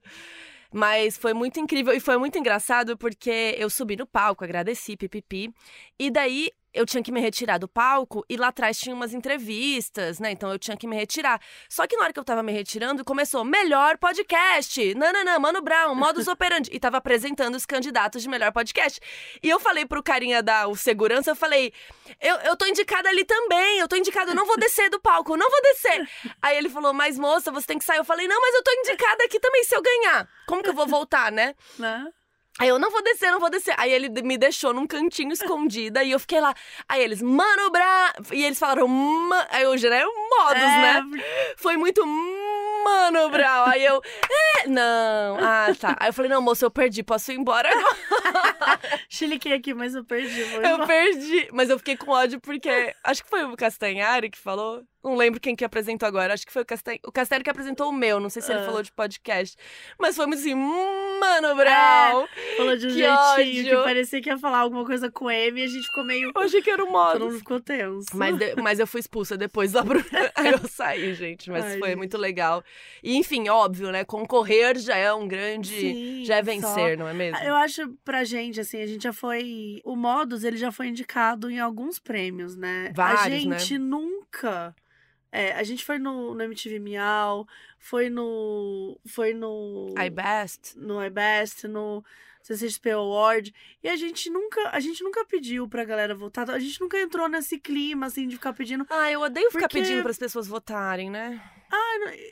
Mas 0.71 1.17
foi 1.17 1.33
muito 1.33 1.59
incrível 1.59 1.93
e 1.93 1.99
foi 1.99 2.17
muito 2.17 2.37
engraçado 2.37 2.97
porque 2.97 3.55
eu 3.57 3.69
subi 3.69 3.95
no 3.95 4.05
palco, 4.05 4.43
agradeci, 4.43 4.97
pipipi. 4.97 5.49
E 5.97 6.11
daí 6.11 6.51
eu 6.75 6.85
tinha 6.85 7.01
que 7.01 7.11
me 7.11 7.21
retirar 7.21 7.57
do 7.57 7.67
palco 7.67 8.25
e 8.29 8.35
lá 8.35 8.49
atrás 8.49 8.77
tinha 8.77 8.93
umas 8.93 9.13
entrevistas, 9.13 10.19
né? 10.19 10.31
Então 10.31 10.51
eu 10.51 10.59
tinha 10.59 10.75
que 10.75 10.85
me 10.85 10.95
retirar. 10.95 11.39
Só 11.69 11.87
que 11.87 11.95
na 11.95 12.03
hora 12.03 12.13
que 12.13 12.19
eu 12.19 12.23
tava 12.23 12.43
me 12.43 12.51
retirando, 12.51 13.05
começou 13.05 13.45
melhor 13.45 13.97
podcast. 13.97 14.93
Nananã, 14.93 15.39
Mano 15.39 15.61
Brown, 15.61 15.95
modus 15.95 16.27
operandi. 16.27 16.69
E 16.73 16.79
tava 16.79 16.97
apresentando 16.97 17.55
os 17.55 17.65
candidatos 17.65 18.21
de 18.21 18.27
melhor 18.27 18.51
podcast. 18.51 18.99
E 19.41 19.49
eu 19.49 19.57
falei 19.57 19.85
pro 19.85 20.03
carinha 20.03 20.43
da 20.43 20.67
o 20.67 20.75
segurança, 20.75 21.31
eu 21.31 21.35
falei: 21.35 21.71
eu, 22.19 22.35
eu 22.37 22.57
tô 22.57 22.65
indicada 22.65 23.07
ali 23.07 23.23
também, 23.23 23.79
eu 23.79 23.87
tô 23.87 23.95
indicada, 23.95 24.31
eu 24.31 24.35
não 24.35 24.45
vou 24.45 24.57
descer 24.57 24.89
do 24.89 24.99
palco, 24.99 25.33
eu 25.33 25.37
não 25.37 25.49
vou 25.49 25.61
descer. 25.61 26.09
Aí 26.41 26.57
ele 26.57 26.69
falou: 26.69 26.93
Mas 26.93 27.17
moça, 27.17 27.51
você 27.51 27.67
tem 27.67 27.77
que 27.79 27.85
sair. 27.85 27.97
Eu 27.97 28.05
falei: 28.05 28.27
Não, 28.27 28.41
mas 28.41 28.53
eu 28.53 28.63
tô 28.63 28.71
indicada 28.71 29.23
aqui 29.23 29.39
também 29.39 29.63
se 29.63 29.75
eu 29.75 29.81
ganhar. 29.81 30.27
Como 30.45 30.61
que 30.61 30.69
eu 30.69 30.73
vou 30.73 30.85
voltar, 30.87 31.31
né? 31.31 31.55
Né? 31.79 32.05
Aí 32.57 32.69
eu 32.69 32.79
não 32.79 32.89
vou 32.89 33.03
descer, 33.03 33.31
não 33.31 33.39
vou 33.39 33.49
descer. 33.49 33.75
Aí 33.77 33.91
ele 33.91 34.09
me 34.21 34.37
deixou 34.37 34.73
num 34.73 34.87
cantinho 34.87 35.31
escondida 35.33 36.03
e 36.03 36.11
eu 36.11 36.19
fiquei 36.19 36.39
lá. 36.39 36.53
Aí 36.87 37.03
eles, 37.03 37.21
mano, 37.21 37.69
bra. 37.69 38.13
E 38.31 38.43
eles 38.45 38.57
falaram, 38.57 38.87
"Ma-" 38.87 39.47
aí 39.51 39.63
eu 39.63 39.77
já 39.77 39.93
era 39.93 40.05
modus, 40.05 40.61
É, 40.63 40.81
né? 40.81 41.03
Foi 41.57 41.75
muito, 41.75 42.05
mano, 42.05 43.29
Brau. 43.29 43.65
Aí 43.67 43.83
eu, 43.83 44.01
é, 44.61 44.67
não. 44.67 45.37
Ah, 45.41 45.67
tá. 45.79 45.97
Aí 45.99 46.09
eu 46.09 46.13
falei, 46.13 46.31
não, 46.31 46.41
moço, 46.41 46.63
eu 46.63 46.71
perdi, 46.71 47.03
posso 47.03 47.31
ir 47.31 47.35
embora 47.35 47.69
agora. 47.69 48.79
Chiliquei 49.09 49.53
aqui, 49.53 49.73
mas 49.73 49.93
eu 49.95 50.05
perdi. 50.05 50.39
Eu 50.41 50.61
embora. 50.63 50.87
perdi. 50.87 51.49
Mas 51.51 51.69
eu 51.69 51.77
fiquei 51.77 51.97
com 51.97 52.11
ódio 52.11 52.39
porque. 52.39 52.93
Acho 53.03 53.23
que 53.23 53.29
foi 53.29 53.43
o 53.43 53.55
Castanhari 53.57 54.29
que 54.29 54.37
falou. 54.37 54.81
Não 55.05 55.15
lembro 55.15 55.39
quem 55.39 55.55
que 55.55 55.63
apresentou 55.63 56.07
agora. 56.07 56.33
Acho 56.33 56.45
que 56.45 56.51
foi 56.51 56.63
o 56.63 56.65
Castanhari. 56.65 57.01
O 57.05 57.11
que 57.43 57.49
apresentou 57.49 57.89
o 57.89 57.93
meu. 57.93 58.19
Não 58.19 58.29
sei 58.29 58.41
se 58.41 58.51
ele 58.51 58.61
Ah. 58.61 58.65
falou 58.65 58.81
de 58.81 58.91
podcast. 58.91 59.55
Mas 59.99 60.15
foi 60.15 60.25
muito 60.25 60.39
assim, 60.39 60.55
mano, 60.55 61.55
Brau. 61.55 62.27
Falou 62.57 62.75
de 62.75 62.87
um 62.87 62.89
Que 62.89 62.95
jeitinho 62.95 63.63
que 63.65 63.69
ódio. 63.75 63.83
parecia 63.83 64.21
que 64.21 64.29
ia 64.29 64.37
falar 64.37 64.57
alguma 64.59 64.83
coisa 64.83 65.11
com 65.11 65.29
M 65.29 65.61
e 65.61 65.63
a 65.63 65.67
gente 65.67 65.85
ficou 65.85 66.03
meio. 66.03 66.31
Eu 66.35 66.41
achei 66.41 66.61
que 66.61 66.69
era 66.69 66.81
o 66.83 66.87
Todo 66.87 66.91
modo. 66.93 67.19
mundo 67.25 67.37
ficou 67.37 67.59
tenso. 67.59 68.07
Mas, 68.15 68.37
de- 68.37 68.55
mas 68.61 68.79
eu 68.79 68.87
fui 68.87 68.99
expulsa 68.99 69.37
depois 69.37 69.71
da 69.73 69.83
Bruna. 69.83 70.03
Aí 70.35 70.51
eu 70.51 70.67
saí, 70.67 71.13
gente. 71.13 71.49
Mas 71.51 71.63
Ai, 71.65 71.77
foi 71.79 71.89
gente. 71.89 71.97
muito 71.97 72.17
legal. 72.17 72.63
E, 73.03 73.15
enfim, 73.15 73.47
óbvio, 73.47 73.91
né? 73.91 74.03
Concorrer 74.03 74.77
já 74.79 74.95
é 74.97 75.13
um 75.13 75.27
grande. 75.27 75.69
Sim, 75.79 76.25
já 76.25 76.37
é 76.37 76.39
só- 76.39 76.43
vencer, 76.45 76.97
não 76.97 77.07
é 77.07 77.13
mesmo? 77.13 77.37
Eu 77.43 77.53
acho 77.55 77.87
pra 78.03 78.23
gente, 78.23 78.59
assim, 78.59 78.81
a 78.81 78.87
gente 78.87 79.03
já 79.03 79.13
foi. 79.13 79.81
O 79.83 79.95
Modus, 79.95 80.43
ele 80.43 80.57
já 80.57 80.71
foi 80.71 80.87
indicado 80.87 81.49
em 81.51 81.59
alguns 81.59 81.99
prêmios, 81.99 82.55
né? 82.55 82.89
a 82.89 82.93
Vários, 82.93 83.45
né? 83.45 83.59
gente 83.59 83.77
nunca. 83.77 84.75
É, 85.35 85.51
a 85.51 85.63
gente 85.63 85.83
foi 85.83 85.99
no, 85.99 86.33
no 86.33 86.41
MTV 86.41 86.79
Miau, 86.79 87.45
foi 87.77 88.09
no. 88.09 88.97
Foi 89.05 89.33
no. 89.33 89.93
iBest. 89.97 90.77
No 90.77 91.03
iBest, 91.05 91.67
no 91.67 92.03
CCXP 92.45 92.91
Award. 92.91 93.53
E 93.83 93.89
a 93.89 93.95
gente 93.95 94.29
nunca. 94.29 94.69
A 94.69 94.79
gente 94.79 95.03
nunca 95.03 95.25
pediu 95.25 95.67
pra 95.67 95.83
galera 95.83 96.13
votar. 96.13 96.47
A 96.51 96.59
gente 96.59 96.79
nunca 96.79 96.99
entrou 96.99 97.27
nesse 97.27 97.57
clima, 97.59 98.05
assim, 98.05 98.27
de 98.27 98.35
ficar 98.35 98.53
pedindo. 98.53 98.85
Ah, 98.89 99.11
eu 99.11 99.21
odeio 99.21 99.49
ficar 99.49 99.67
Porque- 99.67 99.81
pedindo 99.81 100.07
as 100.07 100.17
pessoas 100.17 100.47
votarem, 100.47 101.09
né? 101.09 101.41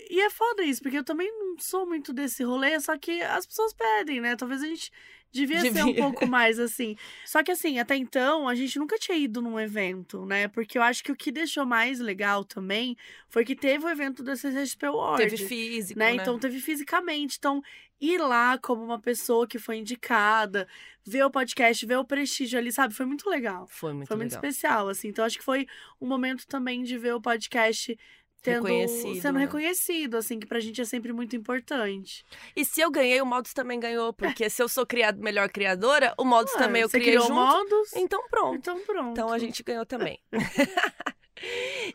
E 0.10 0.22
é 0.22 0.30
foda 0.30 0.64
isso, 0.64 0.82
porque 0.82 0.98
eu 0.98 1.04
também 1.04 1.28
não 1.32 1.58
sou 1.58 1.86
muito 1.88 2.14
desse 2.14 2.44
rolê, 2.44 2.80
só 2.80 2.98
que 2.98 3.22
as 3.24 3.46
pessoas 3.46 3.74
pedem, 3.74 4.22
né? 4.22 4.36
Talvez 4.36 4.62
a 4.62 4.68
gente 4.68 4.92
devia, 5.32 5.60
ser 5.60 5.72
um 5.84 5.88
Devia. 5.88 5.96
pouco 6.04 6.26
mais 6.30 6.60
assim. 6.60 6.96
Só 7.26 7.44
que 7.44 7.52
assim, 7.52 7.80
até 7.80 7.96
então, 7.96 8.48
a 8.48 8.54
gente 8.54 8.78
nunca 8.78 8.98
tinha 9.00 9.18
ido 9.18 9.42
num 9.42 9.60
evento, 9.60 10.26
né? 10.26 10.48
Porque 10.48 10.78
eu 10.78 10.84
acho 10.84 11.04
que 11.04 11.12
o 11.12 11.16
que 11.16 11.32
deixou 11.32 11.66
mais 11.66 12.00
legal 12.00 12.46
também 12.46 12.96
foi 13.28 13.44
que 13.44 13.56
teve 13.56 13.84
o 13.86 13.90
evento 13.90 14.22
da 14.24 14.36
CCXP 14.36 14.86
Award. 14.86 15.24
Teve 15.24 15.38
físico, 15.38 16.00
né? 16.00 16.14
né? 16.14 16.22
Então 16.22 16.38
teve 16.38 16.60
fisicamente. 16.60 17.38
Então, 17.40 17.62
ir 18.02 18.18
lá 18.20 18.58
como 18.58 18.84
uma 18.84 19.00
pessoa 19.00 19.48
que 19.48 19.58
foi 19.60 19.78
indicada, 19.78 20.68
ver 21.06 21.24
o 21.24 21.32
podcast, 21.32 21.86
ver 21.86 21.98
o 21.98 22.06
prestígio 22.06 22.60
ali, 22.60 22.72
sabe? 22.72 22.94
Foi 22.94 23.06
muito 23.06 23.30
legal. 23.30 23.66
Foi 23.68 23.94
muito 23.94 24.08
Foi 24.08 24.18
muito 24.18 24.32
legal. 24.34 24.44
especial, 24.50 24.90
assim. 24.90 25.08
Então, 25.08 25.24
acho 25.26 25.38
que 25.38 25.44
foi 25.46 25.66
um 26.02 26.08
momento 26.08 26.46
também 26.48 26.84
de 26.84 26.98
ver 26.98 27.14
o 27.16 27.22
podcast 27.22 27.98
tendo, 28.42 28.64
Reconhecido, 28.66 29.22
sendo 29.22 29.36
né? 29.40 29.46
reconhecido, 29.46 30.18
assim, 30.18 30.38
que 30.38 30.46
pra 30.46 30.60
gente 30.60 30.82
é 30.82 30.84
sempre 30.84 31.14
muito 31.14 31.34
importante. 31.34 32.26
E 32.54 32.66
se 32.66 32.82
eu 32.82 32.92
ganhei, 32.92 33.22
o 33.22 33.26
Modus 33.26 33.54
também 33.54 33.80
ganhou. 33.80 34.12
Porque 34.12 34.50
se 34.50 34.62
eu 34.62 34.68
sou 34.68 34.86
criado, 34.86 35.18
melhor 35.24 35.48
criadora, 35.50 36.14
o 36.18 36.26
Modus 36.26 36.54
Ah, 36.56 36.60
também 36.60 36.82
eu 36.82 36.90
criei 36.90 37.06
criou 37.12 37.24
junto. 37.28 37.36
modos? 37.36 37.94
Então 37.96 38.28
pronto. 38.30 38.56
Então 38.58 38.80
pronto. 38.82 39.12
Então 39.12 39.32
a 39.32 39.40
gente 39.40 39.64
ganhou 39.64 39.86
também. 39.86 40.20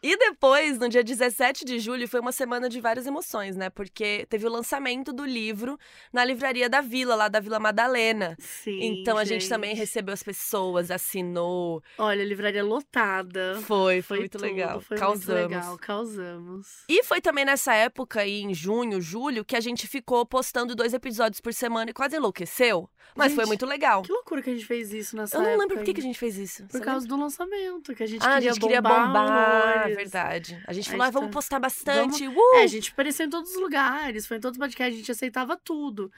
E 0.03 0.17
depois, 0.17 0.79
no 0.79 0.89
dia 0.89 1.03
17 1.03 1.65
de 1.65 1.79
julho, 1.79 2.07
foi 2.09 2.21
uma 2.21 2.33
semana 2.33 2.69
de 2.69 2.81
várias 2.81 3.07
emoções, 3.07 3.57
né? 3.57 3.71
Porque 3.71 4.27
teve 4.29 4.47
o 4.47 4.51
lançamento 4.51 5.13
do 5.13 5.25
livro 5.25 5.79
na 6.13 6.25
livraria 6.25 6.69
da 6.69 6.81
Vila, 6.81 7.15
lá 7.15 7.29
da 7.29 7.41
Vila 7.41 7.59
Madalena. 7.59 8.37
Sim, 8.39 8.79
Então 9.01 9.17
a 9.17 9.25
gente 9.25 9.49
também 9.49 9.75
recebeu 9.75 10.13
as 10.13 10.23
pessoas, 10.23 10.91
assinou. 10.91 11.83
Olha, 11.97 12.25
livraria 12.25 12.63
lotada. 12.65 13.59
Foi, 13.63 14.03
foi, 14.03 14.21
muito 14.21 14.33
tudo, 14.33 14.43
legal. 14.43 14.81
Foi 14.81 14.97
Causamos. 14.97 15.27
muito 15.41 15.51
legal, 15.55 15.79
causamos. 15.79 16.67
E 16.89 17.03
foi 17.05 17.21
também 17.21 17.45
nessa 17.45 17.75
época, 17.75 18.21
aí 18.21 18.43
em 18.43 18.53
junho, 18.55 19.01
julho, 19.01 19.45
que 19.45 19.57
a 19.57 19.61
gente 19.61 19.87
ficou 19.87 20.25
postando 20.27 20.75
dois 20.75 20.93
episódios 20.93 21.41
por 21.41 21.53
semana 21.55 21.91
e 21.91 21.95
quase 21.95 22.17
enlouqueceu. 22.17 22.89
Mas 23.17 23.33
foi 23.33 23.45
Gente, 23.45 23.49
muito 23.49 23.67
legal. 23.67 24.03
Que 24.03 24.13
loucura 24.13 24.43
que 24.43 24.51
a 24.51 24.53
gente 24.53 24.67
fez 24.67 24.93
isso 24.93 25.17
nessa 25.17 25.37
Eu 25.37 25.41
não 25.41 25.49
época. 25.49 25.63
lembro 25.63 25.77
por 25.79 25.85
que, 25.95 25.99
a 25.99 26.03
gente 26.03 26.19
fez 26.19 26.37
isso. 26.37 26.67
Por 26.67 26.81
causa 26.83 27.07
do 27.07 27.17
lançamento, 27.17 27.95
que 27.95 28.03
a 28.03 28.07
gente 28.07 28.23
Ah, 28.23 28.33
a 28.33 28.35
queria 28.35 28.53
gente 28.53 28.61
queria 28.61 28.83
bombar. 28.83 29.28
Bombar, 29.29 29.77
horrores. 29.79 29.97
verdade. 29.97 30.63
A 30.67 30.73
gente 30.73 30.89
A 30.89 30.91
falou, 30.91 31.03
ah, 31.03 31.07
gente 31.07 31.15
vamos 31.15 31.29
tá- 31.31 31.33
postar 31.35 31.59
bastante. 31.61 32.27
Uh! 32.29 32.55
É, 32.57 32.63
a 32.63 32.67
gente 32.67 32.91
apareceu 32.91 33.27
em 33.27 33.31
todos 33.31 33.51
os 33.51 33.61
lugares, 33.61 34.27
foi 34.27 34.37
em 34.37 34.41
todos 34.41 34.57
os 34.57 34.63
podcasts, 34.65 34.95
a 34.95 34.99
gente 34.99 35.11
aceitava 35.13 35.57
tudo. 35.57 36.11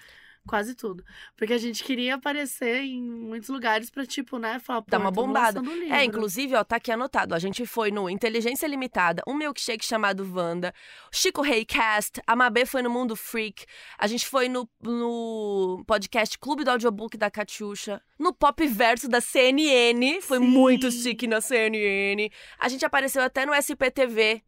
Quase 0.47 0.75
tudo. 0.75 1.05
Porque 1.37 1.53
a 1.53 1.59
gente 1.59 1.85
queria 1.85 2.15
aparecer 2.15 2.83
em 2.83 3.03
muitos 3.03 3.49
lugares 3.51 3.91
pra, 3.91 4.07
tipo, 4.07 4.39
né, 4.39 4.59
falar, 4.59 4.83
Dar 4.89 4.99
uma 4.99 5.11
bombada. 5.11 5.61
um 5.61 5.93
É, 5.93 6.05
inclusive, 6.05 6.55
ó, 6.55 6.65
tá 6.65 6.77
aqui 6.77 6.91
anotado. 6.91 7.35
A 7.35 7.39
gente 7.39 7.67
foi 7.67 7.91
no 7.91 8.09
Inteligência 8.09 8.67
Limitada, 8.67 9.23
um 9.27 9.35
milkshake 9.35 9.85
chamado 9.85 10.29
Wanda, 10.35 10.73
Chico 11.13 11.43
Raycast, 11.43 12.21
a 12.27 12.35
Mabê 12.35 12.65
foi 12.65 12.83
no 12.83 12.91
Mundo 12.91 13.15
Freak, 13.15 13.65
a 13.99 14.07
gente 14.07 14.27
foi 14.27 14.49
no, 14.49 14.69
no 14.83 15.85
podcast 15.87 16.39
Clube 16.39 16.65
do 16.65 16.71
Audiobook 16.71 17.17
da 17.17 17.31
Catiuxa, 17.31 18.03
no 18.19 18.33
Pop 18.33 18.67
Verso 18.67 19.09
da 19.09 19.21
CNN, 19.21 20.21
foi 20.21 20.39
Sim. 20.39 20.45
muito 20.45 20.91
chique 20.91 21.27
na 21.27 21.41
CNN. 21.41 22.31
A 22.59 22.69
gente 22.69 22.85
apareceu 22.85 23.23
até 23.23 23.47
no 23.47 23.55
SPTV, 23.55 24.43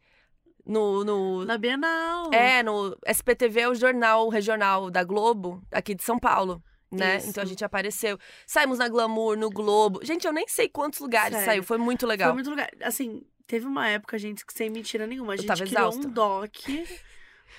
no... 0.66 1.04
no 1.04 1.44
Na 1.44 1.58
Bienal. 1.58 2.30
é, 2.32 2.62
no 2.62 2.96
SPTV 3.06 3.60
é 3.60 3.68
o 3.68 3.74
jornal 3.74 4.28
regional 4.28 4.90
da 4.90 5.02
Globo, 5.04 5.62
aqui 5.70 5.94
de 5.94 6.02
São 6.02 6.18
Paulo. 6.18 6.62
né? 6.90 7.16
Isso. 7.16 7.30
Então 7.30 7.42
a 7.42 7.46
gente 7.46 7.64
apareceu. 7.64 8.18
Saímos 8.46 8.78
na 8.78 8.88
Glamour, 8.88 9.36
no 9.36 9.48
Globo. 9.50 10.00
Gente, 10.04 10.26
eu 10.26 10.32
nem 10.32 10.46
sei 10.48 10.68
quantos 10.68 11.00
lugares 11.00 11.32
Sério. 11.32 11.46
saiu. 11.46 11.62
Foi 11.62 11.78
muito 11.78 12.06
legal. 12.06 12.28
Foi 12.28 12.34
muito 12.34 12.50
lugar. 12.50 12.68
Assim, 12.82 13.22
teve 13.46 13.66
uma 13.66 13.88
época, 13.88 14.18
gente, 14.18 14.44
que 14.44 14.52
sem 14.52 14.68
mentira 14.70 15.06
nenhuma, 15.06 15.32
a 15.32 15.36
gente 15.36 15.46
criou 15.52 15.66
exausta. 15.68 16.06
um 16.06 16.10
doc 16.10 16.54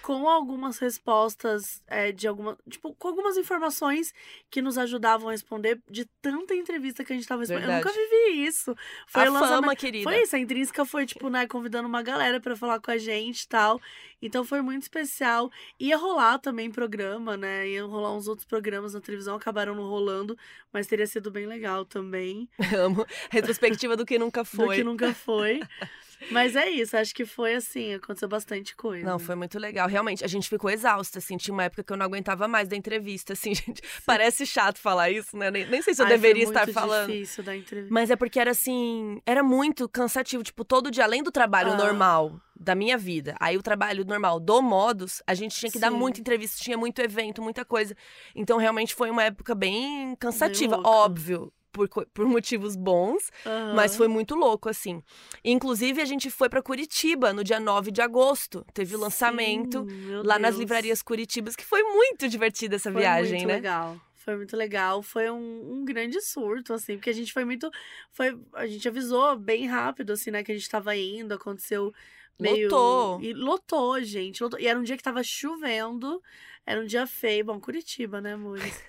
com 0.01 0.27
algumas 0.27 0.77
respostas 0.79 1.81
é, 1.87 2.11
de 2.11 2.27
alguma. 2.27 2.57
Tipo, 2.69 2.93
com 2.95 3.07
algumas 3.07 3.37
informações 3.37 4.13
que 4.49 4.61
nos 4.61 4.77
ajudavam 4.77 5.29
a 5.29 5.31
responder 5.31 5.79
de 5.89 6.05
tanta 6.21 6.53
entrevista 6.55 7.03
que 7.03 7.13
a 7.13 7.15
gente 7.15 7.27
tava 7.27 7.41
respondendo. 7.41 7.69
Eu 7.69 7.75
nunca 7.77 7.89
Verdade. 7.91 8.09
vivi 8.09 8.45
isso. 8.45 8.75
Foi 9.07 9.23
a 9.27 9.29
lançamento- 9.29 9.61
fama, 9.61 9.75
querida. 9.75 10.03
Foi 10.09 10.21
isso, 10.21 10.35
a 10.35 10.39
Intrínseca 10.39 10.85
foi, 10.85 11.05
tipo, 11.05 11.29
né, 11.29 11.47
convidando 11.47 11.87
uma 11.87 12.01
galera 12.01 12.39
pra 12.39 12.55
falar 12.55 12.79
com 12.79 12.91
a 12.91 12.97
gente 12.97 13.43
e 13.43 13.47
tal. 13.47 13.79
Então 14.21 14.43
foi 14.45 14.61
muito 14.61 14.83
especial. 14.83 15.51
Ia 15.79 15.97
rolar 15.97 16.39
também 16.39 16.71
programa, 16.71 17.35
né? 17.35 17.67
Iam 17.69 17.89
rolar 17.89 18.15
uns 18.15 18.27
outros 18.27 18.45
programas 18.45 18.93
na 18.93 19.01
televisão, 19.01 19.35
acabaram 19.35 19.75
não 19.75 19.83
rolando, 19.89 20.37
mas 20.71 20.87
teria 20.87 21.05
sido 21.07 21.29
bem 21.29 21.45
legal 21.45 21.83
também. 21.85 22.47
Amo. 22.77 23.05
Retrospectiva 23.29 23.97
do 23.97 24.05
que 24.05 24.17
nunca 24.17 24.41
Do 24.43 24.45
foi. 24.45 24.75
que 24.77 24.83
nunca 24.83 25.13
foi. 25.13 25.61
mas 26.31 26.55
é 26.55 26.69
isso, 26.69 26.95
acho 26.97 27.13
que 27.13 27.25
foi 27.25 27.55
assim, 27.55 27.93
aconteceu 27.93 28.27
bastante 28.27 28.75
coisa. 28.75 29.05
Não, 29.05 29.19
foi 29.19 29.35
muito 29.35 29.57
legal. 29.59 29.87
Realmente, 29.87 30.23
a 30.23 30.27
gente 30.27 30.47
ficou 30.49 30.69
exausta, 30.69 31.19
assim. 31.19 31.37
Tinha 31.37 31.53
uma 31.53 31.63
época 31.63 31.83
que 31.83 31.91
eu 31.93 31.97
não 31.97 32.05
aguentava 32.05 32.47
mais 32.47 32.67
da 32.67 32.75
entrevista, 32.75 33.33
assim, 33.33 33.53
gente. 33.55 33.81
Parece 34.05 34.45
chato 34.45 34.77
falar 34.79 35.09
isso, 35.09 35.35
né? 35.37 35.49
Nem, 35.51 35.65
nem 35.67 35.81
sei 35.81 35.93
se 35.93 36.01
eu 36.01 36.05
Ai, 36.05 36.11
deveria 36.13 36.43
estar 36.43 36.67
falando. 36.69 37.07
difícil 37.11 37.43
da 37.43 37.55
entrevista. 37.55 37.93
Mas 37.93 38.09
é 38.09 38.15
porque 38.15 38.39
era 38.39 38.51
assim, 38.51 39.21
era 39.25 39.43
muito 39.43 39.87
cansativo, 39.89 40.43
tipo, 40.43 40.63
todo 40.65 40.89
dia, 40.91 41.03
além 41.03 41.21
do 41.23 41.31
trabalho 41.31 41.71
Ah. 41.73 41.77
normal 41.77 42.39
da 42.55 42.75
minha 42.75 42.97
vida, 42.97 43.35
aí 43.39 43.57
o 43.57 43.61
trabalho 43.63 44.05
normal 44.05 44.39
do 44.39 44.61
Modus, 44.61 45.21
a 45.27 45.33
gente 45.33 45.55
tinha 45.59 45.71
que 45.71 45.79
dar 45.79 45.91
Sim. 45.91 45.97
muita 45.97 46.21
entrevista, 46.21 46.63
tinha 46.63 46.77
muito 46.77 46.99
evento, 47.01 47.41
muita 47.41 47.65
coisa. 47.65 47.95
Então, 48.33 48.57
realmente 48.57 48.93
foi 48.95 49.09
uma 49.09 49.23
época 49.23 49.53
bem 49.53 50.15
cansativa, 50.17 50.75
louca. 50.75 50.89
óbvio. 50.89 51.51
Por, 51.73 51.89
por 51.89 52.25
motivos 52.27 52.75
bons, 52.75 53.31
mas 53.75 53.91
Aham. 53.91 53.97
foi 53.97 54.07
muito 54.07 54.35
louco, 54.35 54.69
assim. 54.69 55.01
Inclusive, 55.43 55.99
a 56.01 56.05
gente 56.05 56.29
foi 56.29 56.47
pra 56.47 56.61
Curitiba 56.61 57.33
no 57.33 57.43
dia 57.43 57.59
9 57.59 57.89
de 57.91 57.99
agosto. 57.99 58.63
Teve 58.75 58.95
o 58.95 58.99
lançamento 58.99 59.83
Sim, 59.89 60.21
lá 60.23 60.37
nas 60.37 60.51
Deus. 60.51 60.59
livrarias 60.59 61.01
Curitibas, 61.01 61.55
que 61.55 61.65
foi 61.65 61.81
muito 61.81 62.29
divertida 62.29 62.75
essa 62.75 62.91
Foi 62.91 63.01
viagem, 63.01 63.39
muito 63.39 63.47
né? 63.47 63.55
legal. 63.55 63.99
Foi 64.23 64.37
muito 64.37 64.55
legal. 64.55 65.01
Foi 65.01 65.29
um, 65.31 65.79
um 65.79 65.83
grande 65.83 66.21
surto, 66.21 66.73
assim, 66.73 66.95
porque 66.95 67.09
a 67.09 67.13
gente 67.13 67.33
foi 67.33 67.43
muito. 67.43 67.69
Foi, 68.11 68.39
a 68.53 68.67
gente 68.67 68.87
avisou 68.87 69.35
bem 69.35 69.65
rápido, 69.65 70.13
assim, 70.13 70.29
né, 70.31 70.43
que 70.43 70.51
a 70.51 70.55
gente 70.55 70.69
tava 70.69 70.95
indo, 70.95 71.33
aconteceu 71.33 71.91
meio. 72.39 72.69
Lotou. 72.69 73.21
E 73.21 73.33
lotou, 73.33 74.01
gente. 74.03 74.41
lotou. 74.43 74.59
E 74.59 74.67
era 74.67 74.79
um 74.79 74.83
dia 74.83 74.95
que 74.95 75.03
tava 75.03 75.23
chovendo, 75.23 76.21
era 76.65 76.79
um 76.79 76.85
dia 76.85 77.07
feio. 77.07 77.45
Bom, 77.45 77.59
Curitiba, 77.59 78.21
né, 78.21 78.33
amores? 78.33 78.81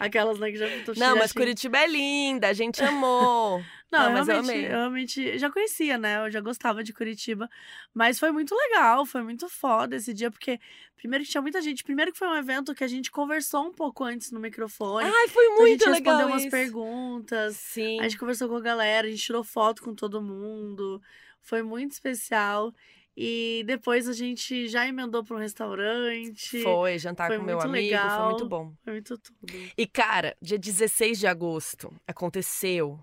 Aquelas, 0.00 0.38
né, 0.38 0.50
que 0.50 0.56
já. 0.56 0.66
tô- 0.84 0.92
Não, 0.96 1.16
mas 1.16 1.32
Curitiba 1.32 1.78
é 1.78 1.86
linda, 1.86 2.48
a 2.48 2.52
gente 2.52 2.82
amou. 2.82 3.62
Não, 3.92 4.04
eu 4.06 4.12
mas 4.12 4.26
eu 4.28 4.38
amei. 4.38 4.64
eu 4.64 4.70
realmente 4.70 5.38
já 5.38 5.50
conhecia, 5.50 5.98
né? 5.98 6.24
Eu 6.26 6.30
já 6.30 6.40
gostava 6.40 6.82
de 6.82 6.94
Curitiba. 6.94 7.46
Mas 7.92 8.18
foi 8.18 8.32
muito 8.32 8.54
legal, 8.54 9.04
foi 9.04 9.22
muito 9.22 9.50
foda 9.50 9.96
esse 9.96 10.14
dia, 10.14 10.30
porque 10.30 10.58
primeiro 10.96 11.22
que 11.24 11.30
tinha 11.30 11.42
muita 11.42 11.60
gente. 11.60 11.84
Primeiro 11.84 12.10
que 12.10 12.18
foi 12.18 12.26
um 12.26 12.34
evento 12.34 12.74
que 12.74 12.82
a 12.82 12.88
gente 12.88 13.10
conversou 13.10 13.66
um 13.66 13.72
pouco 13.72 14.02
antes 14.02 14.32
no 14.32 14.40
microfone. 14.40 15.04
Ai, 15.06 15.28
foi 15.28 15.44
então 15.44 15.64
a 15.64 15.68
gente 15.68 15.84
muito 15.84 15.90
legal 15.90 16.14
respondeu 16.14 16.26
umas 16.28 16.42
isso. 16.42 16.50
perguntas. 16.50 17.56
Sim. 17.56 18.00
A 18.00 18.04
gente 18.04 18.16
conversou 18.18 18.48
com 18.48 18.56
a 18.56 18.60
galera, 18.62 19.06
a 19.06 19.10
gente 19.10 19.22
tirou 19.22 19.44
foto 19.44 19.82
com 19.82 19.94
todo 19.94 20.22
mundo. 20.22 21.02
Foi 21.42 21.62
muito 21.62 21.92
especial. 21.92 22.72
E 23.16 23.62
depois 23.66 24.08
a 24.08 24.12
gente 24.12 24.68
já 24.68 24.86
emendou 24.86 25.22
para 25.22 25.36
um 25.36 25.40
restaurante. 25.40 26.62
Foi 26.62 26.98
jantar 26.98 27.28
Foi 27.28 27.38
com 27.38 27.44
meu 27.44 27.60
amigo, 27.60 27.72
foi 27.72 27.82
legal. 27.82 28.30
muito 28.30 28.48
bom. 28.48 28.72
Foi 28.82 28.92
muito 28.94 29.18
tudo. 29.18 29.52
E 29.76 29.86
cara, 29.86 30.34
dia 30.40 30.58
16 30.58 31.18
de 31.18 31.26
agosto 31.26 31.94
aconteceu 32.06 32.98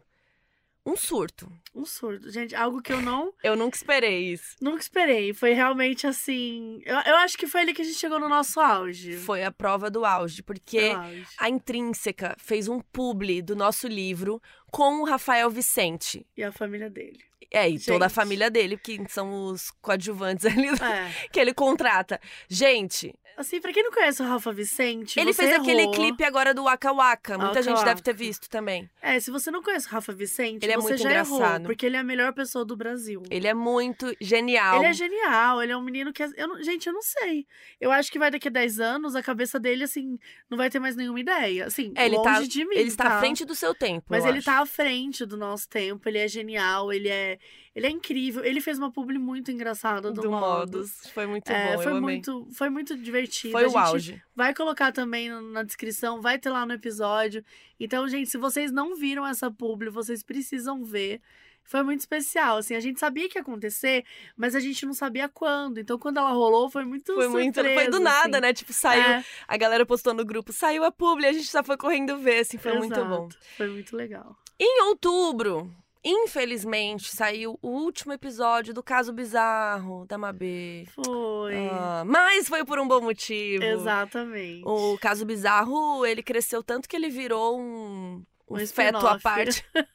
um 0.90 0.96
surto. 0.96 1.52
Um 1.76 1.86
surto. 1.86 2.32
Gente, 2.32 2.56
algo 2.56 2.82
que 2.82 2.92
eu 2.92 3.02
não 3.02 3.32
Eu 3.44 3.56
nunca 3.56 3.78
esperei 3.78 4.34
isso. 4.34 4.56
Nunca 4.60 4.82
esperei. 4.82 5.34
Foi 5.34 5.54
realmente 5.54 6.08
assim. 6.08 6.82
Eu, 6.84 6.96
eu 6.96 7.16
acho 7.18 7.38
que 7.38 7.46
foi 7.46 7.62
ali 7.62 7.74
que 7.74 7.82
a 7.82 7.86
gente 7.86 7.98
chegou 7.98 8.20
no 8.20 8.28
nosso 8.28 8.60
auge. 8.60 9.18
Foi 9.18 9.44
a 9.44 9.52
prova 9.52 9.92
do 9.92 10.04
auge, 10.04 10.42
porque 10.42 10.94
auge. 10.96 11.28
a 11.38 11.50
Intrínseca 11.50 12.36
fez 12.40 12.68
um 12.68 12.80
publi 12.80 13.42
do 13.42 13.56
nosso 13.56 13.88
livro 13.88 14.42
com 14.72 15.02
o 15.02 15.06
Rafael 15.06 15.50
Vicente. 15.50 16.26
E 16.36 16.44
a 16.44 16.52
família 16.52 16.90
dele. 16.90 17.29
É, 17.52 17.68
e 17.68 17.80
toda 17.80 18.06
a 18.06 18.10
família 18.10 18.50
dele, 18.50 18.78
que 18.78 19.04
são 19.10 19.46
os 19.48 19.72
coadjuvantes 19.82 20.46
ali 20.46 20.68
É. 20.68 21.28
que 21.32 21.40
ele 21.40 21.54
contrata. 21.54 22.20
Gente, 22.48 23.14
Assim, 23.40 23.62
pra 23.62 23.72
quem 23.72 23.82
não 23.84 23.92
conhece 23.92 24.22
o 24.22 24.26
Rafa 24.26 24.52
Vicente, 24.52 25.18
ele 25.18 25.32
fez 25.32 25.54
aquele 25.54 25.84
errou. 25.84 25.94
clipe 25.94 26.26
agora 26.26 26.54
do 26.54 26.66
Waka 26.66 26.92
Waka. 26.92 27.38
Muita 27.38 27.48
Waka 27.54 27.62
gente 27.64 27.86
deve 27.86 28.02
ter 28.02 28.12
Waka. 28.12 28.24
visto 28.26 28.50
também. 28.50 28.90
É, 29.02 29.18
se 29.18 29.32
você 29.32 29.50
não 29.50 29.64
conhece 29.64 29.88
o 29.88 29.92
Rafa 29.92 30.12
Vicente, 30.12 30.62
Ele 30.66 30.74
é 30.74 30.76
você 30.76 30.90
muito 30.90 31.02
já 31.04 31.12
errou. 31.14 31.38
engraçado. 31.38 31.64
Porque 31.64 31.86
ele 31.86 31.96
é 31.96 32.00
a 32.00 32.04
melhor 32.04 32.34
pessoa 32.34 32.66
do 32.66 32.76
Brasil. 32.76 33.24
Ele 33.32 33.48
é 33.48 33.54
muito 33.54 34.14
genial. 34.20 34.80
Ele 34.80 34.88
é 34.88 34.94
genial, 34.94 35.64
ele 35.64 35.72
é 35.72 35.78
um 35.78 35.82
menino 35.82 36.12
que. 36.12 36.22
Eu 36.22 36.48
não- 36.50 36.62
gente, 36.62 36.86
eu 36.88 36.94
não 36.94 37.02
sei. 37.02 37.46
Eu 37.80 37.94
acho 37.94 38.12
que 38.12 38.20
vai 38.20 38.30
daqui 38.30 38.50
a 38.50 38.52
10 38.52 38.78
anos, 38.82 39.16
a 39.16 39.24
cabeça 39.24 39.58
dele, 39.58 39.86
assim, 39.86 40.20
não 40.50 40.58
vai 40.58 40.70
ter 40.70 40.80
mais 40.80 40.98
nenhuma 40.98 41.22
ideia. 41.22 41.66
Assim, 41.66 41.94
É, 41.96 42.08
ele 42.08 42.18
longe 42.18 42.30
tá- 42.30 42.42
de 42.42 42.66
mim. 42.66 42.76
Ele 42.76 42.90
está 42.90 43.06
tá? 43.06 43.16
à 43.16 43.20
frente 43.20 43.46
do 43.46 43.56
seu 43.56 43.74
tempo. 43.74 44.06
Mas 44.10 44.26
eu 44.26 44.32
ele 44.32 44.40
acho. 44.40 44.46
tá 44.48 44.60
à 44.60 44.66
frente 44.66 45.26
do 45.26 45.38
nosso 45.38 45.70
tempo, 45.70 46.10
ele 46.10 46.18
é 46.18 46.28
genial, 46.28 46.92
ele 46.92 47.08
é. 47.08 47.40
Ele 47.80 47.88
é 47.88 47.90
incrível. 47.90 48.44
Ele 48.44 48.62
fez 48.62 48.78
uma 48.78 48.92
publi 48.92 49.18
muito 49.18 49.52
engraçada 49.52 50.12
do, 50.12 50.22
do 50.22 50.30
Modus. 50.30 50.76
Modus. 50.76 50.92
Foi 51.14 51.26
muito 51.26 51.50
É, 51.50 51.76
bom, 51.78 51.82
foi 51.84 51.92
eu 51.92 51.98
amei. 51.98 52.02
muito, 52.02 52.48
foi 52.54 52.70
muito 52.70 52.98
divertido. 52.98 53.52
Foi 53.54 53.66
o 53.68 53.78
auge. 53.78 54.22
Vai 54.36 54.54
colocar 54.54 54.92
também 54.92 55.30
na 55.30 55.64
descrição, 55.64 56.22
vai 56.22 56.38
ter 56.38 56.50
lá 56.50 56.66
no 56.66 56.74
episódio. 56.74 57.44
Então, 57.80 58.08
gente, 58.08 58.30
se 58.30 58.38
vocês 58.38 58.72
não 58.72 58.96
viram 58.96 59.26
essa 59.26 59.50
publi, 59.50 59.90
vocês 59.90 60.22
precisam 60.24 60.84
ver. 60.84 61.22
Foi 61.64 61.84
muito 61.84 62.00
especial, 62.00 62.58
assim, 62.58 62.74
a 62.74 62.80
gente 62.80 63.00
sabia 63.00 63.30
que 63.30 63.38
ia 63.38 63.44
acontecer, 63.44 64.04
mas 64.36 64.56
a 64.56 64.60
gente 64.60 64.88
não 64.88 64.94
sabia 64.94 65.30
quando. 65.30 65.78
Então, 65.80 66.00
quando 66.00 66.18
ela 66.18 66.32
rolou, 66.32 66.68
foi 66.68 66.84
muito 66.84 67.14
Foi 67.14 67.28
muito. 67.28 67.54
Foi 67.54 67.64
surpresa, 67.64 67.92
do 67.92 68.00
nada, 68.00 68.38
assim. 68.38 68.42
né? 68.42 68.54
Tipo, 68.54 68.74
saiu. 68.74 69.04
É, 69.04 69.24
A 69.48 69.56
galera 69.56 69.86
postou 69.86 70.16
no 70.16 70.26
grupo, 70.26 70.52
saiu 70.52 70.84
a 70.84 70.92
publi, 70.92 71.28
a 71.28 71.32
gente 71.34 71.46
só 71.48 71.64
foi 71.64 71.78
correndo 71.78 72.18
ver, 72.18 72.40
assim, 72.40 72.58
foi 72.58 72.74
muito 72.76 72.96
bom. 73.06 73.28
exato, 73.28 73.38
Foi 73.56 73.68
muito 73.68 73.96
legal. 73.96 74.36
Em 74.60 74.82
outubro, 74.86 75.72
infelizmente, 76.04 77.14
saiu 77.16 77.58
o 77.62 77.68
último 77.68 78.14
episódio 78.14 78.74
do 78.74 78.82
caso 78.84 79.12
bizarro 79.14 80.06
da 80.08 80.18
Mabê. 80.18 80.86
Foi. 80.94 81.68
Ah, 81.72 82.04
mas 82.06 82.48
foi 82.48 82.64
por 82.66 82.80
um 82.80 82.88
bom 82.88 83.02
motivo. 83.02 83.64
Exatamente. 83.64 84.64
O 84.66 84.98
caso 84.98 85.26
bizarro, 85.26 86.06
ele 86.06 86.24
cresceu 86.24 86.64
tanto 86.64 86.88
que 86.88 86.96
ele 86.96 87.10
virou 87.10 87.60
um, 87.60 88.24
um, 88.50 88.56
Um 88.56 88.68
feto 88.68 89.06
à 89.06 89.20
parte. 89.20 89.66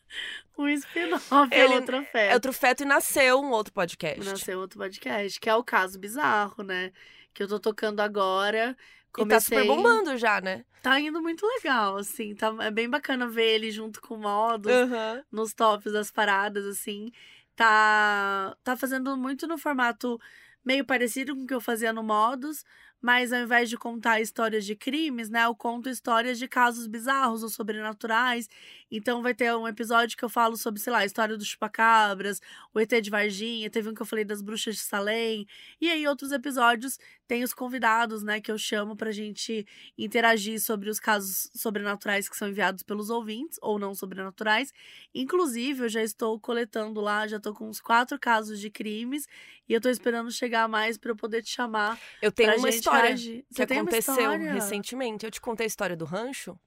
Um 0.56 0.68
spin-off 0.68 1.52
é 1.52 1.64
Ele- 1.64 1.74
outra 1.74 2.06
É 2.14 2.32
outro 2.34 2.52
feto 2.52 2.82
e 2.84 2.86
nasceu 2.86 3.40
um 3.40 3.50
outro 3.50 3.72
podcast. 3.72 4.24
Nasceu 4.24 4.60
outro 4.60 4.78
podcast, 4.78 5.40
que 5.40 5.50
é 5.50 5.56
o 5.56 5.64
caso 5.64 5.98
bizarro, 5.98 6.62
né? 6.62 6.92
Que 7.32 7.42
eu 7.42 7.48
tô 7.48 7.58
tocando 7.58 7.98
agora. 7.98 8.76
E 9.18 9.26
tá 9.26 9.40
super 9.40 9.64
Comecei- 9.64 9.76
bombando 9.76 10.16
já, 10.16 10.40
né? 10.40 10.64
Tá 10.82 11.00
indo 11.00 11.22
muito 11.22 11.46
legal, 11.46 11.96
assim. 11.96 12.34
Tá, 12.34 12.54
é 12.60 12.70
bem 12.70 12.88
bacana 12.90 13.26
ver 13.26 13.54
ele 13.54 13.70
junto 13.70 14.00
com 14.00 14.14
o 14.16 14.18
Modus 14.18 14.72
Aham. 14.72 15.22
nos 15.32 15.54
tops 15.54 15.92
das 15.92 16.10
paradas, 16.10 16.66
assim. 16.66 17.10
Tá, 17.56 18.56
tá 18.62 18.76
fazendo 18.76 19.16
muito 19.16 19.46
no 19.46 19.56
formato 19.56 20.20
meio 20.64 20.84
parecido 20.84 21.34
com 21.34 21.42
o 21.42 21.46
que 21.46 21.54
eu 21.54 21.60
fazia 21.60 21.92
no 21.92 22.02
Modus, 22.02 22.64
mas 23.00 23.32
ao 23.32 23.40
invés 23.40 23.68
de 23.68 23.76
contar 23.76 24.20
histórias 24.20 24.64
de 24.64 24.74
crimes, 24.74 25.28
né, 25.28 25.44
eu 25.44 25.54
conto 25.54 25.88
histórias 25.90 26.38
de 26.38 26.48
casos 26.48 26.86
bizarros 26.86 27.42
ou 27.42 27.50
sobrenaturais. 27.50 28.48
Então 28.90 29.22
vai 29.22 29.34
ter 29.34 29.54
um 29.54 29.68
episódio 29.68 30.16
que 30.16 30.24
eu 30.24 30.28
falo 30.28 30.56
sobre, 30.56 30.80
sei 30.80 30.90
lá, 30.92 31.00
a 31.00 31.04
história 31.04 31.36
do 31.36 31.44
chupacabras, 31.44 32.40
o 32.72 32.80
ET 32.80 33.00
de 33.00 33.10
Varginha, 33.10 33.68
teve 33.70 33.88
um 33.90 33.94
que 33.94 34.00
eu 34.02 34.06
falei 34.06 34.24
das 34.24 34.40
bruxas 34.42 34.74
de 34.76 34.80
Salem. 34.82 35.46
E 35.80 35.90
aí 35.90 36.06
outros 36.08 36.32
episódios 36.32 36.98
tem 37.26 37.42
os 37.42 37.54
convidados, 37.54 38.22
né, 38.22 38.40
que 38.40 38.50
eu 38.50 38.58
chamo 38.58 38.94
pra 38.96 39.10
gente 39.10 39.66
interagir 39.96 40.60
sobre 40.60 40.90
os 40.90 41.00
casos 41.00 41.50
sobrenaturais 41.54 42.28
que 42.28 42.36
são 42.36 42.48
enviados 42.48 42.82
pelos 42.82 43.10
ouvintes 43.10 43.58
ou 43.62 43.78
não 43.78 43.94
sobrenaturais. 43.94 44.72
Inclusive, 45.14 45.84
eu 45.84 45.88
já 45.88 46.02
estou 46.02 46.38
coletando 46.38 47.00
lá, 47.00 47.26
já 47.26 47.40
tô 47.40 47.54
com 47.54 47.68
uns 47.68 47.80
quatro 47.80 48.18
casos 48.18 48.60
de 48.60 48.70
crimes 48.70 49.26
e 49.68 49.72
eu 49.72 49.80
tô 49.80 49.88
esperando 49.88 50.30
chegar 50.30 50.68
mais 50.68 50.98
pra 50.98 51.10
eu 51.12 51.16
poder 51.16 51.42
te 51.42 51.50
chamar 51.50 51.98
Eu 52.20 52.30
tenho 52.30 52.56
uma 52.58 52.68
história 52.68 53.08
reagir. 53.08 53.44
que 53.48 53.54
Você 53.54 53.62
aconteceu 53.62 54.14
história? 54.14 54.52
recentemente. 54.54 55.24
Eu 55.24 55.30
te 55.30 55.40
contei 55.40 55.64
a 55.64 55.68
história 55.68 55.96
do 55.96 56.04
rancho? 56.04 56.58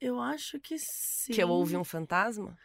Eu 0.00 0.20
acho 0.20 0.60
que 0.60 0.78
sim. 0.78 1.32
Que 1.32 1.42
eu 1.42 1.48
ouvi 1.48 1.76
um 1.76 1.84
fantasma? 1.84 2.56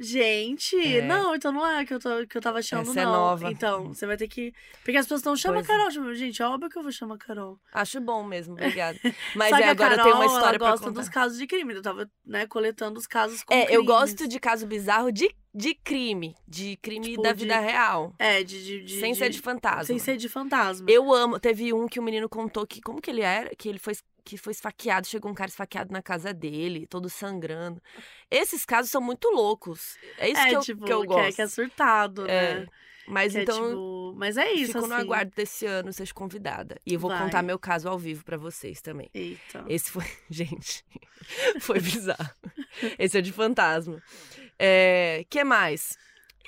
Gente, 0.00 0.76
É. 0.76 1.02
não, 1.02 1.34
então 1.34 1.50
não 1.52 1.66
é 1.66 1.84
que 1.84 1.92
eu, 1.92 1.98
tô, 1.98 2.26
que 2.26 2.36
eu 2.36 2.40
tava 2.40 2.58
achando, 2.60 2.90
Essa 2.90 3.00
é 3.00 3.04
não. 3.04 3.12
nova. 3.12 3.50
Então, 3.50 3.88
você 3.94 4.06
vai 4.06 4.16
ter 4.16 4.28
que. 4.28 4.52
Porque 4.84 4.96
as 4.96 5.04
pessoas 5.06 5.20
estão 5.20 5.36
chamando 5.36 5.58
a 5.58 5.66
Pois 5.66 5.68
é. 5.70 5.78
Carol. 5.78 5.90
chama- 5.90 6.14
Gente, 6.14 6.40
é 6.42 6.46
óbvio 6.46 6.68
que 6.70 6.78
eu 6.78 6.82
vou 6.82 6.92
chamar 6.92 7.16
a 7.16 7.18
Carol. 7.18 7.58
Acho 7.72 8.00
bom 8.00 8.22
mesmo, 8.24 8.54
obrigada. 8.54 8.98
Mas 9.34 9.52
é, 9.52 9.64
a 9.64 9.70
agora 9.70 9.96
Carol, 9.96 9.98
eu 9.98 10.04
tenho 10.04 10.16
uma 10.16 10.26
história 10.26 10.48
ela 10.56 10.58
pra 10.58 10.70
gosta 10.70 10.86
contar. 10.86 11.00
dos 11.00 11.08
casos 11.08 11.38
de 11.38 11.46
crime. 11.46 11.74
Eu 11.74 11.82
tava, 11.82 12.10
né, 12.24 12.46
coletando 12.46 12.98
os 12.98 13.06
casos 13.06 13.42
com 13.42 13.52
É, 13.52 13.62
eu 13.64 13.66
crimes. 13.66 13.86
gosto 13.86 14.28
de 14.28 14.38
caso 14.40 14.66
bizarro 14.66 15.10
de, 15.12 15.28
de 15.54 15.74
crime. 15.74 16.34
De 16.46 16.76
crime 16.76 17.06
Tipo, 17.10 17.22
da 17.22 17.32
de- 17.32 17.42
vida 17.44 17.58
real. 17.58 18.14
É, 18.18 18.42
de. 18.42 18.64
de, 18.64 18.84
de 18.84 19.00
sem 19.00 19.14
ser 19.14 19.30
de 19.30 19.40
fantasma. 19.40 19.84
Sem 19.84 19.98
ser 19.98 20.16
de 20.16 20.28
fantasma. 20.28 20.86
Eu 20.90 21.12
amo. 21.12 21.38
Teve 21.40 21.72
um 21.72 21.86
que 21.88 21.98
o 21.98 22.02
menino 22.02 22.28
contou 22.28 22.66
que. 22.66 22.80
Como 22.80 23.00
que 23.00 23.10
ele 23.10 23.22
era? 23.22 23.50
Que 23.56 23.68
ele 23.68 23.78
foi. 23.78 23.94
Que 24.28 24.36
foi 24.36 24.50
esfaqueado, 24.52 25.06
chegou 25.06 25.30
um 25.30 25.34
cara 25.34 25.48
esfaqueado 25.48 25.90
na 25.90 26.02
casa 26.02 26.34
dele, 26.34 26.86
todo 26.86 27.08
sangrando. 27.08 27.82
Esses 28.30 28.66
casos 28.66 28.90
são 28.90 29.00
muito 29.00 29.30
loucos. 29.30 29.96
É 30.18 30.28
isso 30.28 30.40
é, 30.40 30.48
que, 30.50 30.56
eu, 30.56 30.60
tipo, 30.60 30.84
que 30.84 30.92
eu 30.92 31.04
gosto. 31.04 31.20
Que 31.22 31.28
é, 31.28 31.32
que 31.32 31.42
é 31.42 31.46
surtado, 31.48 32.26
É, 32.28 32.60
né? 32.60 32.66
Mas 33.06 33.32
Que 33.32 33.38
é, 33.38 33.42
então, 33.42 33.68
tipo, 33.70 34.14
Mas 34.18 34.36
é 34.36 34.52
isso, 34.52 34.66
fico 34.66 34.80
assim. 34.80 34.88
no 34.88 34.94
aguardo 34.94 35.32
desse 35.34 35.64
ano, 35.64 35.90
seja 35.94 36.12
convidada. 36.12 36.78
E 36.84 36.92
eu 36.92 37.00
vou 37.00 37.10
Vai. 37.10 37.22
contar 37.22 37.42
meu 37.42 37.58
caso 37.58 37.88
ao 37.88 37.98
vivo 37.98 38.22
pra 38.22 38.36
vocês 38.36 38.82
também. 38.82 39.08
Eita. 39.14 39.64
Esse 39.66 39.90
foi. 39.90 40.04
Gente, 40.28 40.84
foi 41.60 41.80
bizarro. 41.80 42.30
Esse 42.98 43.16
é 43.16 43.22
de 43.22 43.32
fantasma. 43.32 44.02
É, 44.58 45.24
que 45.30 45.42
mais? 45.42 45.96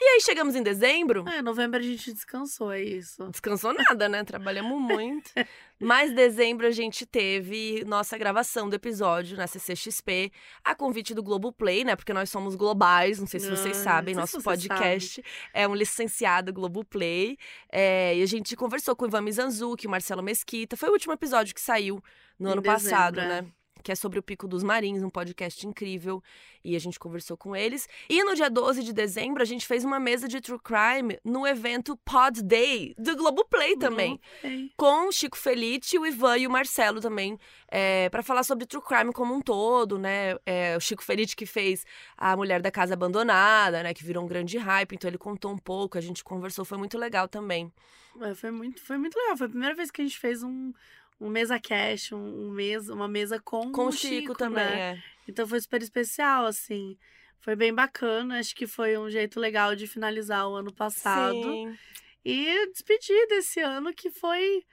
E 0.03 0.05
aí 0.05 0.21
chegamos 0.23 0.57
em 0.57 0.63
dezembro. 0.63 1.29
É, 1.29 1.43
novembro 1.43 1.79
a 1.79 1.83
gente 1.83 2.11
descansou, 2.15 2.73
é 2.73 2.81
isso. 2.81 3.29
Descansou 3.29 3.75
nada, 3.75 4.09
né? 4.09 4.25
Trabalhamos 4.25 4.81
muito. 4.81 5.31
Mas 5.79 6.15
dezembro 6.15 6.67
a 6.67 6.71
gente 6.71 7.05
teve 7.05 7.85
nossa 7.85 8.17
gravação 8.17 8.69
do 8.71 8.75
episódio 8.75 9.37
na 9.37 9.47
CCXP, 9.47 10.33
a 10.65 10.75
convite 10.75 11.13
do 11.13 11.23
Globoplay, 11.23 11.85
né? 11.85 11.97
Porque 11.97 12.15
nós 12.15 12.31
somos 12.31 12.55
globais, 12.55 13.19
não 13.19 13.27
sei 13.27 13.41
se 13.41 13.51
vocês 13.51 13.79
Ah, 13.81 13.85
sabem, 13.85 14.15
nosso 14.15 14.43
podcast 14.43 15.23
é 15.53 15.69
um 15.69 15.75
licenciado 15.75 16.51
Globoplay. 16.51 17.37
É, 17.71 18.17
e 18.17 18.23
a 18.23 18.27
gente 18.27 18.57
conversou 18.57 18.97
com 18.97 19.05
o 19.05 19.09
Ivan 19.09 19.21
Mizanzuki, 19.21 19.87
o 19.87 19.91
Marcelo 19.91 20.23
Mesquita. 20.23 20.79
Foi 20.79 20.89
o 20.89 20.93
último 20.93 21.13
episódio 21.13 21.55
que 21.55 21.61
saiu 21.61 22.03
no 22.39 22.49
Em 22.49 22.53
ano 22.53 22.63
dezembro, 22.63 22.91
passado, 22.91 23.21
é. 23.21 23.45
Que 23.83 23.93
é 23.93 23.95
sobre 23.95 24.19
o 24.19 24.23
Pico 24.23 24.47
dos 24.47 24.63
Marins, 24.63 25.03
um 25.03 25.11
podcast 25.11 25.67
incrível. 25.67 26.23
E 26.63 26.77
a 26.77 26.79
gente 26.79 26.99
conversou 26.99 27.37
com 27.37 27.57
eles. 27.57 27.89
E 28.09 28.23
no 28.23 28.35
dia 28.35 28.51
12 28.51 28.83
de 28.83 28.93
dezembro, 28.93 29.43
a 29.43 29.47
gente 29.47 29.67
fez 29.67 29.85
uma 29.85 29.99
mesa 29.99 30.29
de 30.29 30.41
True 30.41 30.59
Crime 30.59 31.19
no 31.25 31.47
evento 31.47 31.97
Pod 32.05 32.43
Day, 32.43 32.95
do 32.99 33.17
Globoplay 33.17 33.77
também 33.77 34.21
Ei. 34.43 34.71
com 34.77 35.09
o 35.09 35.13
Chico 35.13 35.37
Felice, 35.37 35.99
o 35.99 36.07
Ivan 36.07 36.39
e 36.39 36.47
o 36.47 36.51
Marcelo 36.51 37.01
também, 37.01 37.39
é, 37.69 38.09
para 38.11 38.23
falar 38.23 38.43
sobre 38.43 38.67
true 38.67 38.83
crime 38.83 39.13
como 39.13 39.35
um 39.35 39.41
todo, 39.41 39.99
né? 39.99 40.37
É, 40.45 40.77
o 40.77 40.81
Chico 40.81 41.03
Felice 41.03 41.35
que 41.35 41.47
fez 41.47 41.85
a 42.17 42.37
Mulher 42.37 42.61
da 42.61 42.71
Casa 42.71 42.95
Abandonada, 42.95 43.83
né? 43.83 43.95
Que 43.95 44.05
virou 44.05 44.25
um 44.25 44.27
grande 44.27 44.59
hype, 44.59 44.95
então 44.95 45.09
ele 45.09 45.19
contou 45.19 45.53
um 45.53 45.59
pouco, 45.59 45.97
a 45.97 46.01
gente 46.01 46.23
conversou, 46.23 46.65
foi 46.65 46.79
muito 46.79 46.99
legal 46.99 47.29
também. 47.29 47.73
É, 48.21 48.35
foi, 48.35 48.51
muito, 48.51 48.81
foi 48.83 48.99
muito 48.99 49.17
legal. 49.17 49.37
Foi 49.37 49.47
a 49.47 49.51
primeira 49.51 49.75
vez 49.75 49.91
que 49.91 50.03
a 50.03 50.05
gente 50.05 50.19
fez 50.19 50.43
um, 50.43 50.73
um 51.21 51.29
mesa 51.29 51.61
cash, 51.61 52.13
um, 52.13 52.51
mesa, 52.51 52.95
uma 52.95 53.07
mesa 53.07 53.39
com, 53.39 53.71
Com 53.71 53.85
o 53.85 53.89
o 53.89 53.93
Chico, 53.93 54.35
também, 54.35 54.65
né? 54.65 54.81
é. 54.93 55.03
Então 55.29 55.47
foi 55.47 55.61
super 55.61 55.83
especial, 55.83 56.47
assim. 56.47 56.97
Foi 57.41 57.55
bem 57.55 57.73
bacana. 57.75 58.39
Acho 58.39 58.55
que 58.55 58.67
foi 58.67 58.99
um 58.99 59.11
jeito 59.11 59.39
legal 59.39 59.77
de 59.77 59.87
finalizar 59.87 60.49
o 60.49 60.55
ano 60.55 60.73
passado. 60.73 61.43
Sim. 61.43 61.77
E 62.25 62.67
despedir 62.73 63.27
desse 63.29 63.61
ano 63.61 63.93
que 63.95 64.11
foi 64.11 64.65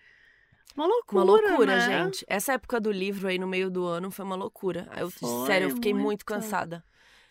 uma 0.75 0.85
loucura. 0.85 1.23
Uma 1.23 1.23
loucura, 1.23 1.75
né? 1.77 2.03
gente. 2.03 2.25
Essa 2.27 2.53
época 2.53 2.79
do 2.79 2.91
livro 2.91 3.27
aí 3.27 3.39
no 3.39 3.47
meio 3.47 3.69
do 3.69 3.85
ano 3.85 4.11
foi 4.11 4.23
uma 4.25 4.35
loucura. 4.35 4.87
Eu, 4.97 5.09
Foi 5.09 5.47
sério, 5.47 5.69
eu 5.69 5.75
fiquei 5.75 5.93
muito 5.93 6.05
muito. 6.05 6.25
cansada. 6.25 6.83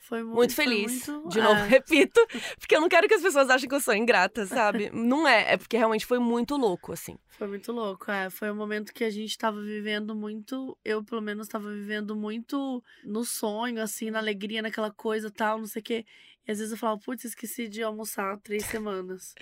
Foi 0.09 0.22
muito, 0.22 0.36
Muito 0.36 0.54
foi 0.54 0.64
feliz. 0.64 1.09
muito- 1.09 1.28
De 1.30 1.40
novo, 1.42 1.61
é. 1.61 1.66
repito, 1.68 2.20
porque 2.61 2.76
eu 2.76 2.80
não 2.80 2.88
quero 2.88 3.09
que 3.09 3.14
as 3.14 3.22
pessoas 3.22 3.50
achem 3.50 3.68
que 3.68 3.74
eu 3.74 3.80
sou 3.80 3.92
ingrata, 3.92 4.46
sabe? 4.46 4.88
Não 4.94 5.26
é, 5.26 5.54
é 5.54 5.57
porque 5.57 5.76
realmente 5.76 6.07
foi 6.07 6.20
muito 6.20 6.57
louco, 6.57 6.92
assim. 6.92 7.16
Foi 7.30 7.48
muito 7.48 7.72
louco, 7.72 8.09
é. 8.11 8.30
Foi 8.30 8.48
um 8.50 8.54
momento 8.54 8.94
que 8.94 9.02
a 9.02 9.11
gente 9.11 9.36
tava 9.36 9.61
vivendo 9.61 10.14
muito. 10.14 10.78
Eu, 10.84 11.02
pelo 11.02 11.20
menos, 11.20 11.48
tava 11.48 11.68
vivendo 11.72 12.14
muito 12.14 12.80
no 13.04 13.24
sonho, 13.24 13.82
assim, 13.82 14.11
na 14.11 14.20
alegria, 14.20 14.62
naquela 14.62 14.92
coisa 14.92 15.28
tal, 15.28 15.59
não 15.59 15.66
sei 15.66 15.80
o 15.80 15.84
quê. 15.84 16.07
E 16.47 16.53
às 16.53 16.59
vezes 16.59 16.72
eu 16.72 16.78
falava, 16.78 17.01
putz, 17.01 17.24
esqueci 17.24 17.68
de 17.68 17.82
almoçar 17.82 18.38
três 18.38 18.64
semanas. 18.66 19.34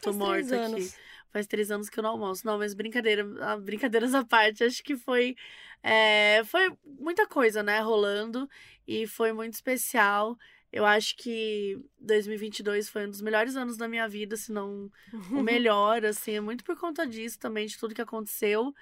Tô 0.00 0.12
morta 0.12 0.66
aqui. 0.66 0.92
Faz 1.32 1.46
três 1.46 1.70
anos 1.70 1.88
que 1.88 1.98
eu 1.98 2.02
não 2.02 2.10
almoço. 2.10 2.46
Não, 2.46 2.58
mas 2.58 2.74
brincadeira, 2.74 3.24
brincadeiras 3.58 4.14
à 4.14 4.24
parte, 4.24 4.64
acho 4.64 4.82
que 4.82 4.96
foi. 4.96 5.36
é, 5.82 6.42
foi 6.44 6.70
muita 6.84 7.26
coisa, 7.26 7.62
né, 7.62 7.80
rolando. 7.80 8.48
E 8.86 9.06
foi 9.06 9.32
muito 9.32 9.54
especial. 9.54 10.36
Eu 10.72 10.86
acho 10.86 11.16
que 11.16 11.78
2022 11.98 12.88
foi 12.88 13.06
um 13.06 13.10
dos 13.10 13.20
melhores 13.20 13.56
anos 13.56 13.76
da 13.76 13.88
minha 13.88 14.08
vida, 14.08 14.36
se 14.36 14.52
não 14.52 14.90
o 15.32 15.42
melhor, 15.42 16.04
assim, 16.04 16.32
é 16.32 16.40
muito 16.40 16.62
por 16.62 16.78
conta 16.78 17.06
disso 17.06 17.38
também, 17.38 17.66
de 17.66 17.76
tudo 17.76 17.94
que 17.94 18.00
aconteceu, 18.00 18.72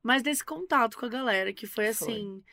mas 0.00 0.22
desse 0.22 0.44
contato 0.44 0.96
com 0.96 1.06
a 1.06 1.08
galera, 1.08 1.52
que 1.52 1.66
foi 1.66 1.92
Foi. 1.92 2.12
assim. 2.12 2.44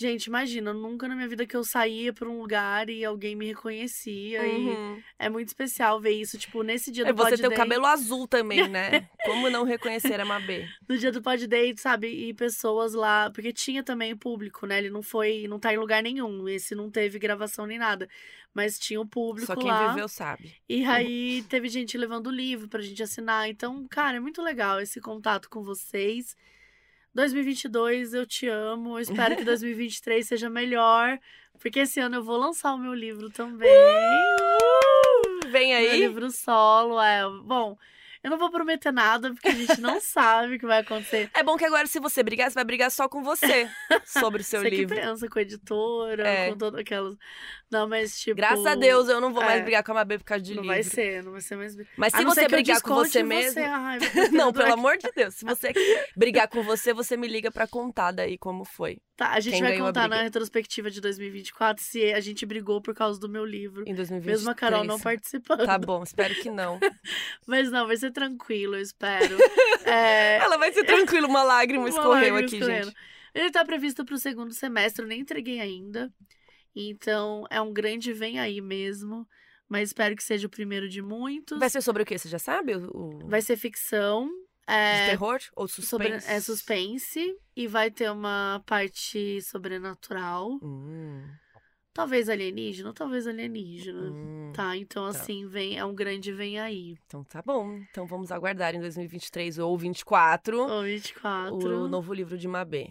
Gente, 0.00 0.28
imagina, 0.28 0.72
nunca 0.72 1.06
na 1.06 1.14
minha 1.14 1.28
vida 1.28 1.44
que 1.44 1.54
eu 1.54 1.62
saía 1.62 2.10
pra 2.10 2.26
um 2.26 2.40
lugar 2.40 2.88
e 2.88 3.04
alguém 3.04 3.36
me 3.36 3.46
reconhecia. 3.48 4.40
Uhum. 4.42 4.96
E 4.96 5.02
é 5.18 5.28
muito 5.28 5.48
especial 5.48 6.00
ver 6.00 6.12
isso, 6.12 6.38
tipo, 6.38 6.62
nesse 6.62 6.90
dia 6.90 7.04
É 7.04 7.12
do 7.12 7.16
você 7.18 7.32
Pod 7.32 7.40
ter 7.42 7.46
o 7.46 7.50
Day- 7.50 7.58
cabelo 7.58 7.84
azul 7.84 8.26
também, 8.26 8.66
né? 8.66 9.10
Como 9.26 9.50
não 9.50 9.62
reconhecer 9.62 10.18
a 10.18 10.24
Mabê? 10.24 10.66
No 10.88 10.96
dia 10.96 11.12
do 11.12 11.20
Pod 11.20 11.46
Date, 11.46 11.82
sabe? 11.82 12.06
E 12.08 12.32
pessoas 12.32 12.94
lá. 12.94 13.30
Porque 13.30 13.52
tinha 13.52 13.82
também 13.82 14.16
público, 14.16 14.66
né? 14.66 14.78
Ele 14.78 14.88
não 14.88 15.02
foi. 15.02 15.46
Não 15.46 15.58
tá 15.58 15.74
em 15.74 15.76
lugar 15.76 16.02
nenhum. 16.02 16.48
Esse 16.48 16.74
não 16.74 16.90
teve 16.90 17.18
gravação 17.18 17.66
nem 17.66 17.78
nada. 17.78 18.08
Mas 18.54 18.78
tinha 18.78 18.98
o 19.00 19.06
público 19.06 19.46
Só 19.48 19.54
quem 19.54 19.68
lá. 19.68 19.88
viveu 19.92 20.08
sabe. 20.08 20.54
E 20.66 20.82
aí 20.84 21.44
teve 21.50 21.68
gente 21.68 21.98
levando 21.98 22.28
o 22.28 22.32
livro 22.32 22.68
pra 22.68 22.80
gente 22.80 23.02
assinar. 23.02 23.50
Então, 23.50 23.86
cara, 23.88 24.16
é 24.16 24.20
muito 24.20 24.40
legal 24.40 24.80
esse 24.80 24.98
contato 24.98 25.50
com 25.50 25.62
vocês. 25.62 26.34
2022, 27.14 28.14
eu 28.14 28.26
te 28.26 28.48
amo. 28.48 28.96
Eu 28.96 29.00
espero 29.00 29.36
que 29.36 29.44
2023 29.44 30.26
seja 30.26 30.48
melhor. 30.48 31.18
Porque 31.58 31.80
esse 31.80 32.00
ano 32.00 32.16
eu 32.16 32.22
vou 32.24 32.38
lançar 32.38 32.72
o 32.72 32.78
meu 32.78 32.94
livro 32.94 33.28
também. 33.30 33.68
Vem 35.50 35.70
Meu 35.70 35.90
aí. 35.90 36.00
livro 36.00 36.30
solo. 36.30 37.00
É, 37.00 37.22
bom, 37.44 37.76
eu 38.22 38.30
não 38.30 38.38
vou 38.38 38.50
prometer 38.50 38.92
nada, 38.92 39.32
porque 39.32 39.48
a 39.48 39.54
gente 39.54 39.80
não 39.80 40.00
sabe 40.00 40.56
o 40.56 40.58
que 40.58 40.66
vai 40.66 40.80
acontecer. 40.80 41.30
É 41.34 41.42
bom 41.42 41.56
que 41.56 41.64
agora, 41.64 41.86
se 41.86 41.98
você 42.00 42.22
brigar, 42.22 42.50
você 42.50 42.54
vai 42.54 42.64
brigar 42.64 42.90
só 42.90 43.08
com 43.08 43.22
você 43.22 43.68
sobre 44.06 44.42
o 44.42 44.44
seu 44.44 44.60
Você 44.62 44.70
livro. 44.70 44.94
que 44.94 45.00
pensa 45.00 45.28
com 45.28 45.38
a 45.38 45.42
editora, 45.42 46.26
É. 46.28 46.50
com 46.50 46.58
todas 46.58 46.80
aquelas. 46.80 47.16
Não, 47.70 47.88
mas 47.88 48.18
tipo. 48.18 48.36
Graças 48.36 48.66
a 48.66 48.74
Deus, 48.74 49.08
eu 49.08 49.20
não 49.20 49.32
vou 49.32 49.42
mais 49.44 49.60
é. 49.60 49.62
brigar 49.62 49.84
com 49.84 49.92
a 49.92 49.94
Mabê 49.94 50.18
por 50.18 50.24
causa 50.24 50.42
de 50.42 50.54
Não 50.54 50.62
livro. 50.62 50.74
vai 50.74 50.82
ser, 50.82 51.22
não 51.22 51.32
vai 51.32 51.40
ser 51.40 51.56
mais. 51.56 51.76
Mas 51.96 52.12
se 52.12 52.24
não 52.24 52.34
você 52.34 52.48
brigar 52.48 52.82
com 52.82 52.94
você 52.94 53.22
mesmo. 53.22 53.60
Ai, 53.64 53.98
Não, 54.32 54.52
pelo 54.52 54.64
aqui. 54.64 54.72
amor 54.72 54.96
de 54.98 55.10
Deus. 55.14 55.34
Se 55.36 55.44
você 55.44 55.72
brigar 56.16 56.48
com 56.48 56.62
você, 56.64 56.92
você 56.92 57.16
me 57.16 57.28
liga 57.28 57.50
pra 57.50 57.68
contar 57.68 58.10
daí 58.10 58.36
como 58.36 58.64
foi. 58.64 58.98
Tá, 59.16 59.32
a 59.32 59.40
gente 59.40 59.52
Quem 59.54 59.62
vai 59.62 59.78
contar 59.78 60.08
na 60.08 60.22
retrospectiva 60.22 60.90
de 60.90 61.00
2024 61.00 61.84
se 61.84 62.12
a 62.12 62.20
gente 62.20 62.44
brigou 62.46 62.80
por 62.80 62.94
causa 62.94 63.20
do 63.20 63.28
meu 63.28 63.44
livro. 63.44 63.84
Em 63.86 63.94
2023. 63.94 64.38
Mesmo 64.38 64.50
a 64.50 64.54
Carol 64.54 64.82
não 64.82 64.98
participando. 64.98 65.64
Tá 65.64 65.78
bom, 65.78 66.02
espero 66.02 66.34
que 66.36 66.50
não. 66.50 66.80
Mas 67.46 67.70
não, 67.70 67.86
vai 67.86 67.96
ser 67.98 68.09
tranquilo, 68.10 68.74
eu 68.76 68.80
espero. 68.82 69.36
É, 69.82 70.36
Ela 70.36 70.58
vai 70.58 70.70
ser 70.72 70.84
tranquila, 70.84 71.26
uma 71.26 71.42
lágrima 71.42 71.82
Uma 71.84 71.88
escorreu 71.88 72.10
lágrima 72.10 72.38
aqui, 72.40 72.56
escorrendo. 72.58 72.84
gente. 72.86 72.96
Ele 73.34 73.50
tá 73.50 73.64
previsto 73.64 74.04
pro 74.04 74.18
segundo 74.18 74.52
semestre, 74.52 75.02
eu 75.02 75.08
nem 75.08 75.20
entreguei 75.20 75.58
ainda. 75.58 76.12
Então, 76.76 77.44
é 77.50 77.60
um 77.60 77.72
grande 77.72 78.12
vem 78.12 78.38
aí 78.38 78.60
mesmo. 78.60 79.26
Mas 79.68 79.88
espero 79.88 80.14
que 80.16 80.22
seja 80.22 80.46
o 80.46 80.50
primeiro 80.50 80.88
de 80.88 81.00
muitos. 81.00 81.58
Vai 81.58 81.70
ser 81.70 81.80
sobre 81.80 82.02
o 82.02 82.06
quê? 82.06 82.18
Você 82.18 82.28
já 82.28 82.38
sabe? 82.38 82.74
O, 82.76 83.26
Vai 83.28 83.40
ser 83.40 83.56
ficção. 83.56 84.26
De 84.68 84.74
É, 84.76 85.06
terror 85.10 85.38
ou 85.56 85.66
sobre, 85.66 86.08
suspense? 86.08 86.30
é 86.30 86.40
suspense. 86.40 87.36
E 87.56 87.66
vai 87.66 87.90
ter 87.90 88.10
uma 88.10 88.62
parte 88.66 89.40
sobrenatural. 89.42 90.58
Hum, 90.62 91.24
Talvez 91.92 92.28
alienígena, 92.28 92.92
talvez 92.92 93.26
alienígena. 93.26 94.00
hum. 94.12 94.52
Tá, 94.54 94.76
então 94.76 95.04
Tá. 95.04 95.10
assim, 95.10 95.46
vem, 95.48 95.78
é 95.78 95.84
um 95.84 95.94
grande 95.94 96.32
vem 96.32 96.58
aí. 96.58 96.96
Então 97.06 97.24
tá 97.24 97.42
bom. 97.44 97.78
Então 97.90 98.06
vamos 98.06 98.30
aguardar 98.30 98.74
em 98.74 98.80
2023 98.80 99.58
ou 99.58 99.76
24 99.76 100.60
Ou 100.60 100.82
24. 100.82 101.56
o 101.56 101.88
novo 101.88 102.12
livro 102.14 102.38
de 102.38 102.46
Mabê. 102.48 102.90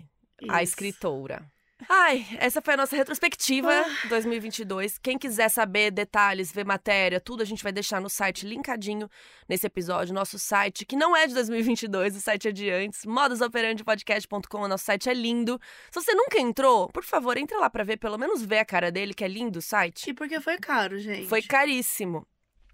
A 0.49 0.61
Isso. 0.63 0.71
escritora. 0.73 1.45
Ai, 1.87 2.25
essa 2.39 2.61
foi 2.61 2.73
a 2.73 2.77
nossa 2.77 2.95
retrospectiva 2.95 3.71
Ah. 3.71 4.07
2022. 4.09 4.97
Quem 4.97 5.17
quiser 5.17 5.49
saber 5.49 5.91
detalhes, 5.91 6.51
ver 6.51 6.65
matéria, 6.65 7.21
tudo 7.21 7.41
a 7.41 7.45
gente 7.45 7.63
vai 7.63 7.71
deixar 7.71 8.01
no 8.01 8.09
site 8.09 8.45
linkadinho 8.45 9.09
nesse 9.47 9.65
episódio. 9.65 10.13
Nosso 10.13 10.37
site, 10.37 10.85
que 10.85 10.95
não 10.95 11.15
é 11.15 11.25
de 11.25 11.33
2022, 11.33 12.17
o 12.17 12.21
site 12.21 12.49
é 12.49 12.51
de 12.51 12.69
antes, 12.69 13.05
modusoperandipodcast.com, 13.05 14.57
o 14.61 14.67
nosso 14.67 14.83
site 14.85 15.09
é 15.09 15.13
lindo. 15.13 15.59
Se 15.89 16.01
você 16.01 16.13
nunca 16.13 16.39
entrou, 16.39 16.89
por 16.89 17.03
favor, 17.03 17.37
entra 17.37 17.57
lá 17.57 17.69
pra 17.69 17.83
ver, 17.83 17.97
pelo 17.97 18.17
menos 18.17 18.41
ver 18.43 18.59
a 18.59 18.65
cara 18.65 18.91
dele, 18.91 19.13
que 19.13 19.23
é 19.23 19.27
lindo 19.27 19.59
o 19.59 19.61
site. 19.61 20.09
E 20.09 20.13
porque 20.13 20.39
foi 20.41 20.57
caro, 20.57 20.99
gente. 20.99 21.27
Foi 21.27 21.41
caríssimo. 21.41 22.27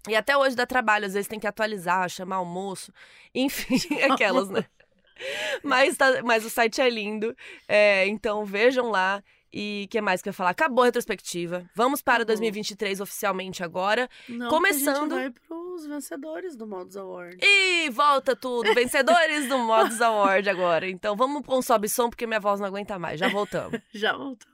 E 0.08 0.14
até 0.14 0.36
hoje 0.36 0.54
dá 0.56 0.66
trabalho, 0.66 1.06
às 1.06 1.14
vezes 1.14 1.26
tem 1.28 1.38
que 1.40 1.46
atualizar, 1.48 2.08
chamar 2.08 2.36
almoço, 2.36 2.92
enfim, 3.34 3.76
aquelas, 4.10 4.48
né? 4.50 4.64
Mas, 5.62 5.96
tá- 5.96 6.22
mas 6.24 6.44
o 6.44 6.50
site 6.50 6.80
é 6.80 6.88
lindo, 6.90 7.34
é, 7.68 8.06
então 8.06 8.44
vejam 8.44 8.90
lá. 8.90 9.22
E 9.58 9.84
o 9.86 9.88
que 9.90 10.00
mais 10.02 10.20
que 10.20 10.28
eu 10.28 10.30
ia 10.30 10.34
falar? 10.34 10.50
Acabou 10.50 10.82
a 10.82 10.86
retrospectiva. 10.86 11.64
Vamos 11.74 12.02
para 12.02 12.16
Acabou. 12.24 12.26
2023 12.34 13.00
oficialmente 13.00 13.62
agora. 13.64 14.06
Não, 14.28 14.48
Começando- 14.48 15.14
A 15.14 15.22
gente 15.22 15.32
vai 15.32 15.48
pros 15.48 15.86
vencedores 15.86 16.56
do 16.56 16.66
Modus 16.66 16.94
Award. 16.96 17.38
E 17.40 17.88
volta 17.88 18.36
tudo! 18.36 18.74
Vencedores 18.74 19.48
do 19.48 19.56
Modus 19.58 20.02
Award 20.02 20.50
agora. 20.50 20.90
Então 20.90 21.16
vamos 21.16 21.40
pôr 21.42 21.56
um 21.58 21.62
sobe 21.62 21.88
som, 21.88 22.10
porque 22.10 22.26
minha 22.26 22.40
voz 22.40 22.60
não 22.60 22.66
aguenta 22.66 22.98
mais. 22.98 23.18
Já 23.18 23.28
voltamos. 23.30 23.80
Já 23.94 24.14
voltou. 24.14 24.50